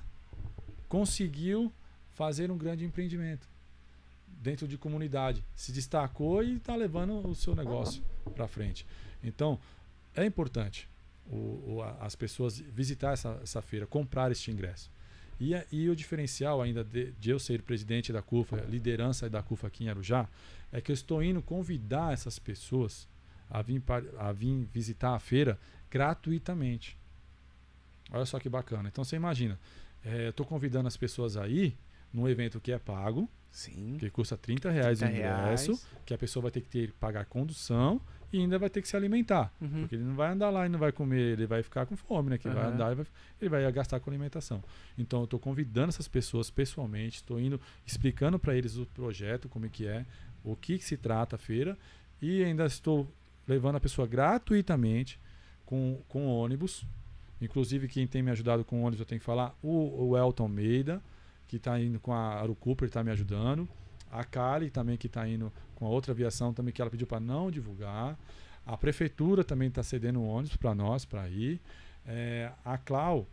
[0.89, 1.73] conseguiu
[2.15, 3.49] fazer um grande empreendimento
[4.43, 5.45] dentro de comunidade.
[5.55, 8.03] Se destacou e está levando o seu negócio
[8.35, 8.87] para frente.
[9.23, 9.59] Então,
[10.15, 10.89] é importante
[11.31, 14.91] o- o- as pessoas visitar essa, essa feira, comprar este ingresso.
[15.41, 19.69] E, e o diferencial ainda de, de eu ser presidente da CUFA, liderança da CUFA
[19.69, 20.27] aqui em Arujá,
[20.73, 23.07] é que eu estou indo convidar essas pessoas
[23.51, 23.83] a vir,
[24.19, 25.59] a vir visitar a feira
[25.91, 26.97] gratuitamente.
[28.11, 28.89] Olha só que bacana.
[28.89, 29.59] Então você imagina,
[30.05, 31.75] eh, eu estou convidando as pessoas aí
[32.13, 33.97] num evento que é pago, Sim.
[33.99, 35.87] que custa 30 reais 30 o ingresso, reais.
[36.07, 38.01] que a pessoa vai ter que ter, pagar condução
[38.33, 39.53] e ainda vai ter que se alimentar.
[39.61, 39.81] Uhum.
[39.81, 42.31] Porque ele não vai andar lá e não vai comer, ele vai ficar com fome,
[42.31, 42.39] né?
[42.39, 42.75] Quem vai Aham.
[42.75, 43.07] andar, ele vai,
[43.41, 44.63] ele vai gastar com alimentação.
[44.97, 49.67] Então eu estou convidando essas pessoas pessoalmente, estou indo explicando para eles o projeto, como
[49.67, 50.05] é que é,
[50.45, 51.77] o que, que se trata a feira,
[52.21, 53.11] e ainda estou
[53.47, 55.19] levando a pessoa gratuitamente
[55.65, 56.85] com, com ônibus.
[57.41, 61.03] Inclusive, quem tem me ajudado com ônibus, eu tenho que falar, o, o Elton Almeida,
[61.49, 63.69] que está indo com a Aru Cooper, está me ajudando.
[64.11, 67.19] A Kali também, que está indo com a outra aviação, também que ela pediu para
[67.19, 68.17] não divulgar.
[68.65, 71.61] A prefeitura também está cedendo ônibus para nós, para ir.
[72.07, 73.27] É, a Clau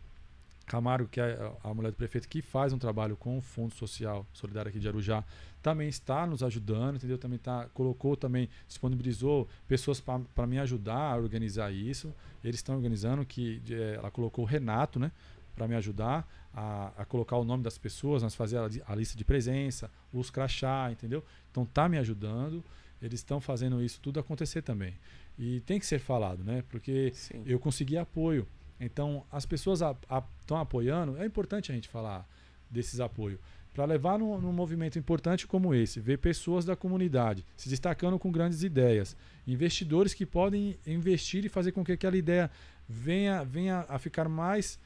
[0.66, 4.26] Camargo, que é a mulher do prefeito, que faz um trabalho com o Fundo Social
[4.32, 5.22] Solidário aqui de Arujá,
[5.62, 7.18] também está nos ajudando, entendeu?
[7.18, 12.12] Também tá, colocou, também disponibilizou pessoas para me ajudar a organizar isso.
[12.42, 15.12] Eles estão organizando, que é, ela colocou o Renato, né?
[15.56, 19.16] Para me ajudar a, a, colocar o nome das pessoas, nós fazer a, a, lista
[19.16, 21.24] de presença, os crachá, entendeu?
[21.50, 22.62] Então tá me ajudando.
[23.00, 24.94] Eles estão fazendo isso tudo acontecer também.
[25.38, 26.62] E tem que ser falado, né?
[26.68, 27.42] Porque Sim.
[27.46, 28.46] eu consegui apoio.
[28.78, 32.28] Então, as pessoas estão apoiando, é importante a gente falar
[32.70, 33.40] desses apoios.
[33.72, 38.32] Para levar num, num, movimento importante como esse, ver pessoas da comunidade se destacando com
[38.32, 39.14] grandes ideias,
[39.46, 42.50] investidores que podem investir e fazer com que aquela ideia
[42.88, 44.78] venha, venha a ficar mais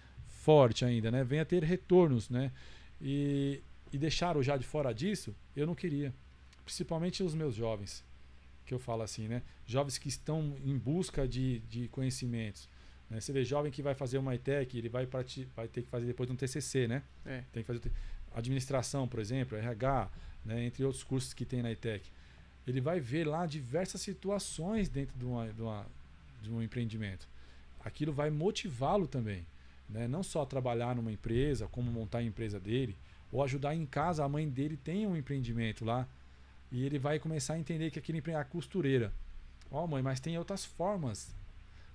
[0.50, 1.22] forte ainda, né?
[1.22, 2.28] venha ter retornos.
[2.28, 2.50] Né?
[3.00, 3.60] E,
[3.92, 6.12] e deixar o já de fora disso, eu não queria.
[6.64, 8.04] Principalmente os meus jovens,
[8.66, 9.42] que eu falo assim, né?
[9.66, 12.68] jovens que estão em busca de, de conhecimentos
[13.10, 13.20] né?
[13.20, 16.30] Você vê jovem que vai fazer uma ITEC, ele vai, vai ter que fazer depois
[16.30, 17.02] um TCC, né?
[17.26, 17.42] É.
[17.52, 17.90] Tem que fazer
[18.32, 20.08] administração, por exemplo, RH,
[20.44, 20.64] né?
[20.64, 22.08] entre outros cursos que tem na ITEC.
[22.66, 25.86] Ele vai ver lá diversas situações dentro de, uma, de, uma,
[26.40, 27.26] de um empreendimento.
[27.84, 29.44] Aquilo vai motivá-lo também.
[29.90, 30.08] Né?
[30.08, 32.96] Não só trabalhar numa empresa, como montar a empresa dele,
[33.32, 36.06] ou ajudar em casa, a mãe dele tem um empreendimento lá.
[36.70, 39.12] E ele vai começar a entender que aquele empreendimento é a costureira.
[39.70, 41.34] Ó, oh, mãe, mas tem outras formas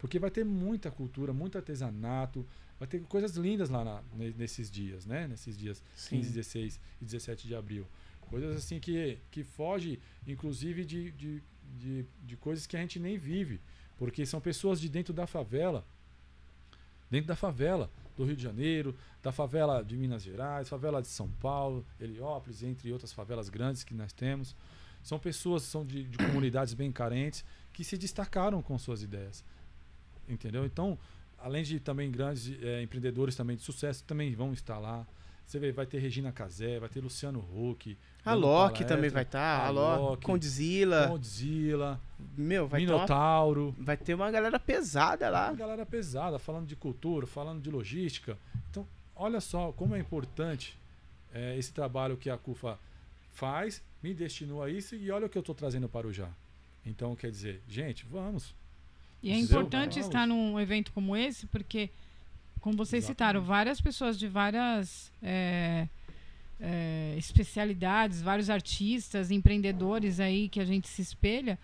[0.05, 2.45] porque vai ter muita cultura, muito artesanato,
[2.77, 4.03] vai ter coisas lindas lá na,
[4.37, 5.27] nesses dias, né?
[5.27, 6.17] Nesses dias Sim.
[6.17, 7.87] 15, 16 e 17 de abril.
[8.21, 11.43] Coisas assim que, que foge, inclusive, de, de,
[11.79, 13.59] de, de coisas que a gente nem vive.
[13.97, 15.85] Porque são pessoas de dentro da favela.
[17.09, 21.29] Dentro da favela do Rio de Janeiro, da favela de Minas Gerais, favela de São
[21.29, 24.55] Paulo, Heliópolis, entre outras favelas grandes que nós temos.
[25.03, 29.43] São pessoas, são de, de comunidades bem carentes, que se destacaram com suas ideias
[30.27, 30.65] entendeu?
[30.65, 30.97] Então,
[31.37, 35.05] além de também grandes é, empreendedores também de sucesso, também vão estar lá.
[35.45, 37.97] Você vê, vai ter Regina Casé, vai ter Luciano Huck.
[38.25, 39.59] A Loki também vai estar.
[39.59, 41.07] Tá, a Loki, Condzilla.
[41.07, 42.01] Condzilla.
[42.35, 43.71] Meu, vai Minotauro.
[43.71, 45.49] Ter uma, vai ter uma galera pesada lá.
[45.49, 48.37] Uma galera pesada, falando de cultura, falando de logística.
[48.71, 50.77] Então, olha só como é importante
[51.33, 52.79] é, esse trabalho que a CUFA
[53.33, 56.29] faz, me destinou a isso e olha o que eu estou trazendo para o Já.
[56.85, 58.53] Então, quer dizer, gente, vamos.
[59.21, 61.89] E é importante estar num evento como esse, porque,
[62.65, 63.37] como vocês Exatamente.
[63.37, 65.87] citaram, várias pessoas de várias é,
[66.59, 71.59] é, especialidades, vários artistas, empreendedores aí que a gente se espelha.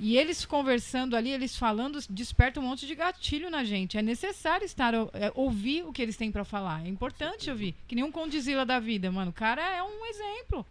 [0.00, 3.96] E eles conversando ali, eles falando, desperta um monte de gatilho na gente.
[3.96, 6.84] É necessário estar é, ouvir o que eles têm para falar.
[6.84, 7.76] É importante ouvir.
[7.86, 9.30] Que nem um condizila da vida, mano.
[9.30, 10.66] O cara é um exemplo.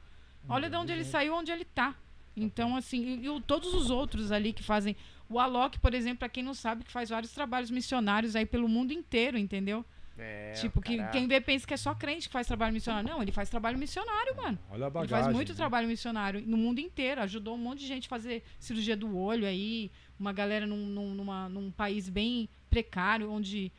[0.50, 1.96] Olha de onde ele saiu, onde ele tá.
[2.36, 4.98] Então, assim, e, e todos os outros ali que fazem
[5.32, 8.68] o Alok, por exemplo, para quem não sabe, que faz vários trabalhos missionários aí pelo
[8.68, 9.86] mundo inteiro, entendeu?
[10.18, 13.10] É, tipo, que quem vê pensa que é só crente que faz trabalho missionário.
[13.10, 14.60] Não, ele faz trabalho missionário, mano.
[14.70, 15.56] Olha a bagagem, ele faz muito né?
[15.56, 17.22] trabalho missionário no mundo inteiro.
[17.22, 19.90] Ajudou um monte de gente a fazer cirurgia do olho aí.
[20.20, 23.72] Uma galera num, num, numa, num país bem precário, onde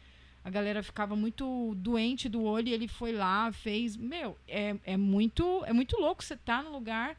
[0.45, 3.97] a galera ficava muito doente do olho e ele foi lá, fez.
[3.97, 7.17] Meu, é, é, muito, é muito louco você tá no lugar,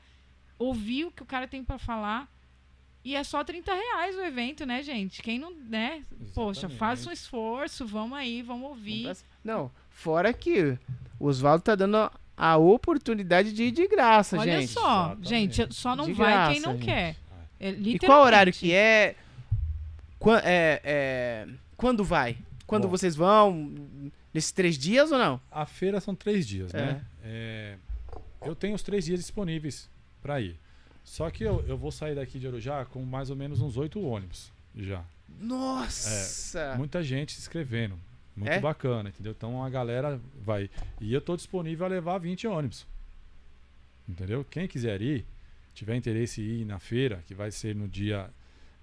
[0.58, 2.33] ouvir o que o cara tem para falar
[3.04, 5.22] e é só 30 reais o evento, né, gente?
[5.22, 6.04] Quem não, né?
[6.12, 6.34] Exatamente.
[6.34, 9.12] Poxa, faça um esforço, vamos aí, vamos ouvir.
[9.44, 10.78] Não, fora que
[11.20, 14.78] o Oswaldo tá dando a oportunidade de ir de graça, Olha gente.
[14.78, 15.30] Olha só, Exatamente.
[15.30, 16.86] gente, só não de vai graça, quem não gente.
[16.86, 17.16] quer.
[17.60, 19.16] É, e qual horário que é?
[20.20, 21.48] Qu é, é
[21.78, 22.38] quando vai?
[22.66, 23.74] Quando Bom, vocês vão?
[24.34, 25.40] Nesses três dias ou não?
[25.52, 26.78] A feira são três dias, é.
[26.78, 27.02] né?
[27.24, 27.76] É,
[28.42, 29.90] eu tenho os três dias disponíveis
[30.22, 30.60] para ir.
[31.04, 34.02] Só que eu, eu vou sair daqui de Arujá com mais ou menos uns oito
[34.02, 35.04] ônibus já.
[35.40, 36.60] Nossa!
[36.60, 37.98] É, muita gente se inscrevendo.
[38.36, 38.60] Muito é?
[38.60, 39.34] bacana, entendeu?
[39.38, 40.70] Então a galera vai.
[41.00, 42.86] E eu estou disponível a levar 20 ônibus.
[44.10, 44.44] Entendeu?
[44.50, 45.26] Quem quiser ir,
[45.74, 48.30] tiver interesse em ir na feira, que vai ser no dia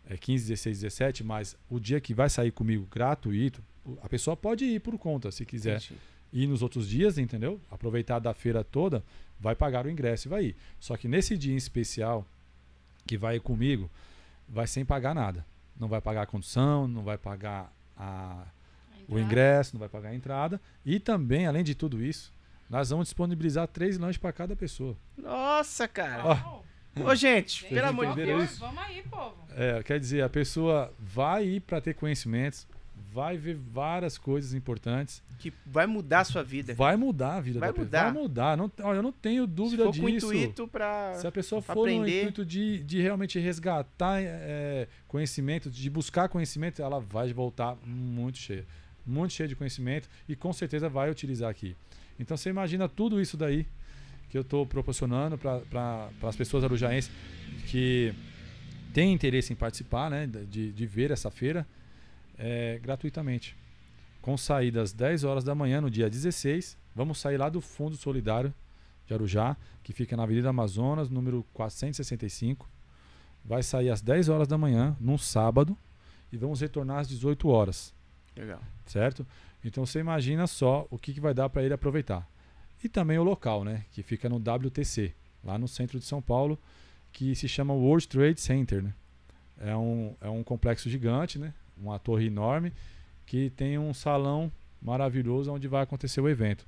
[0.08, 3.62] é, 15, 16, 17, mas o dia que vai sair comigo gratuito,
[4.02, 5.78] a pessoa pode ir por conta, se quiser.
[5.78, 6.00] Entendi.
[6.32, 7.60] Ir nos outros dias, entendeu?
[7.68, 9.02] Aproveitar da feira toda,
[9.40, 10.56] vai pagar o ingresso e vai ir.
[10.78, 12.26] Só que nesse dia em especial,
[13.06, 13.90] que vai ir comigo,
[14.48, 15.44] vai sem pagar nada.
[15.78, 18.44] Não vai pagar a condução, não vai pagar a,
[19.08, 20.60] o ingresso, não vai pagar a entrada.
[20.84, 22.32] E também, além de tudo isso,
[22.68, 24.96] nós vamos disponibilizar três lanches para cada pessoa.
[25.16, 26.24] Nossa, cara!
[26.24, 26.62] Ó,
[27.04, 28.58] Ô, gente, pelo amor de Deus.
[28.58, 29.36] Vamos aí, povo.
[29.56, 32.66] É, quer dizer, a pessoa vai ir para ter conhecimentos,
[33.12, 36.74] vai ver várias coisas importantes, Que vai mudar a sua vida.
[36.74, 37.84] vai mudar a vida Vai da pessoa.
[37.86, 38.02] mudar.
[38.12, 38.56] Vai mudar.
[38.56, 40.32] Não, olha, eu não tenho Se dúvida for com o disso.
[40.34, 41.14] intuito pra.
[41.14, 42.20] Se a pessoa for no aprender.
[42.22, 48.64] intuito de, de realmente resgatar é, conhecimento, de buscar conhecimento, ela vai voltar muito cheia.
[49.06, 51.74] Muito cheia de conhecimento e com certeza vai utilizar aqui.
[52.18, 53.66] Então você imagina tudo isso daí
[54.28, 57.10] que eu estou proporcionando para as pessoas arujaenses
[57.66, 58.12] que
[58.92, 61.66] têm interesse em participar, né, de, de ver essa feira
[62.40, 63.54] é, gratuitamente.
[64.22, 66.76] Com saída às 10 horas da manhã, no dia 16.
[66.96, 68.52] Vamos sair lá do Fundo Solidário
[69.06, 72.68] de Arujá, que fica na Avenida Amazonas, número 465.
[73.44, 75.76] Vai sair às 10 horas da manhã, num sábado,
[76.32, 77.94] e vamos retornar às 18 horas,
[78.36, 78.60] Legal.
[78.86, 79.26] certo?
[79.64, 82.28] Então você imagina só o que, que vai dar para ele aproveitar.
[82.82, 83.84] E também o local, né?
[83.92, 85.14] Que fica no WTC,
[85.44, 86.58] lá no centro de São Paulo,
[87.12, 88.94] que se chama World Trade Center, né?
[89.58, 91.52] É um, é um complexo gigante, né?
[91.80, 92.72] Uma torre enorme
[93.26, 94.50] que tem um salão
[94.82, 96.66] maravilhoso onde vai acontecer o evento.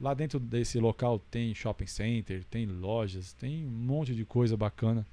[0.00, 5.06] Lá dentro desse local tem shopping center, tem lojas, tem um monte de coisa bacana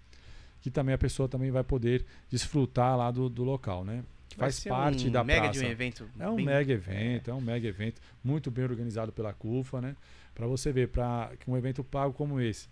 [0.61, 4.03] que também a pessoa também vai poder desfrutar lá do, do local, né?
[4.36, 5.60] Faz parte um da mega praça.
[5.60, 6.10] de um evento.
[6.19, 7.34] É um bem- mega evento, é.
[7.34, 9.95] um mega evento, muito bem organizado pela CUFA, né?
[10.36, 12.68] Para você ver, para que um evento pago como esse,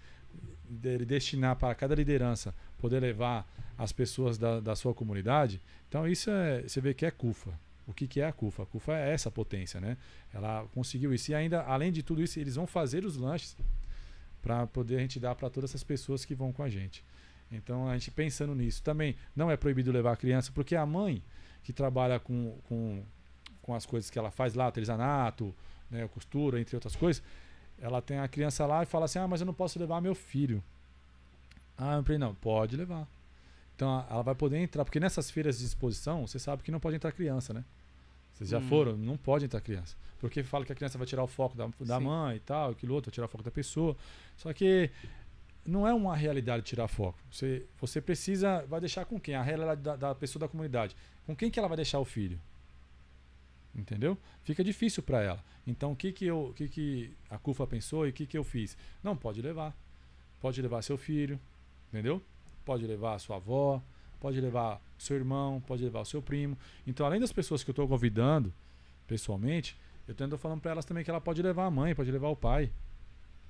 [1.08, 2.54] destinar para cada liderança
[2.86, 3.48] poder levar
[3.78, 5.60] as pessoas da, da sua comunidade,
[5.90, 7.52] então isso é, você vê que é CUFA.
[7.88, 8.64] O que, que é a CUFA?
[8.64, 9.98] A CUFA é essa potência, né?
[10.34, 13.58] Ela conseguiu isso e ainda, além de tudo isso, eles vão fazer os lanches
[14.42, 17.04] para poder a gente dar para todas essas pessoas que vão com a gente.
[17.52, 21.24] Então a gente pensando nisso também não é proibido levar a criança porque a mãe
[21.64, 23.04] que trabalha com, com,
[23.64, 25.54] com as coisas que ela faz lá, artesanato,
[25.90, 27.24] né, costura, entre outras coisas,
[27.80, 30.14] ela tem a criança lá e fala assim: ah, mas eu não posso levar meu
[30.14, 30.64] filho.
[31.78, 33.08] Ah, eu falei, não, pode levar.
[33.76, 36.96] Então ela vai poder entrar, porque nessas feiras de exposição, você sabe que não pode
[36.96, 37.64] entrar criança, né?
[38.34, 38.68] Vocês já Hum.
[38.68, 38.98] foram?
[38.98, 39.96] Não pode entrar criança.
[40.20, 42.04] Porque fala que a criança vai tirar o foco da, da Sim.
[42.06, 43.96] mãe e tal, aquilo outro, vai tirar o foco da pessoa.
[44.38, 44.90] Só que
[45.66, 47.18] não é uma realidade tirar foco.
[47.32, 48.66] Você, você precisa.
[48.68, 49.36] Vai deixar com quem?
[49.36, 50.96] A realidade da, da pessoa da comunidade.
[51.26, 52.40] Com quem que ela vai deixar o filho?
[53.76, 54.18] Entendeu?
[54.44, 55.44] Fica difícil para ela.
[55.68, 58.38] Então o que que, eu, o que que a CUFA pensou e o que que
[58.38, 58.78] eu fiz?
[59.04, 59.76] Não, pode levar.
[60.40, 61.40] Pode levar seu filho,
[61.96, 62.22] entendeu?
[62.66, 63.82] Pode levar a sua avó,
[64.20, 66.58] pode levar seu irmão, pode levar o seu primo.
[66.86, 68.54] Então, além das pessoas que eu estou convidando
[69.08, 69.78] pessoalmente,
[70.08, 72.36] eu estou falando para elas também que ela pode levar a mãe, pode levar o
[72.36, 72.72] pai,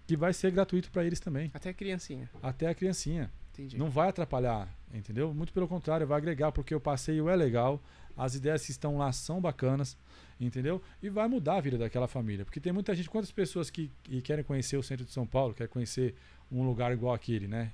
[0.06, 2.30] que vai ser gratuito para eles também, Até criancinha.
[2.42, 3.32] até a criancinha.
[3.54, 3.78] Entendi.
[3.78, 5.34] Não vai atrapalhar, entendeu?
[5.34, 7.82] Muito pelo contrário, vai agregar, porque o passeio é legal,
[8.16, 9.98] as ideias que estão lá são bacanas,
[10.40, 10.82] entendeu?
[11.02, 12.44] E vai mudar a vida daquela família.
[12.44, 15.54] Porque tem muita gente, quantas pessoas que, que querem conhecer o centro de São Paulo,
[15.54, 16.16] querem conhecer
[16.52, 17.72] um lugar igual aquele, né?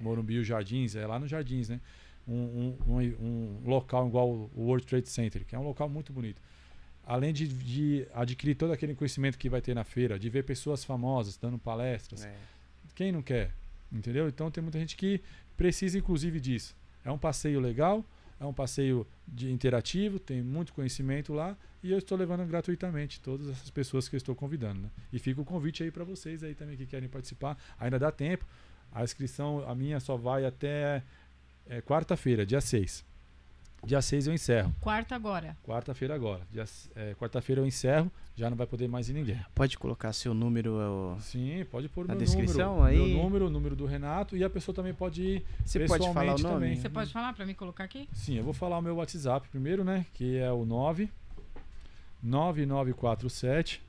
[0.00, 1.80] Morumbi, os Jardins, é lá nos Jardins, né?
[2.26, 6.12] Um, um, um, um local igual o World Trade Center, que é um local muito
[6.12, 6.42] bonito.
[7.04, 10.84] Além de, de adquirir todo aquele conhecimento que vai ter na feira, de ver pessoas
[10.84, 12.34] famosas dando palestras, É.
[12.96, 13.52] quem não quer?
[13.92, 14.28] Entendeu?
[14.28, 15.20] Então tem muita gente que
[15.56, 16.74] precisa, inclusive, disso.
[17.04, 18.04] É um passeio legal,
[18.40, 23.48] é um passeio de interativo, tem muito conhecimento lá e eu estou levando gratuitamente todas
[23.48, 24.80] essas pessoas que eu estou convidando.
[24.80, 24.90] Né?
[25.12, 27.56] E fica o convite aí para vocês aí também que querem participar.
[27.78, 28.44] Ainda dá tempo.
[28.96, 31.02] A inscrição, a minha só vai até
[31.68, 33.04] é, quarta-feira, dia 6.
[33.84, 34.74] Dia 6 eu encerro.
[34.80, 35.54] Quarta agora.
[35.62, 36.40] Quarta-feira agora.
[36.50, 36.64] Dia,
[36.94, 39.38] é, quarta-feira eu encerro, já não vai poder mais ir ninguém.
[39.54, 40.76] Pode colocar seu número.
[40.76, 43.14] ó, Sim, pode pôr Na meu descrição número, aí.
[43.14, 45.46] meu número, o número do Renato e a pessoa também pode ir.
[45.64, 46.54] Você pode falar o Pessoalmente nome?
[46.54, 46.76] também.
[46.76, 48.08] Você pode falar pra mim colocar aqui?
[48.14, 50.06] Sim, eu vou falar o meu WhatsApp primeiro, né?
[50.14, 51.10] Que é o 9
[52.22, 53.82] 9947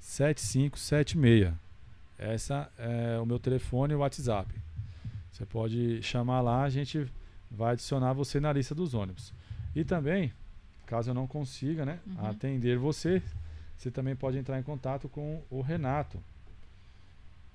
[0.00, 1.52] 7576.
[2.22, 4.54] Essa é o meu telefone e o WhatsApp.
[5.32, 7.10] Você pode chamar lá, a gente
[7.50, 9.32] vai adicionar você na lista dos ônibus.
[9.74, 10.32] E também,
[10.86, 12.26] caso eu não consiga, né, Uhum.
[12.26, 13.20] atender você,
[13.76, 16.22] você também pode entrar em contato com o Renato,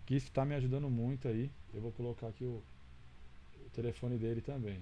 [0.06, 1.50] que está me ajudando muito aí.
[1.74, 2.62] Eu vou colocar aqui o,
[3.66, 4.82] o telefone dele também.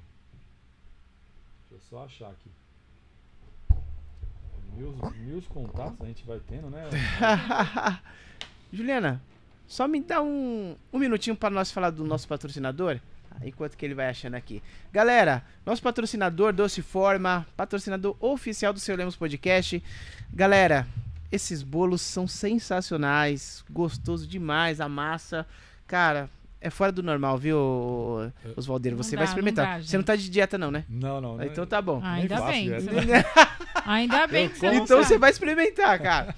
[1.69, 2.49] Deixa eu só achar aqui.
[4.75, 6.83] Mil, mil contatos a gente vai tendo, né?
[8.73, 9.21] Juliana,
[9.67, 12.99] só me dá um, um minutinho para nós falar do nosso patrocinador.
[13.43, 14.63] Enquanto que ele vai achando aqui.
[14.93, 19.83] Galera, nosso patrocinador Doce Forma, patrocinador oficial do Seu Lemos Podcast.
[20.33, 20.87] Galera,
[21.29, 25.45] esses bolos são sensacionais, gostoso demais, a massa,
[25.85, 26.29] cara,
[26.61, 28.95] é fora do normal, viu, Oswaldeiro?
[28.95, 29.77] Não Você dá, vai não experimentar.
[29.79, 30.85] dá, Você não tá de dieta não, né?
[30.89, 31.43] Não, não.
[31.43, 32.01] Então tá bom.
[32.03, 32.69] Ainda bem.
[32.69, 32.89] Você
[33.85, 36.33] Ainda bem que você não Então você vai experimentar, cara.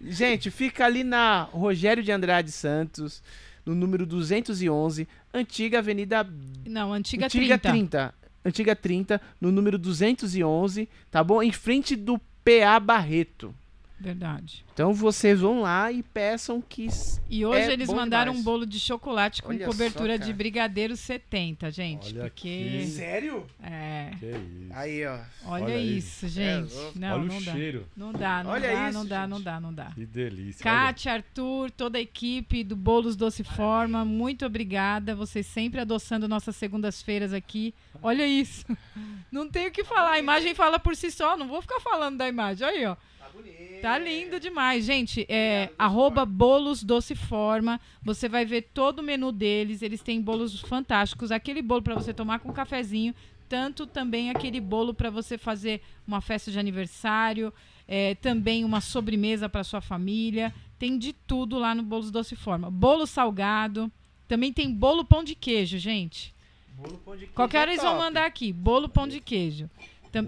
[0.00, 3.22] Gente, fica ali na Rogério de Andrade Santos,
[3.64, 6.26] no número 211, antiga Avenida
[6.66, 7.70] Não, antiga, Antiga 30.
[7.70, 8.14] 30.
[8.44, 11.42] Antiga 30, no número 211, tá bom?
[11.42, 13.54] Em frente do PA Barreto.
[14.00, 14.64] Verdade.
[14.72, 16.86] Então vocês vão lá e peçam que.
[17.28, 18.40] E hoje É eles bom mandaram demais.
[18.40, 22.12] um bolo de chocolate com Olha cobertura só, de brigadeiro 70, gente.
[22.14, 22.78] Olha porque.
[22.82, 23.44] que- Sério?
[23.60, 24.10] É.
[24.20, 24.72] Que isso.
[24.72, 25.18] Aí, ó.
[25.46, 25.98] Olha, Olha aí.
[25.98, 26.72] isso, gente.
[26.72, 26.98] louco.
[26.98, 27.52] não, Olha não o dá.
[27.52, 27.86] cheiro.
[27.96, 29.86] Não dá, não Olha dá, isso, não dá, não dá, não dá.
[29.86, 30.62] Que delícia.
[30.62, 35.14] Kátia, Arthur, toda a equipe do Bolos Doce Forma, muito obrigada.
[35.16, 37.74] Vocês sempre adoçando nossas segundas-feiras aqui.
[38.00, 38.64] Olha isso.
[39.32, 40.12] Não tenho o que falar.
[40.12, 41.36] A imagem fala por si só.
[41.36, 42.66] Não vou ficar falando da imagem.
[42.66, 42.96] Olha aí, ó.
[43.38, 43.80] Tá bonito.
[43.80, 45.24] Tá lindo demais, gente.
[45.28, 47.80] É arroba bolos doce forma.
[48.02, 49.82] Você vai ver todo o menu deles.
[49.82, 51.30] Eles têm bolos fantásticos.
[51.30, 53.14] Aquele bolo para você tomar com um cafezinho.
[53.48, 57.52] Tanto também aquele bolo para você fazer uma festa de aniversário.
[57.86, 60.52] é, também uma sobremesa para sua família.
[60.78, 62.70] Tem de tudo lá no Bolos Doce Forma.
[62.70, 63.90] Bolo salgado.
[64.26, 66.34] Também tem bolo pão de queijo, gente.
[66.76, 69.70] Bolo pão de queijo Qualquer hora é eles vão mandar aqui, bolo pão de queijo.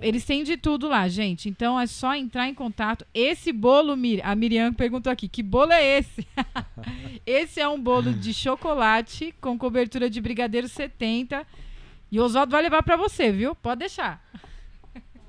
[0.02, 1.48] Eles têm de tudo lá, gente.
[1.48, 3.04] Então é só entrar em contato.
[3.14, 6.26] Esse bolo, Mir- a Miriam perguntou aqui, que bolo é esse?
[7.26, 11.46] esse é um bolo de chocolate com cobertura de brigadeiro 70.
[12.12, 13.54] E o Oswaldo vai levar pra você, viu?
[13.54, 14.22] Pode deixar.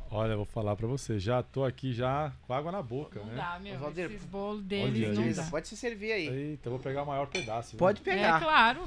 [0.10, 1.18] Olha, eu vou falar pra você.
[1.20, 3.36] Já tô aqui já com água na boca, Não né?
[3.36, 3.76] dá, meu.
[3.76, 5.44] Oswaldo, Esses bolos deles não dá.
[5.50, 6.28] Pode se servir aí.
[6.28, 7.72] Eita, eu vou pegar o maior pedaço.
[7.72, 7.80] viu?
[7.80, 8.42] Pode É pegar.
[8.42, 8.84] claro.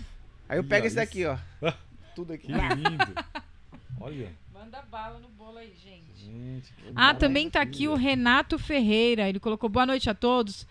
[0.49, 1.39] Aí eu pego esse daqui, ó.
[2.15, 2.49] Tudo aqui.
[2.49, 3.15] Que lindo.
[4.01, 4.29] Olha.
[4.65, 6.25] Manda bala no bolo aí, gente.
[6.25, 9.29] Gente, Ah, também tá aqui o Renato Ferreira.
[9.29, 10.67] Ele colocou boa noite a todos.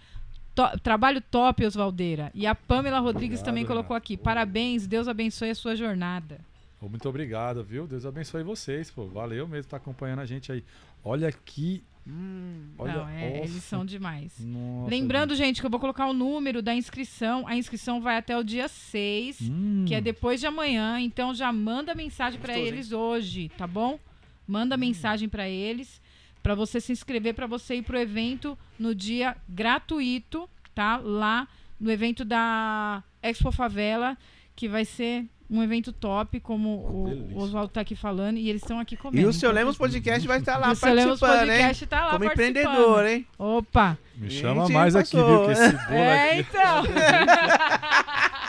[0.55, 2.31] To- trabalho top, Osvaldeira.
[2.33, 4.03] E a Pamela Rodrigues Obrigado, também colocou Renato.
[4.03, 4.17] aqui.
[4.17, 6.39] Parabéns, Deus abençoe a sua jornada.
[6.81, 7.87] Muito obrigado, viu?
[7.87, 9.05] Deus abençoe vocês, pô.
[9.07, 10.63] Valeu mesmo estar acompanhando a gente aí.
[11.03, 11.83] Olha que.
[12.07, 13.51] Hum, Olha, Não, é, nossa.
[13.51, 14.33] eles são demais.
[14.39, 17.47] Nossa, Lembrando, gente, que eu vou colocar o número da inscrição.
[17.47, 19.51] A inscrição vai até o dia 6, gente.
[19.51, 20.99] Hum, que é depois de amanhã.
[20.99, 23.93] Então já manda mensagem pra Gostoso, eles hoje, tá bom?
[23.93, 23.99] Hum.
[24.47, 26.01] Manda mensagem pra eles
[26.41, 30.97] pra você se inscrever pra você ir pro evento no dia gratuito, tá?
[30.97, 31.47] Lá
[31.79, 34.17] no evento da Expo Favela,
[34.55, 37.37] que vai ser um evento top, como Uma o.
[37.39, 39.21] Oswaldo tá aqui falando, e eles estão aqui comendo.
[39.25, 41.57] E o seu Lemos Podcast vai estar lá e o seu Lemos participando, hein?
[41.57, 42.49] Podcast tá lá Como participando.
[42.57, 43.27] empreendedor, hein?
[43.37, 43.97] Opa!
[44.15, 45.37] Me Gente, chama mais aqui, passou.
[45.37, 45.45] viu?
[45.45, 46.49] Que esse bolo É, aqui.
[46.49, 46.83] então.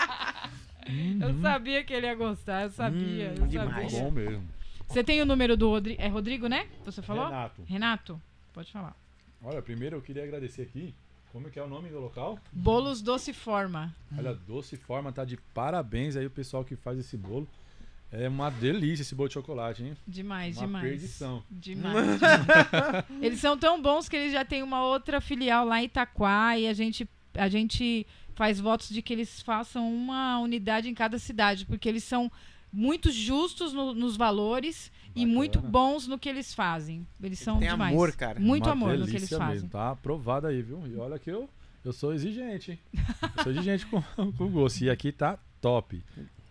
[0.87, 1.19] Uhum.
[1.23, 3.31] Eu sabia que ele ia gostar, eu sabia.
[3.31, 3.91] Hum, eu demais.
[3.91, 4.05] sabia.
[4.05, 4.49] Bom mesmo.
[4.87, 6.01] Você tem o número do Rodrigo?
[6.01, 6.67] É Rodrigo, né?
[6.85, 7.25] Você falou?
[7.25, 7.63] Renato.
[7.67, 8.23] Renato,
[8.53, 8.95] pode falar.
[9.43, 10.95] Olha, primeiro eu queria agradecer aqui.
[11.35, 12.39] Como que é o nome do local?
[12.53, 13.93] Bolos Doce Forma.
[14.17, 17.49] Olha, Doce Forma tá de parabéns aí o pessoal que faz esse bolo.
[18.13, 19.97] É uma delícia esse bolo de chocolate, hein?
[20.07, 20.85] Demais, Uma demais.
[20.89, 21.43] perdição.
[21.51, 22.21] Demais.
[23.21, 26.69] eles são tão bons que eles já têm uma outra filial lá em Itaquá e
[26.69, 28.07] a gente, a gente
[28.37, 32.31] faz votos de que eles façam uma unidade em cada cidade, porque eles são
[32.73, 37.07] muito justos no- nos valores e muito bons no que eles fazem.
[37.23, 37.93] Eles são Tem demais.
[37.93, 38.41] amor, cara.
[38.41, 39.55] Muito Uma amor no que eles fazem.
[39.55, 39.69] mesmo.
[39.69, 40.87] Tá aprovado aí, viu?
[40.87, 41.49] E olha que eu,
[41.85, 42.79] eu sou exigente, hein?
[43.37, 44.83] Eu sou exigente com, com o gosto.
[44.83, 46.03] E aqui tá top.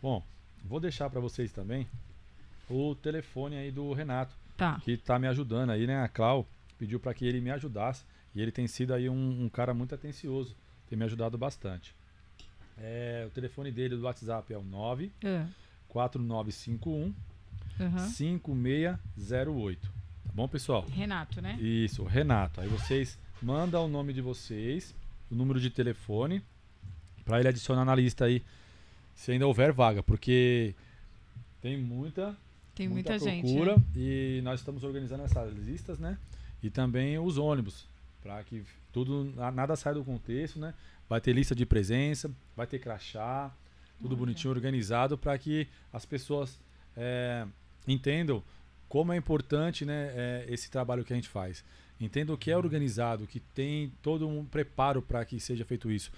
[0.02, 0.24] Bom,
[0.64, 1.88] vou deixar pra vocês também
[2.70, 4.80] o telefone aí do Renato, Tá.
[4.84, 6.02] que tá me ajudando aí, né?
[6.02, 6.48] A Clau
[6.80, 8.04] pediu pra que ele me ajudasse.
[8.36, 10.56] E ele tem sido aí um, um cara muito atencioso.
[10.90, 11.94] Tem me ajudado bastante.
[12.78, 15.46] É, o telefone dele do WhatsApp é o 9 É.
[15.90, 17.14] 4951
[17.80, 18.08] Aham.
[18.08, 19.82] 5608.
[19.82, 20.86] Tá bom, pessoal?
[20.92, 21.58] Renato, né?
[21.60, 22.62] Isso, Renato.
[22.62, 24.94] Aí vocês mandam o nome de vocês,
[25.32, 26.42] o número de telefone,
[27.26, 28.42] para ele adicionar na lista aí,
[29.16, 30.74] se ainda houver vaga, porque
[31.62, 32.36] tem muita,
[32.76, 33.42] Tem muita, gente.
[33.44, 33.84] procura né?
[33.96, 36.18] e nós estamos organizando essas listas, né?
[36.62, 37.86] E também os ônibus,
[38.22, 40.74] para que tudo na- nada saia do contexto, né?
[41.10, 43.52] Vai ter lista de presença, vai ter crachá,
[44.02, 44.20] tudo Olha.
[44.20, 46.60] bonitinho organizado para que as pessoas
[46.96, 47.46] é,
[47.88, 48.44] entendam
[48.88, 51.64] como é importante né, é, esse trabalho que a gente faz.
[52.00, 56.12] Entendam que é organizado, que tem todo um preparo para que seja feito isso.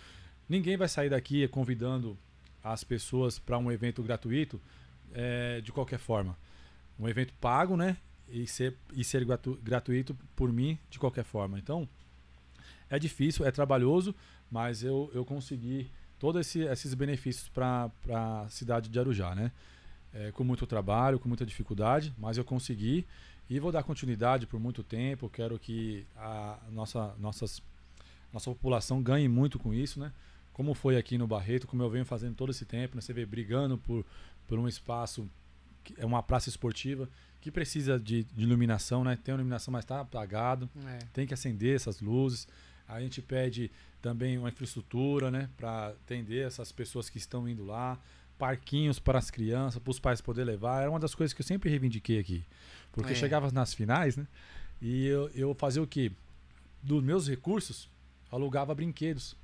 [0.50, 2.18] Ninguém vai sair daqui convidando
[2.64, 4.60] as pessoas para um evento gratuito
[5.14, 6.38] é, de qualquer forma.
[7.00, 7.98] Um evento pago, né?
[8.28, 11.60] E ser, e ser gratu- gratuito por mim de qualquer forma.
[11.60, 11.88] Então,
[12.90, 14.16] é difícil, é trabalhoso,
[14.50, 15.90] mas eu, eu consegui
[16.20, 19.52] todos esse, esses benefícios para a cidade de Arujá, né?
[20.18, 23.06] É, com muito trabalho, com muita dificuldade, mas eu consegui
[23.50, 25.30] e vou dar continuidade por muito tempo.
[25.30, 27.62] Quero que a nossa, nossas,
[28.32, 30.14] nossa população ganhe muito com isso, né?
[30.54, 33.02] Como foi aqui no Barreto, como eu venho fazendo todo esse tempo, né?
[33.02, 34.06] Você vê brigando por,
[34.48, 35.30] por um espaço,
[35.84, 37.10] que é uma praça esportiva,
[37.42, 39.20] que precisa de, de iluminação, né?
[39.22, 41.00] Tem iluminação, mas está apagado É.
[41.12, 42.48] tem que acender essas luzes.
[42.88, 43.70] A gente pede
[44.02, 48.00] também uma infraestrutura, né, para atender essas pessoas que estão indo lá,
[48.38, 50.82] parquinhos para as crianças, para os pais poderem levar.
[50.82, 52.44] Era uma das coisas que eu sempre reivindiquei aqui.
[52.92, 53.16] Porque É.
[53.16, 54.28] chegava nas finais, né?
[54.82, 56.12] E eu, eu fazia o quê?
[56.84, 57.90] Dos meus recursos,
[58.32, 59.36] alugava brinquedos.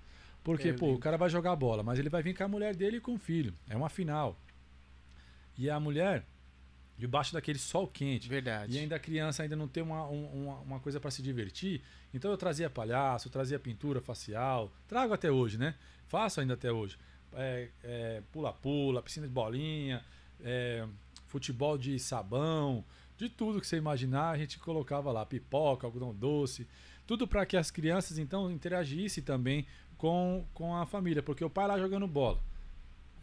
[0.44, 0.98] Porque, Eu pô, lembro.
[0.98, 3.14] o cara vai jogar bola, mas ele vai vir com a mulher dele e com
[3.14, 3.54] o filho.
[3.70, 4.38] É uma final.
[5.58, 6.26] E a mulher,
[6.98, 8.74] debaixo daquele sol quente, Verdade.
[8.76, 11.82] e ainda a criança ainda não tem uma, um- uma, uma coisa para se divertir.
[12.14, 15.76] Então eu trazia palhaço, eu trazia pintura facial, trago até hoje, né?
[16.08, 16.98] Faço ainda até hoje.
[17.34, 20.04] É, é, Pula-pula, piscina de bolinha,
[20.44, 20.86] é,
[21.28, 22.84] futebol de sabão,
[23.18, 26.68] de tudo que você imaginar, a gente colocava lá, pipoca, algodão doce,
[27.08, 29.66] tudo para que as crianças então interagissem também
[29.98, 32.40] com, com a família, porque o pai lá jogando bola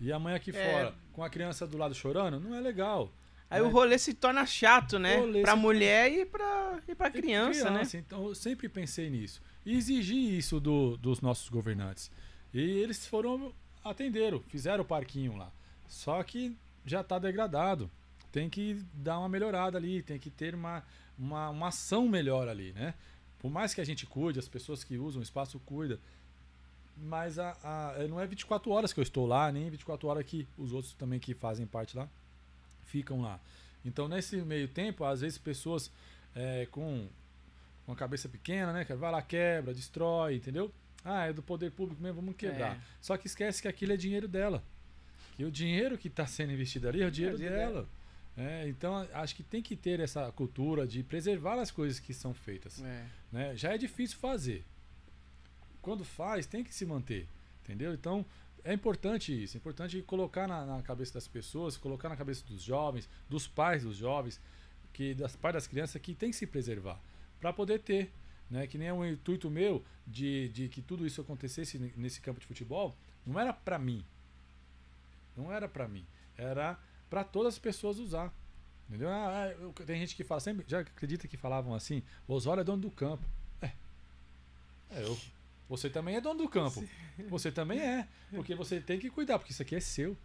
[0.01, 0.73] e a mãe aqui É.
[0.73, 3.13] fora, com a criança do lado chorando, não é legal.
[3.51, 3.67] Aí né?
[3.67, 5.17] o rolê se torna chato, né?
[5.43, 7.83] Pra mulher e pra, e pra E criança, né?
[7.95, 9.41] Então eu sempre pensei nisso.
[9.67, 12.11] E exigi isso do- dos nossos governantes.
[12.55, 13.53] E eles foram,
[13.89, 15.51] atenderam, fizeram o parquinho lá.
[15.89, 17.91] Só que já está degradado.
[18.31, 20.83] Tem que dar uma melhorada ali, tem que ter uma,
[21.19, 22.95] uma, uma ação melhor ali, né?
[23.39, 25.99] Por mais que a gente cuide, as pessoas que usam o espaço cuidam.
[26.97, 30.47] Mas a, a- não é 24 horas que eu estou lá, nem 24 horas que
[30.59, 32.09] os outros também que fazem parte lá
[32.87, 33.39] ficam lá.
[33.85, 35.91] Então, nesse meio tempo, às vezes pessoas
[36.35, 37.07] é, com
[37.87, 38.85] uma cabeça pequena, né?
[38.85, 40.73] Vai lá, quebra, destrói, entendeu?
[41.09, 42.77] Ah, é do poder público mesmo, vamos quebrar.
[42.77, 42.81] É.
[43.01, 44.63] Só que esquece que aquilo é dinheiro dela.
[45.37, 47.89] Que o dinheiro que está sendo investido ali é o dinheiro dinheiro dela.
[48.37, 52.33] É, então, acho que tem que ter essa cultura de preservar as coisas que são
[52.35, 52.83] feitas.
[52.83, 53.07] É.
[53.33, 53.57] né?
[53.57, 54.65] Já é difícil fazer.
[55.81, 57.27] Quando faz, tem que se manter.
[57.65, 57.93] Entendeu?
[57.95, 58.25] Então,
[58.63, 59.57] é importante isso.
[59.57, 63.83] É importante colocar na, na cabeça das pessoas, colocar na cabeça dos jovens, dos pais
[63.83, 64.41] dos jovens,
[64.93, 67.01] que das pais das crianças, que tem que se preservar.
[67.41, 68.13] Para poder ter.
[68.51, 68.67] Né?
[68.67, 72.97] Que nem um intuito meu de, de que tudo isso acontecesse nesse campo de futebol,
[73.27, 74.05] não era para mim.
[75.37, 76.05] Não era para mim.
[76.37, 76.79] Era
[77.11, 78.33] para todas as pessoas usar.
[78.89, 79.09] Entendeu?
[79.11, 82.63] Ah, ah, eu- tem gente que fala, sempre, já acredita que falavam assim, o Osório
[82.63, 83.23] é dono do campo.
[83.61, 83.73] É.
[84.91, 85.19] É, eu.
[85.69, 86.83] Você também é dono do campo.
[87.29, 88.09] Você também é.
[88.31, 90.17] Porque você tem que cuidar, porque isso aqui é seu.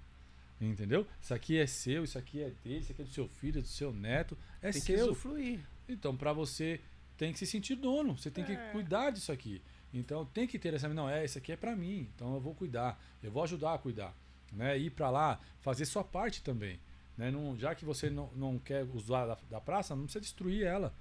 [0.62, 1.06] Entendeu?
[1.22, 3.62] Isso aqui é seu, isso aqui é dele, isso aqui é do seu filho, é
[3.62, 4.38] do seu neto.
[4.62, 5.08] É Tem que seu.
[5.08, 5.60] usufruir.
[5.90, 6.80] Então, para você
[7.18, 8.70] tem que se sentir dono, você tem que É.
[8.72, 9.62] cuidar disso aqui.
[9.94, 12.56] Então, tem que ter essa, não, é, isso aqui é para mim, então eu vou
[12.56, 14.14] cuidar, eu vou ajudar a cuidar,
[14.52, 14.78] né?
[14.78, 16.80] Ir para lá, fazer sua parte também,
[17.18, 17.30] né?
[17.30, 20.92] Não, já que você não, não quer usar da, da praça, não precisa destruir ela,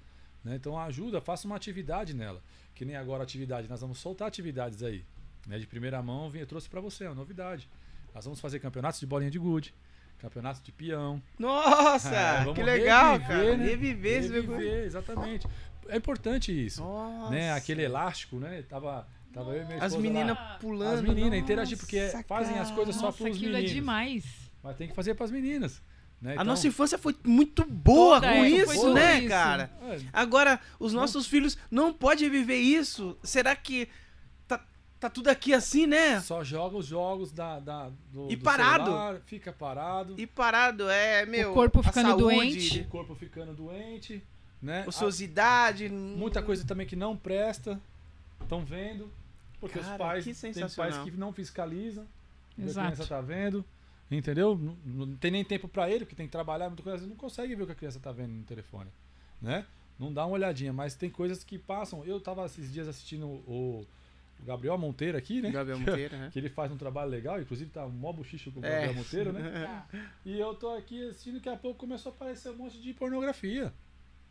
[0.43, 0.55] né?
[0.55, 2.41] Então, ajuda, faça uma atividade nela.
[2.75, 5.03] Que nem agora atividade, nós vamos soltar atividades aí,
[5.47, 5.57] né?
[5.57, 7.67] De primeira mão, eu trouxe para você, é uma novidade.
[8.13, 9.73] Nós vamos fazer campeonatos de bolinha de gude,
[10.19, 12.13] campeonatos de peão, Nossa,
[12.47, 13.57] é, que legal, reviver, cara.
[13.57, 13.65] né?
[13.65, 15.47] Reviver esse Reviver, exatamente.
[15.89, 16.81] É importante isso.
[16.81, 17.29] Nossa.
[17.31, 17.51] Né?
[17.53, 18.61] Aquele elástico, né?
[18.63, 20.95] Tava, tava eu e minha As meninas pulando.
[20.95, 23.71] As meninas interagir, porque fazem as coisas só Nossa, pros aquilo meninos.
[23.71, 24.23] é demais.
[24.61, 25.81] Mas tem que fazer pras meninas.
[26.21, 26.31] Né?
[26.31, 29.27] A Então, nossa infância foi muito boa Toda, com é, isso, né, isso.
[29.27, 29.69] cara?
[29.81, 33.17] é, Agora, os nossos filhos não podem viver isso.
[33.21, 33.89] Será que
[34.47, 34.65] tá,
[35.01, 36.21] tá tudo aqui assim, né?
[36.21, 38.85] só joga os jogos da, da, do, E do parado.
[38.85, 41.51] celular, fica parado, E parado, é, meu.
[41.53, 42.79] corpo a ficando saúde, doente.
[42.79, 44.23] o corpo ficando doente,
[44.63, 44.85] né?
[44.87, 45.85] Ociosidade.
[45.87, 47.79] A- muita coisa também que não presta,
[48.41, 49.11] estão vendo.
[49.59, 52.05] Porque Cara, os pais, que tem pais que não fiscalizam.
[52.57, 52.91] A Exato.
[52.93, 53.65] criança tá vendo,
[54.11, 54.57] entendeu?
[54.57, 57.55] Não, não tem nem tempo para ele, porque tem que trabalhar, muita coisa, não consegue
[57.55, 58.89] ver o que a criança tá vendo no telefone,
[59.41, 59.65] né?
[59.97, 62.03] Não dá uma olhadinha, mas tem coisas que passam.
[62.05, 63.87] Eu tava esses dias assistindo o,
[64.39, 65.49] o Gabriel Monteiro aqui, né?
[65.49, 66.29] Gabriel Monteiro, né?
[66.33, 68.69] Que ele faz um trabalho legal, inclusive tá um mó buchicho com o É.
[68.69, 69.83] Gabriel Monteiro, né?
[70.25, 73.73] E eu tô aqui assistindo, daqui a pouco começou a aparecer um monte de pornografia.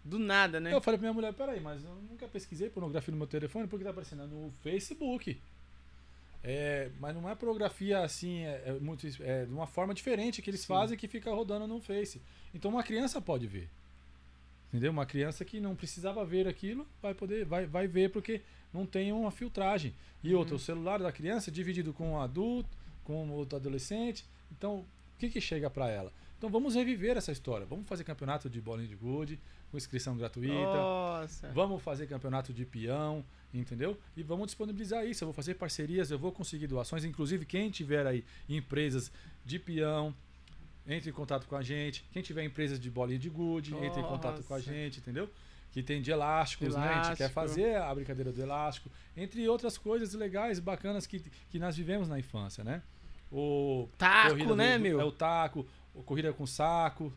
[0.04, 0.72] Do nada, né?
[0.74, 3.84] Eu falei pra minha mulher, peraí, mas eu nunca pesquisei pornografia no meu telefone, porque
[3.84, 5.40] tá aparecendo no Facebook.
[6.44, 10.50] É, mas não é pornografia assim, é, é muito, é de uma forma diferente que
[10.50, 10.66] eles Sim.
[10.66, 12.20] fazem que fica rodando no Face.
[12.52, 13.68] Então uma criança pode ver.
[14.68, 14.90] Entendeu?
[14.90, 18.40] Uma criança que não precisava ver aquilo vai poder, vai, vai ver porque
[18.72, 19.94] não tem uma filtragem.
[20.24, 20.40] E Uhum.
[20.40, 22.70] outra, o celular da criança é dividido com um adulto,
[23.04, 24.24] com outro adolescente.
[24.50, 24.86] Então, o
[25.18, 26.12] que que chega para ela?
[26.42, 27.64] Então vamos reviver essa história.
[27.64, 29.38] Vamos fazer campeonato de bolinha de gude
[29.70, 30.52] com inscrição gratuita.
[30.52, 31.48] Nossa.
[31.52, 33.24] Vamos fazer campeonato de peão,
[33.54, 33.96] entendeu?
[34.16, 35.22] E vamos disponibilizar isso.
[35.22, 37.04] Eu vou fazer parcerias, eu vou conseguir doações.
[37.04, 39.12] Inclusive, quem tiver aí empresas
[39.44, 40.12] de peão,
[40.84, 42.04] entre em contato com a gente.
[42.12, 45.30] Quem tiver empresas de bolinha de gude, entre em contato com a gente, entendeu?
[45.70, 46.88] Que tem de elásticos, né?
[46.88, 47.34] A gente quer Elástico.
[47.34, 52.18] fazer a brincadeira do elástico, entre outras coisas legais, bacanas que, que nós vivemos na
[52.18, 52.82] infância, né?
[53.34, 55.00] O Taco, né, do- meu?
[55.00, 57.12] É o taco, o corrida com saco,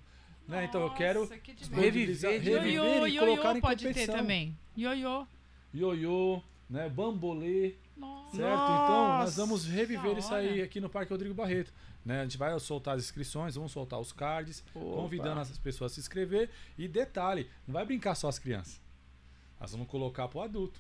[0.48, 0.66] né?
[0.66, 1.54] Então eu quero que.
[1.74, 4.16] Reviver, reviver Ioiô, e colocar ioiô em pode ter competição.
[4.16, 4.58] também.
[4.78, 5.26] Ioiô.
[5.74, 6.90] ioiô, né?
[6.90, 8.36] Bambolê, Nossa.
[8.36, 8.62] certo?
[8.62, 11.74] Então nós vamos reviver isso aí aqui no Parque Rodrigo Barreto.
[12.06, 12.20] Né?
[12.20, 15.02] A gente vai soltar as inscrições, vamos soltar os cards, Opa.
[15.02, 16.52] convidando as pessoas a se inscrever.
[16.78, 18.80] E detalhe, não vai brincar só as crianças.
[19.60, 20.80] Nós vamos colocar pro adulto.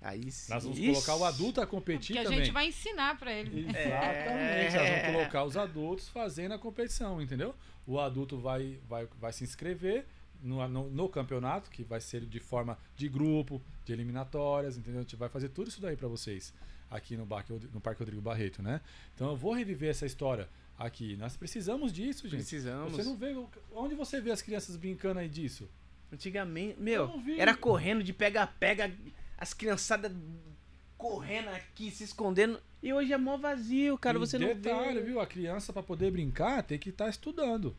[0.00, 0.52] Aí sim.
[0.52, 0.92] Nós vamos Ixi.
[0.92, 2.38] colocar o adulto a competir Porque a também.
[2.44, 3.66] gente vai ensinar pra ele.
[3.68, 5.00] Exatamente, nós É.
[5.02, 7.54] vamos colocar os adultos fazendo a competição, entendeu?
[7.86, 10.06] O adulto vai, vai, vai se inscrever
[10.42, 15.00] no, no, no campeonato, que vai ser de forma de grupo, de eliminatórias, entendeu?
[15.00, 16.54] A gente vai fazer tudo isso daí pra vocês
[16.90, 18.80] aqui no, Parque, no Parque Rodrigo Barreto, né?
[19.14, 20.48] Então eu vou reviver essa história
[20.78, 21.16] aqui.
[21.16, 22.38] Nós precisamos disso, gente.
[22.40, 22.92] Precisamos.
[22.92, 23.34] Você não vê.
[23.74, 25.68] Onde você vê as crianças brincando aí disso?
[26.12, 28.90] Antigamente, Eu meu, era correndo de pega-pega,
[29.38, 30.12] as criançadas
[30.98, 32.60] correndo aqui, se escondendo.
[32.82, 34.16] E hoje é mó vazio, cara.
[34.16, 35.06] E você não detalhe, vê.
[35.06, 35.20] viu?
[35.20, 37.74] A criança para poder brincar tem que estar estudando.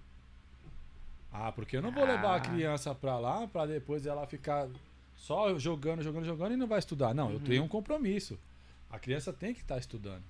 [1.32, 2.40] Ah, porque eu não vou levar a Ah.
[2.40, 4.68] criança para lá para depois ela ficar
[5.16, 7.14] só jogando, jogando, jogando e não vai estudar.
[7.14, 7.44] Não, eu Uhum.
[7.44, 8.38] tenho um compromisso.
[8.90, 10.24] A criança tem que estar estudando.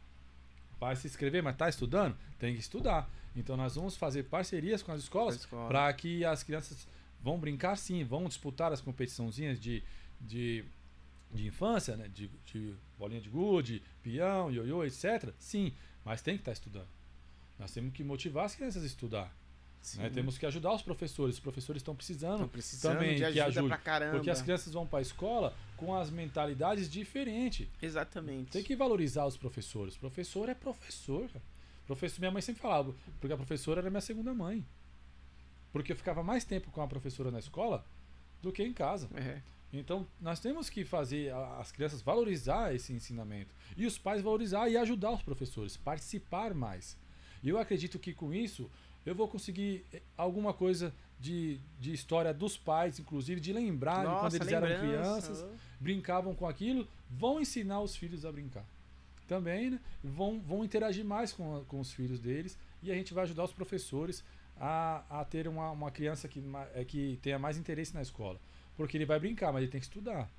[0.80, 2.18] Vai se inscrever, mas está estudando?
[2.38, 3.10] Tem que estudar.
[3.36, 5.68] Então nós vamos fazer parcerias com as escolas escola.
[5.68, 6.88] para que as crianças
[7.22, 9.84] vão brincar sim, vão disputar as competiçãozinhas de,
[10.20, 10.66] de,
[11.32, 12.08] de infância, né?
[12.08, 15.32] De, de bolinha de gude, peão, ioiô, etc.
[15.40, 15.74] Sim,
[16.04, 16.88] mas tem que estar estudando.
[17.58, 19.36] Nós temos que motivar as crianças a estudar.
[19.82, 20.00] Sim.
[20.00, 20.10] né?
[20.10, 21.36] Temos que ajudar os professores.
[21.36, 23.68] Os professores estão precisando precisando também de que ajuda ajude.
[23.68, 24.12] pra caramba.
[24.14, 27.68] Porque as crianças vão para a escola com as mentalidades diferentes.
[27.82, 28.52] Exatamente.
[28.52, 29.96] Tem que valorizar os professores.
[29.96, 31.28] Professor é professor.
[31.30, 31.44] cara.
[31.86, 34.64] Professor, minha mãe sempre falava, porque a professora era minha segunda mãe.
[35.72, 37.84] Porque eu ficava mais tempo com a professora na escola
[38.42, 39.10] do que em casa.
[39.16, 39.42] É.
[39.72, 44.76] Então, nós temos que fazer as crianças valorizar esse ensinamento e os pais valorizar e
[44.78, 46.98] ajudar os professores, participar mais.
[47.44, 48.70] E eu acredito que com isso
[49.06, 54.06] eu vou conseguir eh, alguma coisa de, de história dos pais, inclusive, de lembrar de
[54.06, 54.88] quando Nossa, eles eram lembrança.
[54.88, 55.46] crianças,
[55.80, 58.66] brincavam com aquilo, vão ensinar os filhos a brincar.
[59.28, 59.80] Também, né?
[60.04, 63.54] Vão, vão interagir mais com, com os filhos deles e a gente vai ajudar os
[63.54, 64.24] professores
[64.60, 66.44] a, a ter uma, uma criança que,
[66.74, 68.40] é, que tenha mais interesse na escola.
[68.80, 70.32] Porque ele vai brincar, mas ele tem que estudar.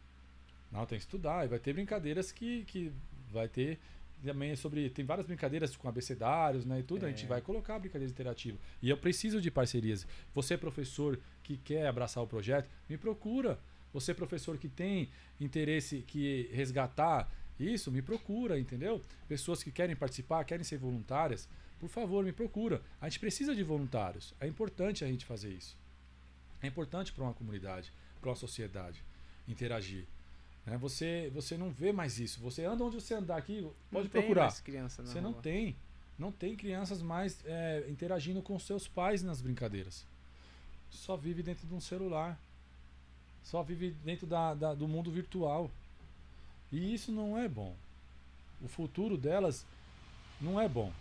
[0.73, 1.45] Não, tem que estudar.
[1.45, 2.91] E vai ter brincadeiras que, que
[3.31, 3.79] vai ter
[4.25, 4.89] também sobre.
[4.89, 6.81] Tem várias brincadeiras com abecedários, né?
[6.81, 7.05] E tudo.
[7.05, 7.29] A gente É.
[7.29, 8.59] vai colocar brincadeiras interativas.
[8.81, 10.07] E eu preciso de parcerias.
[10.35, 13.59] Você, professor, que quer abraçar o projeto, me procura.
[13.93, 19.05] Você, professor, que tem interesse que resgatar isso, me procura, entendeu?
[19.29, 21.47] Pessoas que querem participar, querem ser voluntárias,
[21.79, 22.81] por favor, me procura.
[23.03, 24.33] A gente precisa de voluntários.
[24.41, 25.77] É importante a gente fazer isso.
[26.63, 29.03] É importante para uma comunidade, para uma sociedade
[29.49, 30.05] interagir.
[30.67, 30.77] né?
[30.79, 32.41] Você, você não vê mais isso.
[32.41, 33.61] Você anda onde você andar aqui,
[33.91, 34.43] pode Não tem procurar.
[34.43, 35.43] mais criança Você não rua.
[35.43, 35.77] tem.
[36.19, 40.05] Não tem crianças mais é, interagindo com seus pais nas brincadeiras.
[40.91, 42.39] Só vive dentro de um celular.
[43.43, 45.71] Só vive dentro da, da- do mundo virtual.
[46.71, 47.75] E isso não é bom.
[48.61, 49.65] O futuro delas
[50.41, 50.93] não é bom.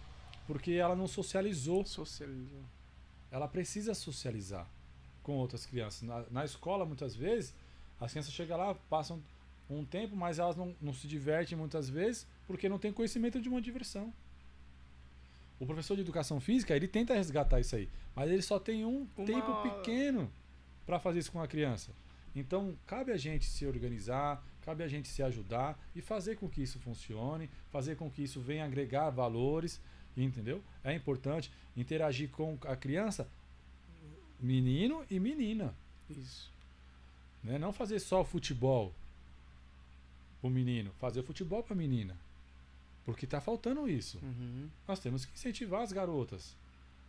[0.47, 1.85] Porque ela não socializou.
[1.85, 2.61] Socializou.
[3.29, 4.65] Ela precisa socializar
[5.23, 6.01] com outras crianças.
[6.01, 7.53] Na, na escola, muitas vezes,
[7.99, 9.21] as crianças chegam lá, passam
[9.69, 13.47] um tempo, mas elas não, não se divertem muitas vezes porque não tem conhecimento de
[13.47, 14.11] uma diversão.
[15.59, 19.07] O professor de educação física, ele tenta resgatar isso aí, mas ele só tem um
[19.15, 20.31] Uma tempo pequeno
[20.85, 21.91] para fazer isso com a criança.
[22.35, 26.61] Então, cabe a gente se organizar, cabe a gente se ajudar e fazer com que
[26.61, 29.81] isso funcione, fazer com que isso venha agregar valores,
[30.15, 30.63] entendeu?
[30.83, 33.27] É importante interagir com a criança,
[34.39, 35.73] menino e menina,
[36.09, 36.49] Isso.
[37.43, 37.57] né?
[37.57, 38.93] Não fazer só futebol
[40.41, 42.15] o menino, fazer futebol para a menina.
[43.05, 44.19] Porque está faltando isso.
[44.21, 44.69] Uhum.
[44.87, 46.55] Nós temos que incentivar as garotas.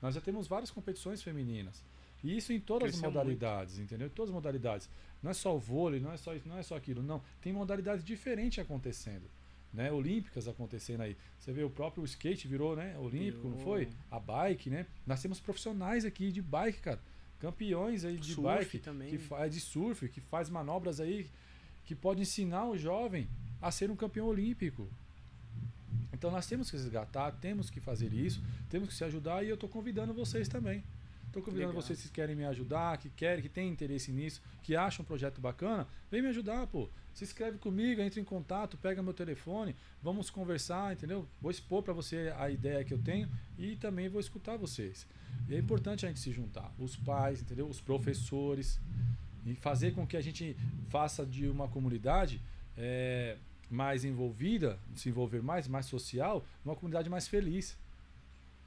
[0.00, 1.84] Nós já temos várias competições femininas.
[2.22, 4.06] E isso em todas Cresceu as modalidades, entendeu?
[4.06, 4.88] Em todas as modalidades.
[5.22, 7.22] Não é só o vôlei, não é só isso, não é só aquilo, não.
[7.40, 9.24] Tem modalidades diferentes acontecendo,
[9.72, 9.92] né?
[9.92, 11.16] Olímpicas acontecendo aí.
[11.38, 13.88] Você vê o próprio skate virou, né, olímpico, não foi?
[14.10, 14.86] A bike, né?
[15.06, 17.00] Nós temos profissionais aqui de bike, cara.
[17.40, 19.16] Campeões aí de Surf bike, também.
[19.16, 21.26] que é de surf, que faz manobras aí
[21.84, 23.26] que pode ensinar o jovem
[23.60, 24.86] a ser um campeão olímpico.
[26.12, 29.54] Então nós temos que resgatar, temos que fazer isso, temos que se ajudar e eu
[29.54, 30.84] estou convidando vocês também.
[31.30, 31.82] Estou convidando Legal.
[31.82, 35.40] vocês que querem me ajudar, que querem, que têm interesse nisso, que acham um projeto
[35.40, 36.88] bacana, vem me ajudar, pô.
[37.14, 41.28] Se inscreve comigo, entre em contato, pega meu telefone, vamos conversar, entendeu?
[41.40, 45.06] Vou expor para você a ideia que eu tenho e também vou escutar vocês.
[45.48, 47.68] E é importante a gente se juntar, os pais, entendeu?
[47.68, 48.80] Os professores
[49.46, 50.56] e fazer com que a gente
[50.88, 52.40] faça de uma comunidade
[52.76, 53.36] é,
[53.70, 57.78] mais envolvida, se envolver mais, mais social, uma comunidade mais feliz,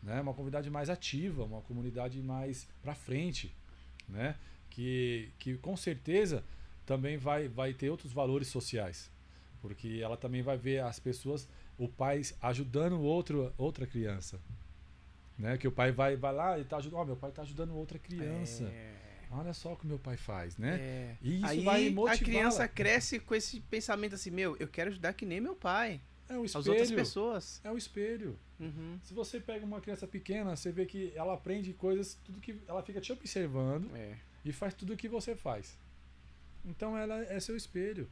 [0.03, 0.21] né?
[0.21, 3.55] Uma comunidade mais ativa, uma comunidade mais para frente,
[4.07, 4.35] né?
[4.69, 6.43] Que, que com certeza
[6.85, 9.09] também vai, vai ter outros valores sociais,
[9.61, 11.47] Porque ela também vai ver as pessoas,
[11.77, 14.39] o pai ajudando outro, outra criança.
[15.37, 15.57] Né?
[15.57, 16.99] Que o pai vai, vai lá e tá ajudando.
[16.99, 18.65] Ó, meu pai tá ajudando outra criança.
[18.65, 18.93] É.
[19.31, 20.75] Olha só o que meu pai faz, né?
[20.79, 21.17] É.
[21.21, 22.17] E isso Aí vai a motivá-la.
[22.17, 26.37] criança cresce com esse pensamento assim, meu, eu quero ajudar que nem meu pai, É
[26.37, 26.95] o as outras espelho.
[26.95, 27.61] pessoas.
[27.63, 28.39] É o espelho.
[28.59, 28.97] Uhum.
[29.03, 32.81] Se você pega uma criança pequena, você vê que ela aprende coisas, tudo que ela
[32.81, 34.17] fica te observando É.
[34.45, 35.77] e faz tudo o que você faz.
[36.65, 38.07] Então ela é seu espelho.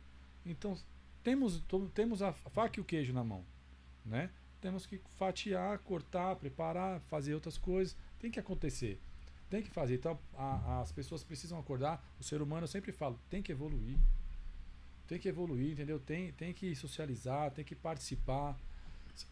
[0.45, 0.77] Então
[1.23, 1.63] temos
[1.93, 3.45] temos a faca e o queijo na mão,
[4.05, 4.29] né?
[4.59, 7.95] Temos que fatiar, cortar, preparar, fazer outras coisas.
[8.19, 8.99] Tem que acontecer.
[9.49, 9.95] Tem que fazer.
[9.95, 12.03] Então a- as pessoas precisam acordar.
[12.19, 13.97] O ser humano eu sempre falo, tem que evoluir.
[15.11, 15.99] Tem que evoluir, entendeu?
[15.99, 18.57] Tem, tem que socializar, tem que participar.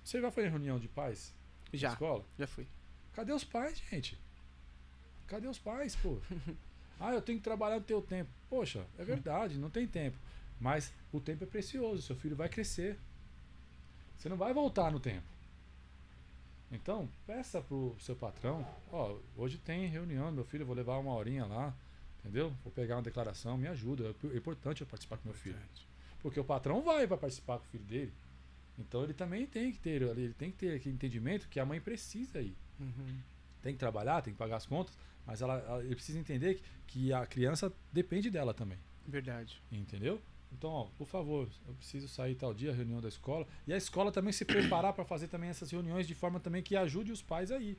[0.04, 1.34] Você já foi em reunião de pais?
[1.72, 2.26] Já, escola?
[2.38, 2.68] já fui.
[3.14, 4.20] Cadê os pais, gente?
[5.26, 6.20] Cadê os pais, pô?
[7.00, 8.30] ah, eu tenho que trabalhar no teu tempo.
[8.50, 10.18] Poxa, é verdade, não tem tempo.
[10.60, 13.00] Mas o tempo é precioso, seu filho vai crescer.
[14.18, 15.26] Você não vai voltar no tempo.
[16.70, 21.14] Então, peça pro seu patrão, ó, hoje tem reunião, meu filho, eu vou levar uma
[21.14, 21.74] horinha lá,
[22.20, 22.54] entendeu?
[22.64, 24.16] Vou pegar uma declaração, me ajuda.
[24.34, 25.58] É importante eu participar com meu filho.
[26.22, 28.14] Porque o patrão vai para participar com o filho dele.
[28.78, 31.80] Então ele também tem que ter, ele tem que ter aquele entendimento que a mãe
[31.82, 33.20] precisa ir Uhum.
[33.62, 36.64] tem que trabalhar, tem que pagar as contas, mas ela, ela- ele precisa entender que,
[36.88, 39.62] que a criança depende dela também, Verdade.
[39.70, 40.22] entendeu?
[40.54, 44.14] Então, ó, por favor, eu preciso sair tal dia, reunião da escola, e a escola
[44.14, 47.52] também se preparar para fazer também essas reuniões de forma também que ajude os pais
[47.52, 47.78] aí.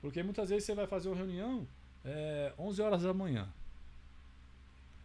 [0.00, 1.66] Porque muitas vezes você vai fazer uma reunião
[2.04, 3.48] é, 11 horas da manhã.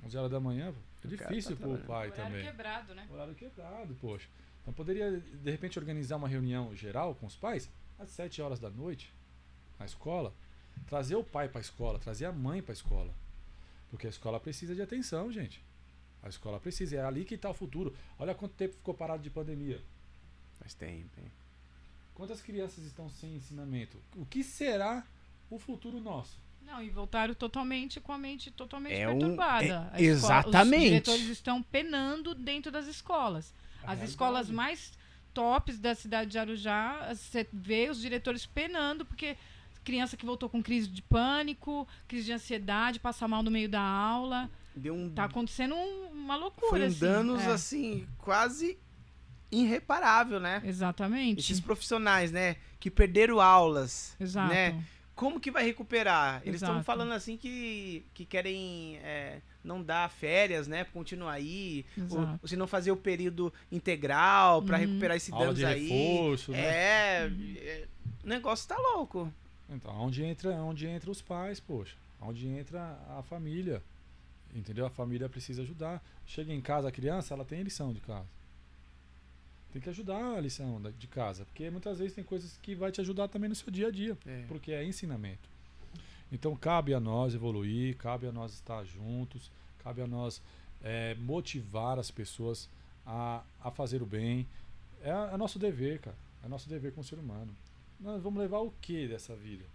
[0.06, 0.72] 11 horas da manhã, é
[1.02, 1.88] tá difícil pro trabalhando.
[1.88, 2.46] pai Horário também.
[2.46, 3.08] quebrado, né?
[3.12, 4.28] Horário quebrado, poxa.
[4.62, 8.70] Então poderia, de repente, organizar uma reunião geral com os pais às 7 horas da
[8.70, 9.12] noite,
[9.80, 10.34] na escola.
[10.88, 13.14] Trazer o pai para a escola, trazer a mãe para a escola.
[13.90, 15.62] Porque a escola precisa de atenção, gente.
[16.22, 17.96] A escola precisa, é ali que está o futuro.
[18.18, 19.82] Olha quanto tempo ficou parado de pandemia.
[20.60, 21.32] Faz tempo, hein?
[22.14, 23.98] Quantas crianças estão sem ensinamento?
[24.16, 25.06] O que será
[25.50, 26.38] o futuro nosso?
[26.66, 29.66] Não, e voltaram totalmente com a mente totalmente É um- perturbada.
[29.66, 30.76] é- A escola- exatamente.
[30.78, 33.54] Os diretores estão penando dentro das escolas.
[33.78, 34.10] As realidade.
[34.12, 34.92] escolas mais
[35.34, 39.36] tops da cidade de Arujá, você vê os diretores penando, porque
[39.84, 43.82] criança que voltou com crise de pânico, crise de ansiedade, passa mal no meio da
[43.82, 44.50] aula.
[44.76, 45.10] Deu um.
[45.10, 46.70] Tá acontecendo um- uma loucura.
[46.70, 47.00] foi um assim.
[47.00, 48.78] danos, É, assim, quase
[49.52, 50.62] irreparável, né?
[50.64, 51.40] Exatamente.
[51.40, 52.58] Esses profissionais, né?
[52.80, 54.16] Que perderam aulas.
[54.20, 54.54] Exato.
[54.54, 54.80] né?
[55.20, 56.42] Como que vai recuperar?
[56.46, 60.86] Eles estão falando assim que, que querem é, não dar férias, né?
[60.86, 61.86] Continuar aí.
[61.98, 62.40] Exato.
[62.42, 64.86] Ou, se não fazer o período integral pra Uhum.
[64.86, 65.88] recuperar esse Aula danos de aí.
[65.90, 66.60] reforço, né?
[66.62, 67.88] É, é,
[68.24, 69.30] O negócio tá louco.
[69.70, 71.98] Então, onde entra, onde entra os pais, poxa.
[72.22, 73.84] Onde entra a família.
[74.56, 74.86] Entendeu?
[74.86, 76.02] A família precisa ajudar.
[76.26, 78.39] Chega em casa a criança, ela tem lição de casa.
[79.72, 83.02] Tem que ajudar a lição de casa, porque muitas vezes tem coisas que vai te
[83.02, 84.46] ajudar também no seu dia a dia, É.
[84.48, 85.48] porque é ensinamento.
[86.32, 89.52] Então cabe a nós evoluir, cabe a nós estar juntos,
[89.84, 90.42] cabe a nós
[90.84, 92.70] eh, motivar as pessoas
[93.06, 94.48] a, a fazer o bem.
[95.02, 96.18] É, é nosso dever, cara.
[96.44, 97.56] É nosso dever como ser humano.
[98.00, 99.66] Nós vamos levar o que dessa vida?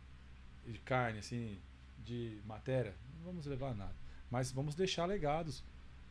[0.66, 1.58] De carne, assim,
[2.04, 2.94] de matéria?
[3.18, 3.94] Não vamos levar nada.
[4.30, 5.62] Mas vamos deixar legados.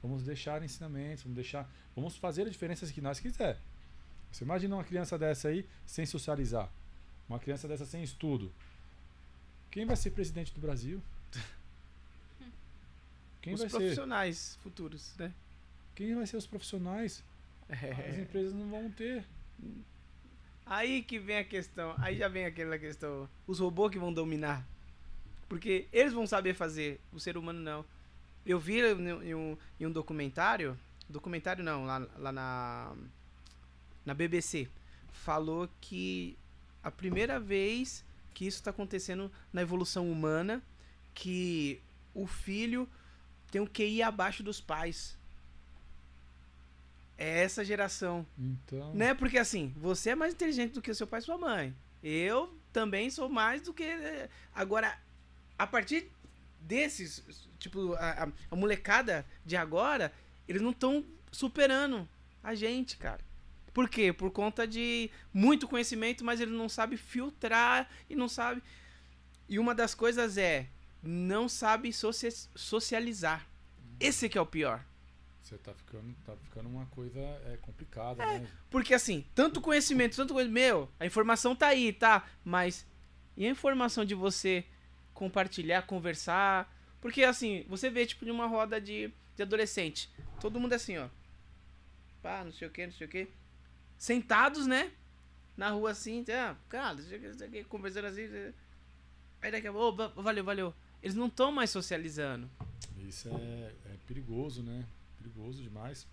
[0.02, 1.70] Vamos deixar ensinamentos, vamos deixar.
[1.96, 3.58] Vamos fazer a diferença que nós quiser.
[4.34, 6.68] Você imagina uma criança dessa aí sem socializar.
[7.30, 8.52] Uma criança dessa sem estudo.
[9.70, 11.00] Quem vai ser presidente do Brasil?
[13.42, 13.78] Quem Os vai ser?
[13.78, 15.32] profissionais futuros, né?
[15.96, 17.24] Quem vai ser os profissionais?
[17.70, 18.22] As É.
[18.22, 19.24] empresas não vão ter.
[20.66, 21.94] Aí que vem a questão.
[22.00, 23.30] Aí já vem aquela questão.
[23.46, 24.66] Os robôs que vão dominar.
[25.48, 27.86] Porque eles vão saber fazer, o ser humano não.
[28.46, 30.78] Eu vi em em um, em um documentário.
[31.08, 32.96] Documentário não, lá, lá na.
[34.06, 34.68] Na BBC.
[35.12, 36.38] Falou que
[36.84, 38.04] a primeira vez
[38.34, 40.62] que isso está acontecendo na evolução humana.
[41.14, 41.80] Que
[42.14, 42.90] o filho
[43.52, 45.16] tem um QI abaixo dos pais.
[47.18, 48.26] É essa geração.
[48.38, 48.94] Então.
[48.94, 49.14] Né?
[49.14, 51.74] Porque assim, você é mais inteligente do que o seu pai e sua mãe.
[52.04, 53.86] Eu também sou mais do que.
[54.54, 54.98] Agora,
[55.58, 56.10] a partir
[56.60, 57.24] desses,
[57.60, 60.12] tipo, a, a- a molecada de agora,
[60.48, 62.08] eles não estão superando
[62.44, 63.22] a gente, cara.
[63.74, 64.14] Por quê?
[64.14, 68.62] Por conta de muito conhecimento, mas ele não sabe filtrar e não sabe.
[69.50, 70.68] E uma das coisas é
[71.02, 73.48] não sabe socia- socializar.
[74.00, 74.84] Esse que é o pior.
[75.42, 78.48] Você tá ficando, tá ficando uma coisa é, complicada, né?
[78.70, 82.26] Porque assim, tanto conhecimento, tanto conhecimento, meu, a informação tá aí, tá?
[82.46, 82.86] Mas
[83.36, 84.66] e a informação de você
[85.14, 86.74] compartilhar, conversar?
[87.02, 90.10] Porque assim, você vê tipo de uma roda de, de adolescente,
[90.40, 91.10] todo mundo é assim, ó.
[92.22, 93.28] pá, não sei o que, não sei o que.
[94.04, 94.92] Sentados, né?
[95.56, 98.28] Na rua assim, ah, cara, não sei o que, conversando assim.
[99.42, 100.74] Aí daqui a pouco, oh, valeu, valeu.
[101.02, 102.50] Eles não estão mais socializando.
[103.08, 104.86] Isso é, é perigoso, né?
[105.18, 106.06] Perigoso demais.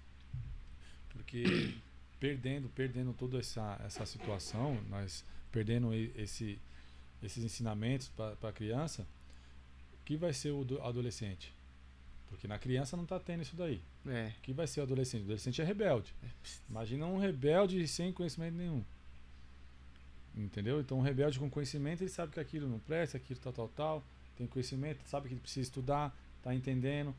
[1.08, 1.74] Porque
[2.20, 6.60] perdendo, perdendo toda essa, essa situação, nós perdendo esse,
[7.20, 9.04] esses ensinamentos para a criança,
[10.04, 11.52] que vai ser o adolescente?
[12.30, 13.82] Porque na criança não está tendo isso daí.
[14.06, 14.32] É.
[14.38, 15.22] O que vai ser o adolescente?
[15.22, 16.14] O adolescente é rebelde.
[16.70, 18.82] Imagina um rebelde sem conhecimento nenhum.
[20.34, 20.80] Entendeu?
[20.80, 24.04] Então um rebelde com conhecimento, ele sabe que aquilo não presta, aquilo tal, tal, tal.
[24.36, 27.14] Tem conhecimento, sabe que ele precisa estudar, tá entendendo.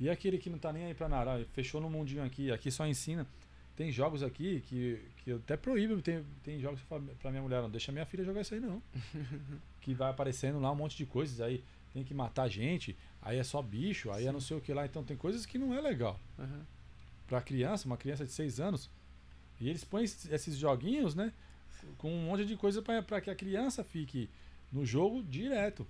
[0.00, 2.86] E aquele que não tá nem aí pra nada, fechou no mundinho aqui, aqui só
[2.86, 3.26] ensina.
[3.76, 7.30] Tem jogos aqui que, que eu até proíbo, tem, tem jogos que eu falo pra
[7.30, 8.82] minha mulher, não deixa minha filha jogar isso aí não.
[9.80, 11.62] que vai aparecendo lá um monte de coisas, aí
[11.92, 14.28] tem que matar gente, aí é só bicho, aí Sim.
[14.28, 14.84] é não sei o que lá.
[14.84, 16.20] Então tem coisas que não é legal.
[16.38, 16.62] Uhum.
[17.26, 18.90] Pra criança, uma criança de 6 anos,
[19.60, 21.32] e eles põem esses joguinhos, né?
[21.98, 24.28] Com um monte de coisa para que a criança fique
[24.70, 25.86] no jogo direto.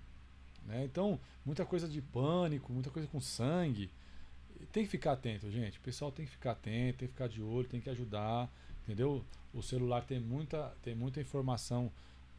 [0.66, 0.84] Né?
[0.84, 3.90] Então, muita coisa de pânico, muita coisa com sangue.
[4.72, 5.78] Tem que ficar atento, gente.
[5.78, 8.50] O pessoal tem que ficar atento, tem que ficar de olho, tem que ajudar.
[8.82, 9.24] Entendeu?
[9.52, 11.90] O celular tem muita, tem muita informação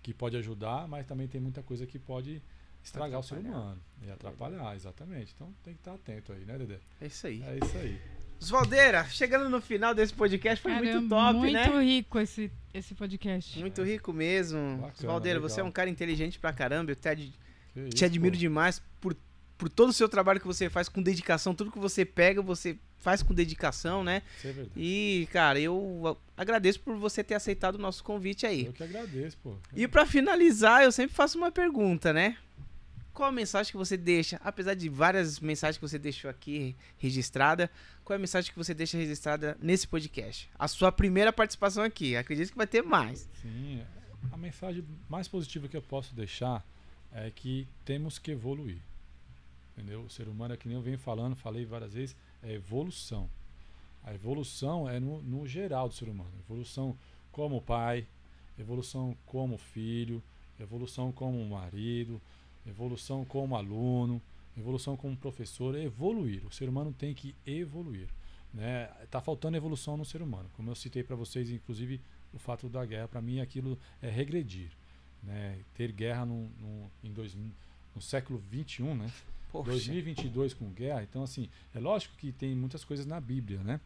[0.03, 2.41] que pode ajudar, mas também tem muita coisa que pode
[2.85, 5.33] estragar o ser humano e atrapalhar, exatamente.
[5.35, 6.79] Então tem que estar atento aí, né, Dedé?
[7.01, 7.43] É isso aí.
[7.43, 7.99] É isso aí.
[8.39, 11.67] Osvaldeira, chegando no final desse podcast, foi Cara, muito top, muito né?
[11.67, 13.59] Muito rico esse, esse podcast.
[13.59, 14.91] Muito rico mesmo.
[14.97, 16.91] Osvaldeira, você é um cara inteligente pra caramba.
[16.91, 17.33] Eu te,
[17.89, 18.39] te admiro pô.
[18.39, 19.15] demais por,
[19.57, 21.55] por todo o seu trabalho que você faz com dedicação.
[21.55, 24.21] Tudo que você pega, você faz com dedicação, né?
[24.37, 24.71] Isso é verdade.
[24.75, 28.65] E, cara, eu agradeço por você ter aceitado o nosso convite aí.
[28.65, 29.55] Eu que agradeço, pô.
[29.73, 32.37] E para finalizar, eu sempre faço uma pergunta, né?
[33.15, 37.71] Qual a mensagem que você deixa, apesar de várias mensagens que você deixou aqui registrada,
[38.03, 40.49] qual é a mensagem que você deixa registrada nesse podcast?
[40.59, 43.27] A sua primeira participação aqui, acredito que vai ter mais.
[43.41, 43.81] Sim,
[44.31, 46.63] a mensagem mais positiva que eu posso deixar
[47.13, 48.81] é que temos que evoluir.
[49.71, 50.01] Entendeu?
[50.01, 53.29] O ser humano é que nem eu venho falando, falei várias vezes, é evolução.
[54.03, 56.31] A evolução é no, no geral do ser humano.
[56.45, 56.97] Evolução
[57.31, 58.05] como pai,
[58.59, 60.21] evolução como filho,
[60.59, 62.21] evolução como marido,
[62.65, 64.21] evolução como aluno,
[64.57, 66.45] evolução como professor, é evoluir.
[66.45, 68.07] O ser humano tem que evoluir.
[68.53, 68.85] Né?
[69.11, 70.49] Tá faltando evolução no ser humano.
[70.55, 72.01] Como eu citei para vocês, inclusive
[72.33, 74.69] o fato da guerra, para mim aquilo é regredir.
[75.21, 75.59] Né?
[75.73, 77.35] Ter guerra no, no, em dois,
[77.95, 79.11] no século 21, né?
[79.51, 79.71] Poxa.
[79.71, 81.03] 2022 com guerra.
[81.03, 83.79] Então, assim, é lógico que tem muitas coisas na Bíblia, né?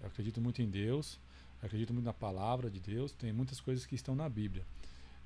[0.00, 1.18] Eu acredito muito em Deus,
[1.62, 4.64] acredito muito na palavra de Deus, tem muitas coisas que estão na Bíblia.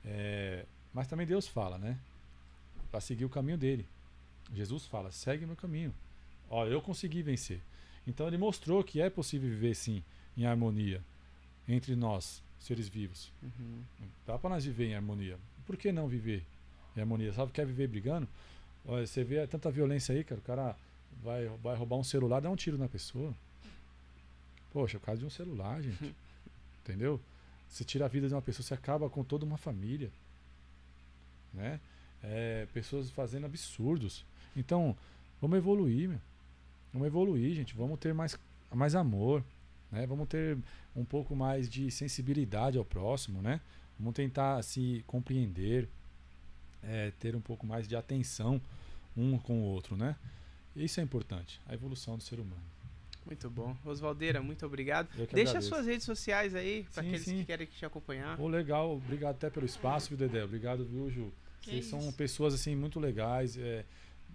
[0.05, 1.99] É, mas também Deus fala, né?
[2.91, 3.87] Para seguir o caminho dele.
[4.55, 5.95] Jesus fala: segue o meu caminho.
[6.49, 7.61] Ó, eu consegui vencer.
[8.07, 10.03] Então ele mostrou que é possível viver sim
[10.37, 11.03] em harmonia
[11.69, 13.31] entre nós, seres vivos.
[13.43, 13.83] Uhum.
[14.27, 15.39] Dá para nós viver em harmonia.
[15.67, 16.45] Por que não viver
[16.97, 17.33] em harmonia?
[17.33, 18.27] Sabe, quer viver brigando?
[18.85, 20.41] Olha, você vê tanta violência aí, cara.
[20.41, 20.77] O cara
[21.23, 23.33] vai, vai roubar um celular, dá um tiro na pessoa.
[24.73, 26.15] Poxa, por causa de um celular, gente.
[26.83, 27.21] Entendeu?
[27.69, 30.11] Você tira a vida de uma pessoa, você acaba com toda uma família.
[31.53, 31.79] Né?
[32.23, 34.25] É, pessoas fazendo absurdos.
[34.57, 34.97] Então,
[35.41, 36.21] vamos evoluir, meu.
[36.93, 37.75] Vamos evoluir, gente.
[37.75, 38.39] Vamos ter mais,
[38.73, 39.45] mais amor,
[39.91, 40.07] né?
[40.07, 40.59] Vamos ter
[40.95, 43.61] um pouco mais de sensibilidade ao próximo, né?
[43.99, 45.89] Vamos tentar se compreender,
[46.83, 48.61] é, ter um pouco mais de atenção
[49.17, 50.17] um com o outro, né?
[50.75, 52.63] Isso é importante, a evolução do ser humano.
[53.27, 53.77] Muito bom.
[53.85, 55.09] Osvaldeira, muito obrigado.
[55.33, 57.39] Deixa as suas redes sociais aí, para aqueles sim.
[57.39, 58.41] que querem te acompanhar.
[58.41, 60.43] Oh, legal, obrigado até pelo espaço, viu, Dedé?
[60.43, 61.33] Obrigado, viu, Ju?
[61.63, 63.57] Vocês são pessoas assim muito legais.
[63.57, 63.85] É,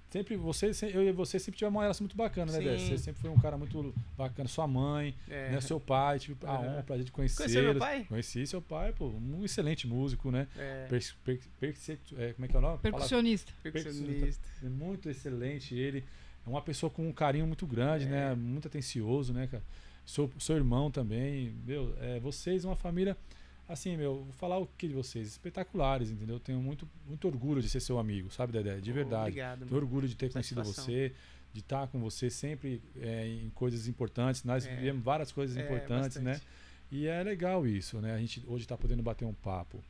[0.10, 2.78] sempre você, eu e você sempre tivemos uma relação muito bacana, né, Dé?
[2.78, 4.48] Você sempre foi um cara muito bacana.
[4.48, 5.52] Sua mãe, é.
[5.52, 7.38] né, seu pai, tive a honra, pra gente conhecer.
[7.38, 8.06] Conheceu meu pai?
[8.06, 10.48] Conheci seu pai, pô, um excelente músico, né?
[10.58, 10.88] É.
[10.88, 11.76] Per, per, per,
[12.18, 12.78] é, como é que é o nome?
[12.80, 13.52] Percussionista.
[13.62, 14.48] Percussionista.
[14.64, 16.04] Muito excelente ele.
[16.46, 18.32] É uma pessoa com um carinho muito grande, né?
[18.32, 18.36] É.
[18.36, 19.64] Muito atencioso, né, cara?
[20.06, 23.18] Seu, seu irmão também, meu, é, vocês, uma família
[23.68, 25.28] assim, meu, vou falar o que de vocês?
[25.28, 26.40] Espetaculares, entendeu?
[26.40, 28.80] Tenho muito, muito orgulho de ser seu amigo, sabe, Dedé?
[28.80, 29.30] De verdade.
[29.30, 29.66] Obrigado.
[29.66, 31.14] Tenho orgulho de ter conhecido você,
[31.54, 34.44] de estar com você sempre é, em coisas importantes.
[34.44, 34.76] Nós é.
[34.76, 36.34] vivemos várias coisas é, importantes, né?
[36.34, 36.46] bastante.
[36.46, 36.56] né?
[36.92, 38.14] E é legal isso, né?
[38.14, 39.84] A gente hoje está podendo bater um papo.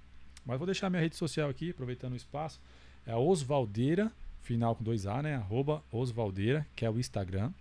[0.46, 2.60] Mas vou deixar minha rede social aqui, aproveitando o espaço.
[3.06, 4.12] É a Osvaldeira,
[4.42, 5.36] final com dois A, né?
[5.36, 7.52] Arroba Osvaldeira, que é o Instagram.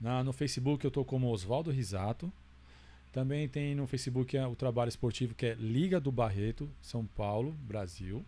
[0.00, 2.32] Na, no Facebook eu tô como Osvaldo Risato.
[3.18, 7.50] Também tem no Facebook é o trabalho esportivo que é Liga do Barreto, São Paulo,
[7.66, 8.24] Brasil.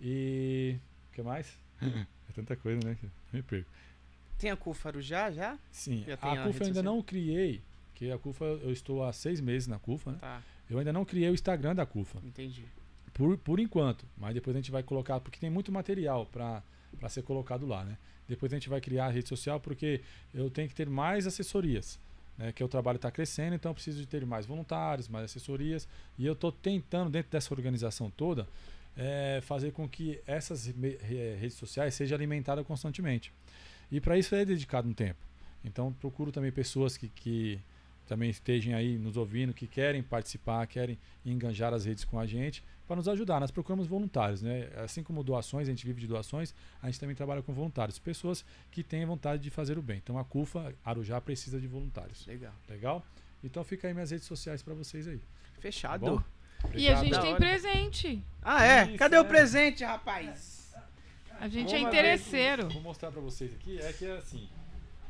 [0.00, 0.76] E.
[1.08, 1.56] O que mais?
[1.80, 2.98] é tanta coisa, né?
[3.32, 3.70] Me perco.
[4.36, 5.30] Tem a Cúfaro já?
[5.30, 5.56] já?
[5.70, 6.02] Sim.
[6.04, 7.62] Já a Cúfaro ainda não criei,
[7.92, 10.18] Porque a CUFA, eu estou há seis meses na CUFA, né?
[10.20, 12.64] Tá, Eu ainda não criei o Instagram da CUFA, entendi.
[13.14, 14.04] por, por enquanto.
[14.18, 17.96] Mas depois a gente vai colocar, porque tem muito material para ser colocado lá, né?
[18.26, 20.00] Depois a gente vai criar a rede social, porque
[20.34, 22.00] eu tenho que ter mais assessorias.
[22.38, 25.86] Né, que o trabalho está crescendo, então eu preciso de ter mais voluntários, mais assessorias.
[26.18, 28.48] E eu estou tentando, dentro dessa organização toda,
[28.96, 33.32] é, fazer com que essas redes sociais sejam alimentadas constantemente.
[33.90, 35.20] E para isso é dedicado um tempo.
[35.64, 37.60] Então procuro também pessoas que, que
[38.06, 42.62] também estejam aí nos ouvindo, que querem participar, querem enganjar as redes com a gente,
[42.86, 43.40] para nos ajudar.
[43.40, 44.68] Nós procuramos voluntários, né?
[44.76, 48.44] Assim como doações, a gente vive de doações, a gente também trabalha com voluntários, pessoas
[48.70, 49.98] que têm vontade de fazer o bem.
[50.02, 52.26] Então a CUFA Arujá precisa de voluntários.
[52.26, 52.52] Legal.
[52.68, 53.06] Legal?
[53.42, 55.20] Então fica aí minhas redes sociais para vocês aí.
[55.58, 56.16] Fechado.
[56.16, 56.24] Tá?
[56.74, 58.22] E a gente tem presente.
[58.40, 58.84] Ah, é?
[58.84, 59.20] Isso, Cadê é.
[59.20, 60.72] o presente, rapaz?
[61.40, 62.68] A gente Uma é interesseiro.
[62.68, 63.80] Vou mostrar para vocês aqui.
[63.80, 64.48] É que é assim,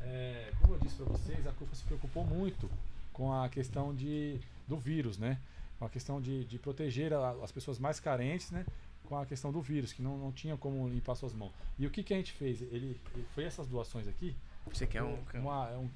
[0.03, 2.69] é, como eu disse para vocês, a CUFA se preocupou muito
[3.11, 5.37] com a questão de, do vírus, né?
[5.79, 8.65] Com a questão de, de proteger a- as pessoas mais carentes, né?
[9.05, 11.51] Com a questão do vírus, que não, não tinha como limpar suas mãos.
[11.77, 12.61] E o que, que a gente fez?
[12.61, 14.35] Ele, ele foi essas doações aqui.
[14.67, 15.17] Você quer um.
[15.35, 15.89] Uma, é um-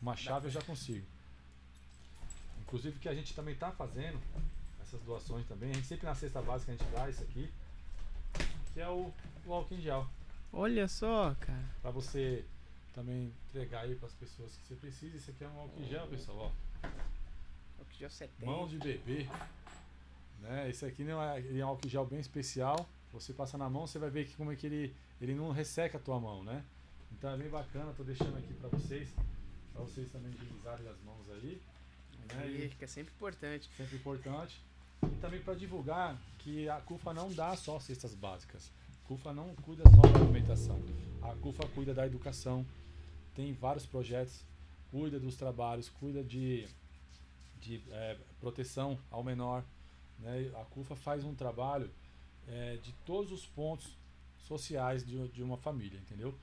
[0.00, 1.04] uma chave eu já consigo.
[2.62, 4.18] Inclusive que a gente também está fazendo
[4.80, 5.70] essas doações também.
[5.70, 7.50] A gente sempre na cesta básica a gente dá isso aqui,
[8.72, 9.12] que é o,
[9.46, 10.06] o álcool em gel.
[10.52, 11.64] Olha só, cara.
[11.82, 12.44] Pra você
[12.94, 15.16] também entregar aí pras pessoas que você precisa.
[15.16, 16.38] Isso aqui é um álcool gel, pessoal.
[16.38, 16.86] Ó.
[17.78, 18.46] Álcool gel 70.
[18.46, 19.28] Mãos de bebê.
[20.40, 20.68] Né?
[20.70, 22.88] Esse aqui não é, ele é um álcool gel bem especial.
[23.12, 25.98] Você passa na mão, você vai ver que como é que ele, ele não resseca
[25.98, 26.64] a tua mão, né?
[27.12, 29.08] Então é bem bacana, tô deixando aqui pra vocês,
[29.72, 31.60] pra vocês também utilizarem as mãos aí.
[32.34, 32.46] Né?
[32.48, 33.70] E que é sempre importante.
[33.76, 34.60] sempre importante.
[35.04, 38.70] E também para divulgar que a CUFA não dá só cestas básicas.
[39.04, 40.80] A CUFA não cuida só da alimentação.
[41.22, 42.64] A CUFA cuida da educação.
[43.34, 44.40] Tem vários projetos,
[44.90, 46.66] cuida dos trabalhos, cuida de,
[47.60, 49.64] de eh, proteção ao menor.
[50.18, 50.50] Né?
[50.54, 51.90] A CUFA faz um trabalho
[52.48, 53.86] eh, de todos os pontos
[54.46, 56.34] sociais de, de uma família, entendeu?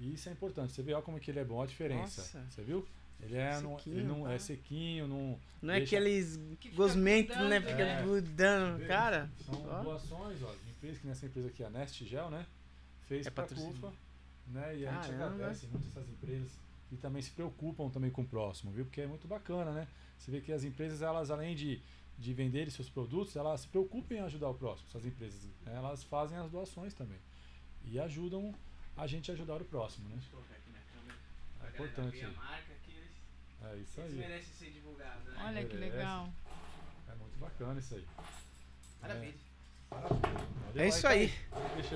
[0.00, 0.72] E isso é importante.
[0.72, 2.22] Você vê ó, como que ele é bom, a diferença.
[2.22, 2.42] Nossa.
[2.50, 2.86] Você viu?
[3.20, 4.32] Ele é, não, ele Sequinho, não tá?
[4.32, 7.50] é sequinho, não, Não é Deixa- aqueles Que fica gosmentos, grudando.
[7.50, 7.60] né?
[7.60, 8.02] Fica É.
[8.02, 8.78] grudando.
[8.78, 8.86] Vê?
[8.86, 9.82] Cara, São ó.
[9.82, 12.46] doações, ó, de empresa que nessa empresa aqui, a Nest Gel, né?
[13.08, 13.44] Fez É pra.
[13.48, 13.92] CUFA,
[14.50, 14.76] né?
[14.76, 16.58] E a gente agradece muito essas empresas
[16.90, 18.84] e também se preocupam também com o próximo, viu?
[18.84, 19.88] Porque é muito bacana, né?
[20.18, 21.82] Você vê que as empresas, elas além de,
[22.18, 24.88] de venderem seus produtos, elas se preocupam em ajudar o próximo.
[24.88, 25.74] Essas empresas, né?
[25.74, 27.18] elas fazem as doações também.
[27.84, 28.54] E ajudam
[28.96, 30.16] a gente a ajudar o próximo, né?
[30.16, 31.18] Deixa eu colocar aqui na câmera.
[31.62, 32.24] É importante.
[32.24, 33.12] a marca que eles,
[33.62, 34.18] É isso eles aí.
[34.18, 35.42] merecem ser divulgados, né?
[35.44, 36.32] Olha que legal.
[37.08, 38.06] É muito bacana isso aí.
[39.00, 39.34] Parabéns.
[39.34, 39.47] É
[40.86, 41.32] isso aí.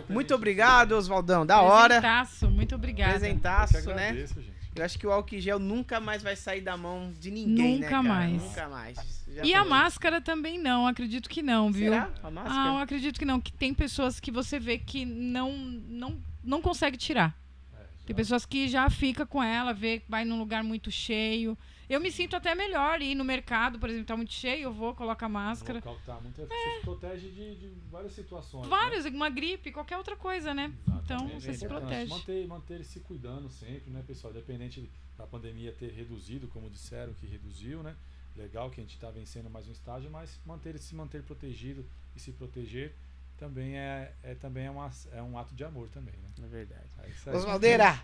[0.09, 1.47] Muito obrigado, Oswaldão.
[1.47, 2.01] Da hora.
[2.01, 2.75] Presentaço, muito.
[2.75, 4.09] Eu que Presentaço, né?
[4.09, 4.53] agradeço, gente.
[4.75, 7.87] Eu acho que o álcool gel nunca mais vai sair da mão de ninguém, né,
[7.87, 8.03] Nunca cara?
[8.03, 8.43] mais.
[8.43, 9.25] Nunca mais.
[9.29, 11.93] Já E a máscara também não, acredito que não, viu?
[11.93, 12.05] Será?
[12.05, 12.83] A Ah, eu máscara?
[12.83, 17.37] acredito que não, que tem pessoas que você vê que não não, não consegue tirar.
[17.79, 21.57] É, Tem pessoas que já fica com ela, vê que vai num lugar muito cheio.
[21.89, 24.95] Eu me sinto até melhor ir no mercado, por exemplo, tá muito cheio, eu vou,
[24.95, 25.79] coloco a máscara.
[25.79, 28.67] local que tá muito, você se protege de, de várias situações.
[28.67, 30.63] Vários, uma gripe, qualquer outra coisa, né?
[30.63, 31.01] Né?
[31.05, 31.43] Então, Exatamente.
[31.43, 32.11] você se É importante protege.
[32.11, 34.33] Manter, manter se cuidando sempre, né, pessoal?
[34.33, 37.97] Independente da pandemia ter reduzido, como disseram que reduziu, né?
[38.37, 41.85] Legal que a gente está vencendo mais um estágio, mas manter se manter protegido
[42.17, 42.95] e se proteger
[43.43, 46.45] também é, é também é, uma, é um ato de amor também, né?
[46.45, 46.81] É verdade.
[47.03, 47.35] É isso aí.
[47.35, 48.01] Osvaldeira,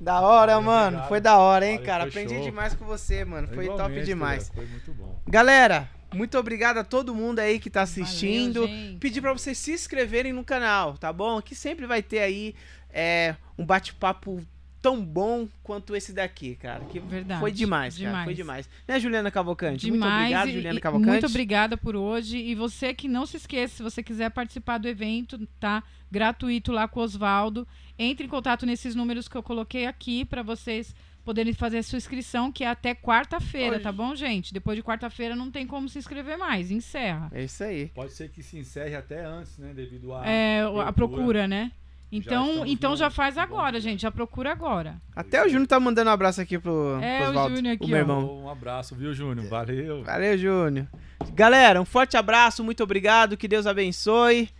[0.00, 0.86] da hora, Valeu, mano.
[0.86, 1.08] obrigado.
[1.08, 2.04] Foi da hora, hein, Valeu, cara.
[2.04, 2.42] Aprendi show.
[2.42, 3.46] demais com você, mano.
[3.46, 4.48] Foi top Igualmente, demais.
[4.48, 5.16] Foi muito bom.
[5.28, 8.62] Galera, muito obrigado a todo mundo aí que tá assistindo.
[8.62, 8.98] Valeu.
[8.98, 11.40] Pedir pra vocês se inscreverem no canal, tá bom?
[11.40, 12.56] Que sempre vai ter aí
[12.92, 14.42] é, um bate-papo
[14.82, 16.84] tão bom quanto esse daqui, cara.
[16.86, 18.06] Que Verdade, foi demais, cara.
[18.08, 18.24] demais.
[18.24, 18.70] Foi demais.
[18.88, 19.86] Né, Juliana Cavalcante?
[19.86, 20.00] Demais.
[20.02, 21.10] muito obrigado, e- Juliana Cavalcante.
[21.10, 22.38] Muito obrigada por hoje.
[22.38, 25.82] E você que não se esqueça, se você quiser participar do evento, tá?
[26.10, 27.66] Gratuito lá com o Oswaldo.
[27.98, 31.98] Entre em contato nesses números que eu coloquei aqui para vocês poderem fazer a sua
[31.98, 34.52] inscrição, que é até quarta-feira, tá bom, gente?
[34.54, 36.70] Depois de quarta-feira não tem como se inscrever mais.
[36.70, 37.30] Encerra.
[37.32, 37.88] É isso aí.
[37.94, 39.72] Pode ser que se encerre até antes, né?
[39.74, 40.26] Devido a.
[40.26, 41.70] É, o- a procura, né?
[42.12, 44.02] Então, então no- já faz no bom agora, gente.
[44.02, 45.00] Já procura agora.
[45.14, 47.96] Até o Júnior tá mandando um abraço aqui pro, É, o Júnior aqui, o meu
[47.96, 48.00] ó.
[48.00, 48.42] irmão.
[48.44, 49.46] Um abraço, viu, Júnior?
[49.48, 50.02] Valeu.
[50.02, 50.88] Valeu, Júnior.
[51.32, 54.50] Galera, um forte abraço, muito obrigado, que Deus abençoe.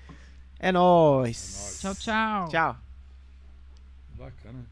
[0.60, 1.80] É nóis.
[1.80, 1.80] nóis.
[1.80, 2.48] Tchau, tchau.
[2.48, 2.76] Tchau.
[4.16, 4.69] Bacana.